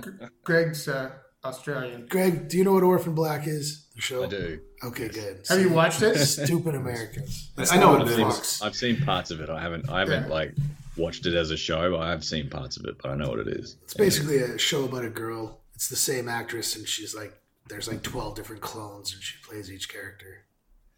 [0.44, 1.10] Greig's uh,
[1.44, 2.06] Australian.
[2.06, 3.86] Greg, do you know what Orphan Black is?
[3.94, 4.24] The show.
[4.24, 4.60] I do.
[4.84, 5.44] Okay, good.
[5.48, 6.16] Have you watched it?
[6.24, 7.50] Stupid Americans.
[7.58, 8.34] I know what That's it how is.
[8.36, 8.62] fucks.
[8.64, 9.50] I've seen parts of it.
[9.50, 9.90] I haven't.
[9.90, 10.28] I haven't Yeah.
[10.28, 10.54] like
[10.96, 11.96] watched it as a show.
[11.98, 13.76] I have seen parts of it, but I know what it is.
[13.82, 15.60] It's basically a show about a girl.
[15.74, 17.34] It's the same actress, and she's like,
[17.72, 20.44] there's like twelve different clones, and she plays each character.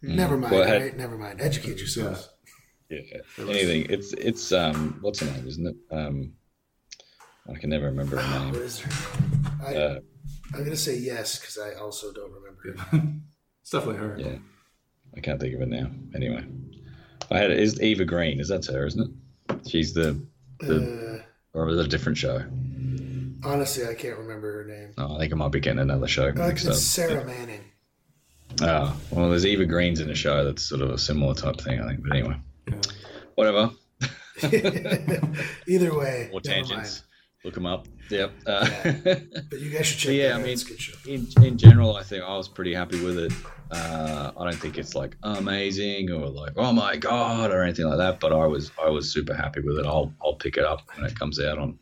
[0.01, 0.53] Never mind.
[0.53, 0.97] Well, had- right?
[0.97, 1.41] Never mind.
[1.41, 2.29] Educate yourself.
[2.89, 2.99] Yeah.
[3.39, 3.87] Anything.
[3.89, 4.97] It's it's um.
[5.01, 5.47] What's her name?
[5.47, 5.75] Isn't it?
[5.91, 6.33] Um.
[7.51, 8.55] I can never remember her name.
[8.55, 9.21] is her?
[9.21, 9.45] name?
[9.65, 9.99] I, Uh,
[10.53, 13.11] I'm gonna say yes because I also don't remember.
[13.61, 14.15] It's definitely her.
[14.19, 14.37] yeah.
[15.17, 15.89] I can't think of it now.
[16.13, 16.45] Anyway,
[17.31, 18.39] I had is Eva Green.
[18.39, 18.85] Is that her?
[18.85, 19.09] Isn't
[19.49, 19.67] it?
[19.67, 20.21] She's the
[20.59, 21.23] the
[21.55, 22.43] Uh, or was it a different show?
[23.43, 24.93] Honestly, I can't remember her name.
[24.97, 26.73] Oh, I think I might be getting another show Uh, mixed up.
[26.73, 27.61] it's Sarah Manning.
[28.61, 31.79] Oh, well, there's Eva Green's in a show that's sort of a similar type thing,
[31.81, 32.03] I think.
[32.07, 32.35] But anyway,
[32.69, 32.75] Yeah.
[33.35, 33.71] whatever.
[35.67, 37.03] Either way, More tangents.
[37.43, 37.87] Look them up.
[38.09, 38.31] Yep.
[38.47, 39.03] Uh, mind.
[39.49, 40.13] But you guys should check.
[40.15, 40.93] yeah, I mean, it's a good show.
[41.07, 43.31] in in general, I think I was pretty happy with it.
[43.71, 47.97] Uh, I don't think it's like amazing or like oh my god or anything like
[47.97, 49.85] that, but I was I was super happy with it.
[49.85, 51.77] I'll I'll pick it up when it comes out on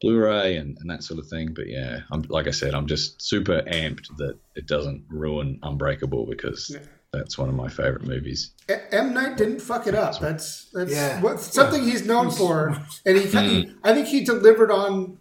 [0.00, 1.52] Blu-ray and, and that sort of thing.
[1.54, 6.26] But yeah, I'm like I said, I'm just super amped that it doesn't ruin Unbreakable
[6.26, 6.80] because Yeah.
[7.12, 8.52] that's one of my favorite movies.
[8.68, 10.18] M Night didn't fuck it up.
[10.20, 11.20] That's that's Yeah.
[11.20, 12.68] what something he's known for,
[13.06, 13.28] and he, he
[13.66, 13.74] mm.
[13.84, 15.18] I think he delivered on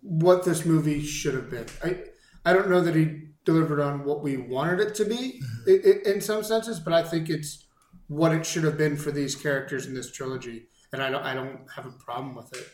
[0.00, 1.66] what this movie should have been.
[1.84, 1.98] I
[2.44, 5.70] I don't know that he delivered on what we wanted it to be mm-hmm.
[5.70, 7.64] i i in some senses, but I think it's
[8.08, 11.34] what it should have been for these characters in this trilogy, and I don't I
[11.34, 12.66] don't have a problem with it.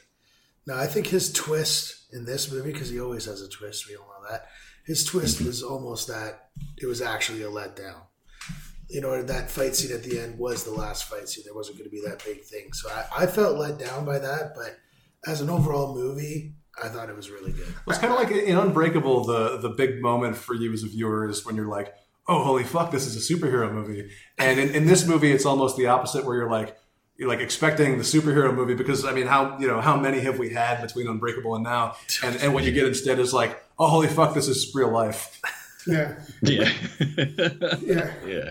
[0.66, 3.96] No, I think his twist in this movie, because he always has a twist, we
[3.96, 4.46] all know that.
[4.86, 5.46] His twist mm-hmm.
[5.46, 6.50] was almost that
[6.80, 8.02] it was actually a letdown.
[8.88, 11.44] You know, that fight scene at the end was the last fight scene.
[11.44, 12.72] There wasn't going to be that big thing.
[12.72, 14.78] So I, I felt let down by that, but
[15.26, 17.72] as an overall movie, I thought it was really good.
[17.86, 21.28] It's kind of like in Unbreakable, the the big moment for you as a viewer
[21.28, 21.94] is when you're like,
[22.26, 25.76] "Oh, holy fuck, this is a superhero movie." And in, in this movie, it's almost
[25.76, 26.76] the opposite, where you're like,
[27.20, 30.50] like expecting the superhero movie because I mean, how you know how many have we
[30.50, 31.96] had between Unbreakable and now?
[32.22, 35.40] And and what you get instead is like, "Oh, holy fuck, this is real life."
[35.86, 36.72] Yeah, Yeah.
[37.80, 38.50] yeah, yeah.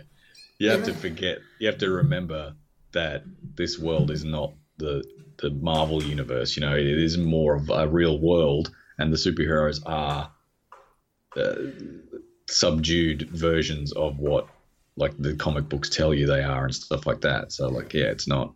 [0.60, 1.40] You have to forget.
[1.60, 2.56] You have to remember
[2.94, 3.24] that
[3.56, 5.04] this world is not the
[5.42, 6.56] the Marvel universe.
[6.56, 10.32] You know, it is more of a real world, and the superheroes are
[11.36, 11.56] uh,
[12.48, 14.48] subdued versions of what
[14.96, 17.52] like the comic books tell you they are and stuff like that.
[17.52, 18.54] So like, yeah, it's not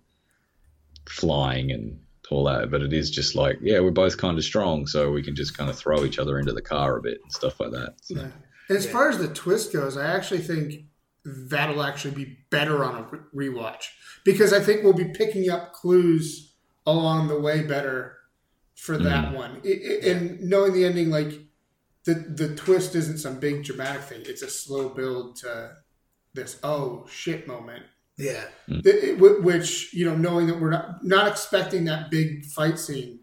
[1.09, 1.99] flying and
[2.29, 5.23] all that, but it is just like, yeah, we're both kind of strong, so we
[5.23, 7.71] can just kind of throw each other into the car a bit and stuff like
[7.71, 7.95] that.
[8.01, 8.27] So, yeah.
[8.69, 10.85] As far as the twist goes, I actually think
[11.23, 13.85] that'll actually be better on a re- rewatch
[14.25, 16.53] because I think we'll be picking up clues
[16.85, 18.17] along the way better
[18.75, 19.03] for mm.
[19.03, 19.61] that one.
[19.65, 21.31] I I and knowing the ending, like
[22.05, 25.77] the the twist isn't some big dramatic thing; it's a slow build to
[26.37, 27.83] this oh shit moment.
[28.17, 28.45] Yeah.
[28.67, 33.19] It- it- which you know, knowing that we're not not expecting that big fight scene,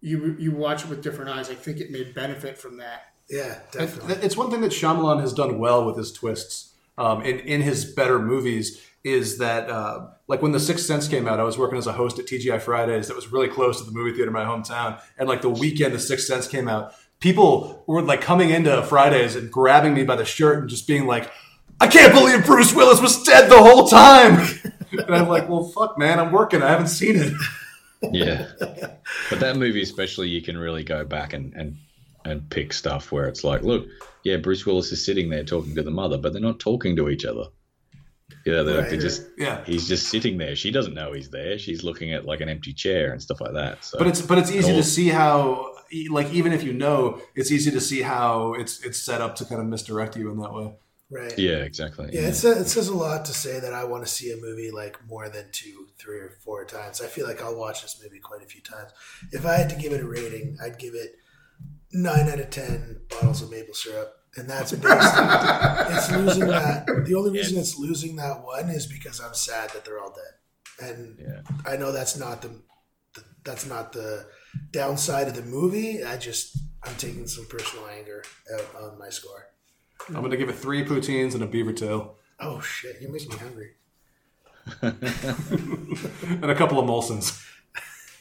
[0.00, 1.50] you you watch it with different eyes.
[1.50, 3.02] I think it may benefit from that.
[3.28, 4.16] Yeah, definitely.
[4.22, 7.84] It's one thing that Shyamalan has done well with his twists um, in, in his
[7.86, 11.78] better movies is that, uh, like when The Sixth Sense came out, I was working
[11.78, 14.32] as a host at TGI Fridays that was really close to the movie theater in
[14.34, 15.00] my hometown.
[15.18, 19.36] And like the weekend The Sixth Sense came out, people were like coming into Fridays
[19.36, 21.30] and grabbing me by the shirt and just being like,
[21.80, 24.46] I can't believe Bruce Willis was dead the whole time.
[24.92, 26.62] and I'm like, well, fuck, man, I'm working.
[26.62, 27.32] I haven't seen it.
[28.12, 28.48] Yeah,
[29.30, 31.76] but that movie especially, you can really go back and and
[32.26, 33.86] and pick stuff where it's like, look,
[34.24, 37.08] yeah, Bruce Willis is sitting there talking to the mother, but they're not talking to
[37.10, 37.44] each other.
[38.46, 38.90] Yeah, they're, Right.
[38.90, 39.62] they're just Yeah.
[39.64, 40.54] he's just sitting there.
[40.56, 41.58] She doesn't know he's there.
[41.58, 43.84] She's looking at like an empty chair and stuff like that.
[43.84, 44.76] So, But it's but it's easy Cool.
[44.76, 48.82] to see how e- like even if you know, it's easy to see how it's
[48.84, 50.72] it's set up to kind of misdirect you in that way.
[51.14, 51.38] Right?
[51.38, 52.10] Yeah, exactly.
[52.12, 54.36] Yeah, it says, it says a lot to say that I want to see a
[54.36, 57.00] movie like more than two, three, or four times.
[57.00, 58.90] I feel like I'll watch this movie quite a few times.
[59.32, 61.16] If I had to give it a rating, I'd give it
[61.92, 65.14] nine out of ten bottles of maple syrup, and that's based.
[65.94, 66.86] it's losing that.
[67.06, 70.88] The only reason it's losing that one is because I'm sad that they're all dead,
[70.90, 71.40] and Yeah.
[71.66, 72.48] I know that's not the,
[73.14, 74.26] the that's not the
[74.72, 76.02] downside of the movie.
[76.04, 79.46] I just I'm taking some personal anger out on my score.
[80.08, 83.30] I'm going to give it three poutines and a beaver tail Oh shit, you're making
[83.30, 83.70] me hungry.
[86.42, 87.40] and a couple of Molsons.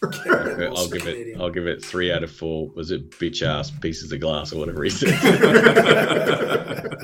[0.04, 1.38] I'll give it.
[1.40, 2.68] I'll give it three out of four.
[2.70, 5.18] Was it bitch ass pieces of glass or whatever he said?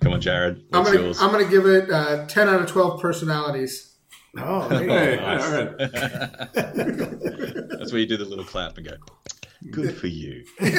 [0.00, 0.64] Come on, Jared.
[0.72, 1.12] I'm gonna?
[1.20, 3.94] I'm gonna give it uh, ten out of twelve personalities.
[4.36, 4.88] Oh, there you.
[4.90, 5.44] Hey, Nice.
[5.44, 5.78] all right.
[7.78, 8.94] That's where you do the little clap and go.
[9.70, 10.44] Good for you.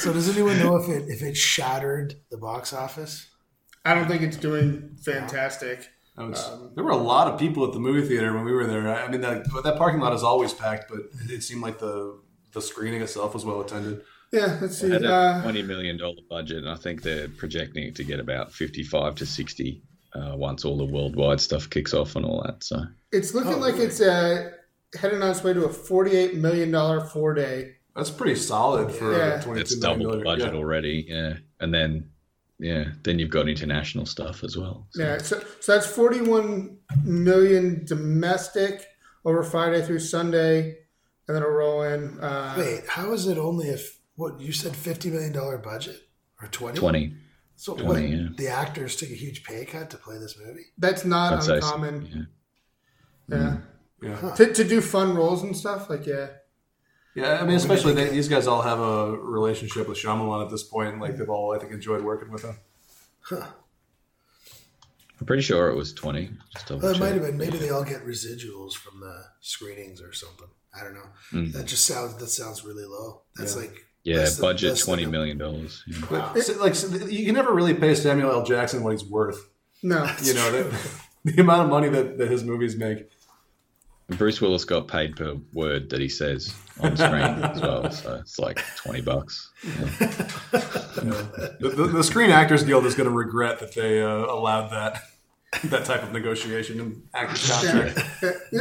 [0.00, 3.26] So does anyone know if it if it shattered the box office?
[3.84, 5.88] I don't think it's doing fantastic.
[6.16, 8.66] I was- there were a lot of people at the movie theater when we were
[8.66, 8.86] there.
[8.88, 12.20] I I mean, that, that parking lot is always packed, but it seemed like the
[12.52, 14.02] the screening itself was well attended.
[14.32, 14.90] Yeah, let's see.
[14.90, 18.20] Had a Uh, twenty million dollar budget, and I think they're projecting it to get
[18.20, 19.82] about fifty-five to sixty
[20.14, 22.62] uh, once all the worldwide stuff kicks off and all that.
[22.62, 23.86] So it's looking Oh, like really?
[23.86, 24.50] it's uh,
[24.98, 27.74] heading on its way to a forty-eight million dollar four day.
[27.96, 29.40] That's pretty solid for Yeah.
[29.40, 30.58] a twenty-two it's million double the budget yeah.
[30.58, 31.06] already.
[31.08, 32.10] Yeah, and then
[32.58, 34.86] yeah, then you've got international stuff as well.
[34.90, 35.02] So.
[35.02, 38.84] Yeah, so so that's forty-one million domestic
[39.24, 40.78] over Friday through Sunday,
[41.26, 42.18] and then a roll in.
[42.20, 46.08] Uh, Wait, how is it only if what you said fifty million dollar budget
[46.40, 46.78] or twenty?
[46.78, 47.14] Twenty.
[47.60, 48.28] So 20, what, yeah.
[48.36, 50.66] the actors took a huge pay cut to play this movie.
[50.78, 52.28] That's not I'd say so, uncommon.
[53.28, 53.56] yeah.
[54.02, 54.18] Yeah.
[54.22, 54.34] Yeah.
[54.34, 56.28] To, to do fun roles and stuff, like yeah.
[57.14, 60.62] Yeah, I mean, especially they, these guys all have a relationship with Shyamalan at this
[60.62, 61.00] point.
[61.00, 62.56] Like they've all, I think, enjoyed working with him.
[65.20, 66.30] I'm pretty sure it was twenty.
[66.52, 67.00] Just Well, it check.
[67.00, 67.36] might have been.
[67.36, 70.46] Maybe they all get residuals from the screenings or something.
[70.78, 71.08] I don't know.
[71.32, 71.52] Mm.
[71.52, 72.14] That just sounds.
[72.16, 73.22] That sounds really low.
[73.36, 73.62] That's Yeah.
[73.62, 75.82] like Yeah, less than- budget less than twenty dollars.
[75.88, 76.06] Yeah.
[76.08, 78.44] But so, like, so you can never really pay Samuel L.
[78.44, 79.48] Jackson what he's worth.
[79.82, 80.80] No, You know, that,
[81.24, 83.10] the amount of money that, that his movies make.
[84.16, 88.38] Bruce Willis got paid per word that he says on screen as well, so it's
[88.38, 89.50] like twenty bucks.
[89.62, 89.70] You
[91.04, 91.22] know,
[91.60, 95.02] the, the, the Screen Actors Guild is going to regret that they uh, allowed that
[95.64, 97.98] that type of negotiation in actors contract.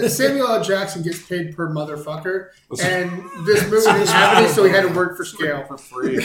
[0.11, 0.63] Samuel L.
[0.63, 2.49] Jackson gets paid per motherfucker,
[2.81, 5.65] and this movie didn't have any, so he had to work for scale.
[5.65, 6.17] for free.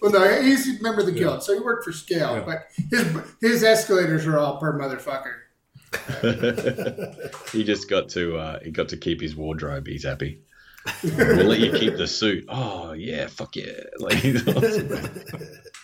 [0.00, 2.36] Well, no, he's a member of the guild, so he worked for scale.
[2.36, 2.44] Yeah.
[2.44, 5.34] But his his escalators are all per motherfucker.
[7.52, 9.86] he just got to uh, he got to keep his wardrobe.
[9.86, 10.40] He's happy.
[11.04, 12.44] we'll let you keep the suit.
[12.48, 13.72] Oh yeah, fuck yeah!
[13.98, 14.18] Like,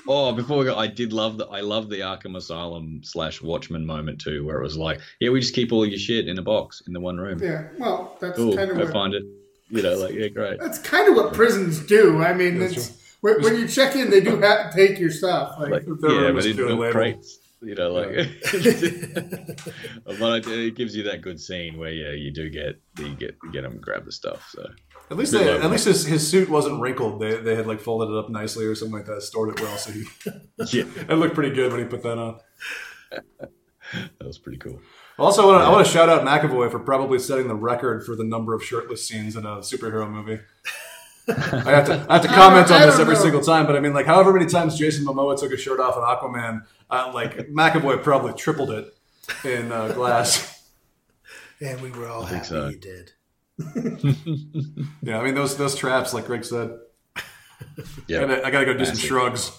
[0.09, 3.87] oh, before we go, I did love the I love the Arkham Asylum slash Watchmen
[3.87, 6.43] moment too, where it was like, yeah, we just keep all your shit in a
[6.43, 7.39] box in the one room.
[7.43, 9.23] Yeah, well, that's Cool, kind of go what find it.
[9.71, 10.59] You know, like yeah, great.
[10.59, 12.23] that's kind of what prisons do.
[12.23, 15.11] I mean, That's it's, when, when you check in, they do have to take your
[15.11, 15.57] stuff.
[15.61, 16.93] Like, Like, yeah, but is in clearly milk labeled.
[16.93, 17.39] crates.
[17.61, 18.09] You know, like,
[20.05, 23.37] but it, it gives you that good scene where yeah, you do get you get
[23.43, 24.49] you get and grab the stuff.
[24.51, 24.65] So
[25.11, 27.21] At least, they, at least his, his suit wasn't wrinkled.
[27.21, 29.77] They, they had like folded it up nicely or something like that, stored it well.
[29.77, 30.05] So he,
[30.79, 32.39] yeah, it looked pretty good when he put that on.
[33.11, 34.81] that was pretty cool.
[35.19, 38.07] Also, I want, to, I want to shout out McAvoy for probably setting the record
[38.07, 40.41] for the number of shirtless scenes in a superhero movie.
[41.29, 43.21] I have to, I have to comment on this every know.
[43.21, 45.97] single time, but I mean, like, however many times Jason Momoa took his shirt off
[45.97, 48.95] in Aquaman, uh, like McAvoy probably tripled it
[49.45, 50.63] in uh, Glass.
[51.61, 52.69] and we were all think happy so.
[52.69, 53.13] he did.
[55.03, 56.79] Yeah, I mean those those traps, like Greig said.
[58.07, 59.51] Yeah, I, I gotta go do some shrugs.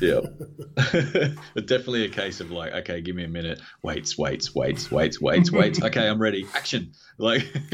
[0.00, 0.20] Yeah.
[0.76, 3.60] it's definitely a case of like, okay, give me a minute.
[3.82, 5.82] Waits, waits, waits, waits, waits, waits.
[5.84, 6.46] Okay, I'm ready.
[6.54, 6.92] Action.
[7.18, 7.70] Like, get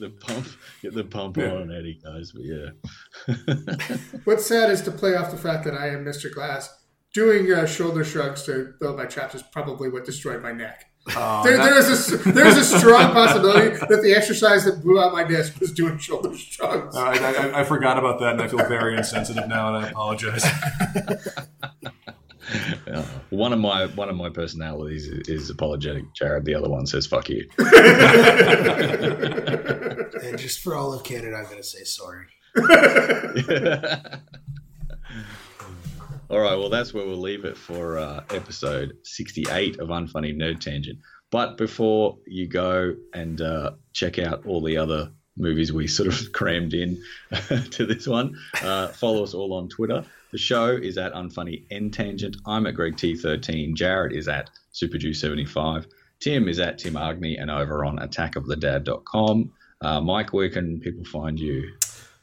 [0.00, 0.46] the pump,
[0.82, 1.54] get the pump Yeah.
[1.54, 2.32] on, Eddie, guys.
[2.32, 4.14] But yeah.
[4.24, 6.32] what's sad is to play off the fact that I am Mr.
[6.32, 6.72] Glass.
[7.12, 10.86] Doing uh, shoulder shrugs to build my traps is probably what destroyed my neck.
[11.14, 14.82] Uh, There, that- there is a there is a strong possibility that the exercise that
[14.82, 16.96] blew out my disc was doing shoulder shrugs.
[16.96, 19.88] Uh, I, I, I forgot about that, and I feel very insensitive now, and I
[19.90, 20.44] apologize.
[22.86, 23.04] Yeah.
[23.30, 26.04] One of my one of my personalities is, is apologetic.
[26.14, 27.48] Jared, the other one says "fuck you."
[30.24, 32.26] And just for all of Canada, I'm going to say sorry.
[36.34, 40.58] All right, well, that's where we'll leave it for uh, episode 68 of Unfunny Nerd
[40.58, 40.98] Tangent.
[41.30, 46.20] But before you go and uh, check out all the other movies we sort of
[46.32, 47.00] crammed in
[47.70, 48.34] to this one.
[48.60, 50.04] Uh, follow us all on Twitter.
[50.32, 52.36] The show is at Unfunny N Tangent.
[52.44, 53.76] I'm at Greig T13.
[53.76, 55.86] Jared is at SuperJew75.
[56.18, 59.52] Tim is at Tim Agne and over on attackofthedad.com.
[59.80, 61.74] Uh, Mike, where can people find you?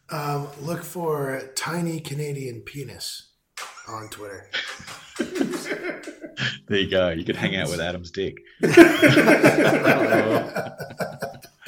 [0.09, 3.30] Um, look for tiny Canadian penis
[3.91, 4.47] on Twitter.
[6.67, 7.09] There you go.
[7.09, 8.37] You could hang out with Adam's dick.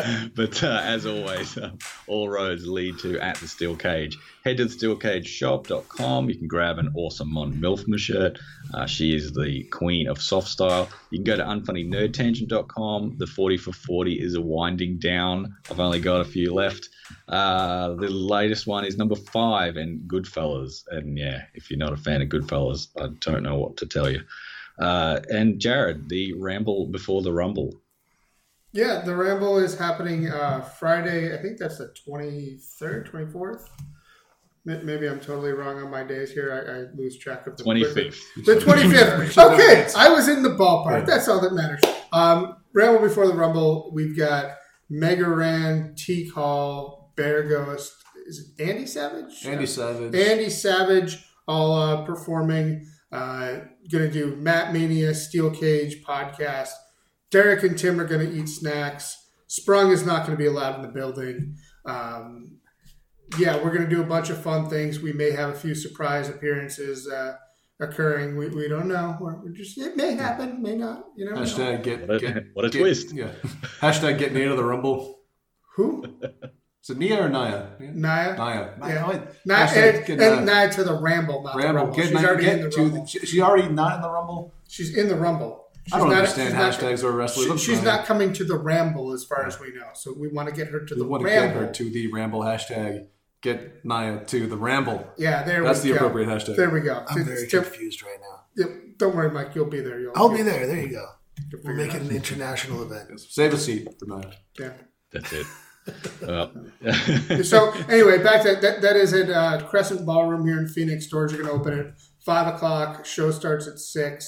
[0.36, 1.72] but uh, as always, uh,
[2.08, 4.18] all roads lead to at the Steel Cage.
[4.44, 6.30] Head to the steelcageshop.com.
[6.30, 8.40] You can grab an awesome Mon Milfma shirt.
[8.74, 10.90] Uh, she is the queen of soft style.
[11.12, 13.18] You can go to unfunnynerdtangent.com.
[13.18, 15.56] The 40 for 40 is a winding down.
[15.70, 16.90] I've only got a few left.
[17.28, 20.84] Uh, the latest one is number five and Goodfellas.
[20.90, 24.10] And yeah, if you're not a fan of Goodfellas, I don't know what to tell
[24.10, 24.22] you.
[24.80, 27.83] Uh, and Jared, the Ramble Before the Rumble.
[28.74, 31.38] Yeah, the Ramble is happening uh, Friday.
[31.38, 33.68] I think that's the 23rd, 24th.
[34.66, 36.52] Maybe I'm totally wrong on my days here.
[36.52, 38.16] I, I lose track of the 25th.
[38.46, 39.54] The 25th.
[39.54, 41.06] Okay, I was in the ballpark.
[41.06, 41.82] That's all that matters.
[42.14, 44.56] Um, Ramble before the Rumble, we've got
[44.90, 47.94] Mega Ran, T Call, Bear Ghost.
[48.26, 49.46] Is it Andy Savage?
[49.46, 50.16] Andy Savage.
[50.16, 52.88] Andy Savage all uh, performing.
[53.12, 53.60] Uh,
[53.92, 56.70] gonna do Matt Mania Steel Cage podcast.
[57.34, 59.18] Derek and Tim are gonna eat snacks.
[59.48, 61.56] Sprung is not gonna be allowed in the building.
[61.86, 62.60] Um,
[63.38, 65.00] yeah, we're gonna do a bunch of fun things.
[65.02, 67.34] We may have a few surprise appearances uh,
[67.80, 68.38] occurring.
[68.38, 69.18] We, we don't know.
[69.20, 71.06] We're, we're just it may happen, may not.
[71.18, 71.38] You know.
[71.42, 73.14] Hashtag get, What a- get what a get- twist.
[73.14, 73.30] Yeah.
[73.82, 75.20] Hashtag get Nia to the Rumble.
[75.76, 76.04] Who?
[76.84, 77.68] Is it Nia or Naya?
[77.80, 78.36] Naya.
[78.38, 78.70] Naya.
[78.80, 78.94] Yeah.
[78.94, 79.22] Naya.
[79.46, 81.96] Naya, Hashtag and, get, and uh, Naya to the Ramble, not the Rumble.
[81.96, 83.02] Get She's Nia, already get in the to Rumble.
[83.02, 84.54] the, she, she already not in the Rumble?
[84.68, 85.63] She's in the Rumble.
[85.86, 87.62] She's I don't not- understand she's not- hashtags or wrestlers.
[87.62, 89.90] She- she's not coming to the Ramble as far as we know.
[89.94, 91.60] So we want to get her to We the want to get Ramble.
[91.62, 93.08] her to the Ramble hashtag.
[93.42, 95.06] Get Naya to the Ramble.
[95.18, 96.06] yeah, there That's we the go.
[96.06, 96.56] appropriate hashtag.
[96.56, 97.00] There we go.
[97.10, 98.44] I'm It's- very it's- confused right now.
[98.56, 99.54] Yep, don't worry, Mike.
[99.56, 100.00] You'll be there.
[100.00, 100.66] You'll, I'll be there.
[100.66, 101.06] There you go.
[101.52, 103.20] We'll figure make it it an international event.
[103.20, 104.32] Save a seat for Naya.
[104.60, 104.70] Yeah.
[105.12, 105.46] That's it.
[106.22, 106.50] Well,
[107.44, 108.82] So anyway, back to that.
[108.82, 111.08] That is at uh, Crescent Ballroom here in Phoenix.
[111.08, 111.88] Doors are going to open at
[112.26, 113.06] five o'clock.
[113.06, 114.26] Show starts at six,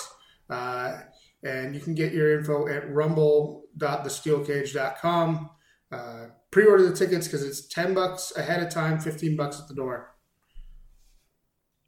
[0.50, 0.98] uh,
[1.46, 5.50] and you can get your info at rumble.thesteelcage.com.
[5.92, 9.76] Uh, pre-order the tickets because it's ten bucks ahead of time, fifteen bucks at the
[9.76, 10.16] door.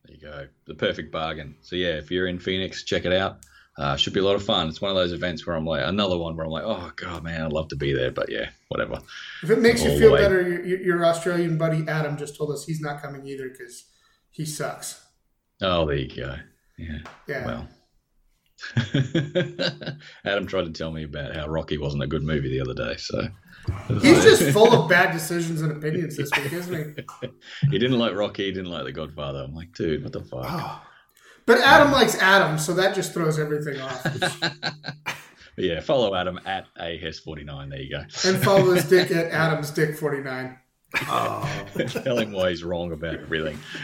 [0.05, 0.47] There you go.
[0.65, 1.55] The perfect bargain.
[1.61, 3.39] So yeah, if you're in Phoenix, check it out.
[3.77, 4.67] Uh, should be a lot of fun.
[4.67, 7.23] It's one of those events where I'm like, another one where I'm like, oh god,
[7.23, 8.99] man, I'd love to be there, but yeah, whatever.
[9.43, 12.65] If it makes All you feel better, your, your Australian buddy Adam just told us
[12.65, 13.85] he's not coming either because
[14.31, 15.03] he sucks.
[15.61, 16.35] Oh, there you go.
[16.77, 16.99] Yeah.
[17.27, 17.45] Yeah.
[17.45, 17.67] Well.
[20.25, 22.97] Adam tried to tell me about how Rocky wasn't a good movie the other day,
[22.97, 23.27] so
[24.01, 27.29] He's just full of bad decisions and opinions this week, isn't he?
[27.71, 29.43] he didn't like Rocky, he didn't like The Godfather.
[29.43, 30.45] I'm like, dude, what the fuck?
[30.47, 30.81] Oh,
[31.45, 34.05] But Adam um, likes Adam, so that just throws everything off.
[35.57, 37.69] Yeah, follow Adam at AHS49.
[37.71, 38.03] There you go.
[38.29, 40.55] and follow his dick at Adam's Dick 49.
[40.95, 43.59] Tell him why he's wrong about everything.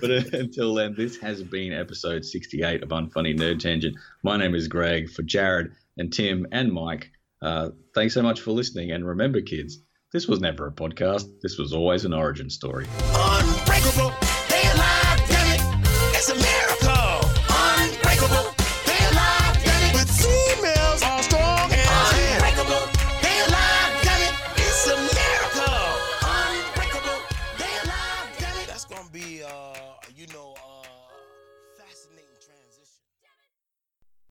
[0.00, 3.96] but uh, until then, this has been episode 68 of Unfunny Nerd Tangent.
[4.22, 5.10] My name is Greig.
[5.10, 7.10] For Jared and Tim and Mike,
[7.42, 8.92] uh, thanks so much for listening.
[8.92, 9.78] And remember, kids,
[10.12, 11.24] this was never a podcast.
[11.42, 12.86] This was always an origin story.
[13.12, 14.12] Unbreakable.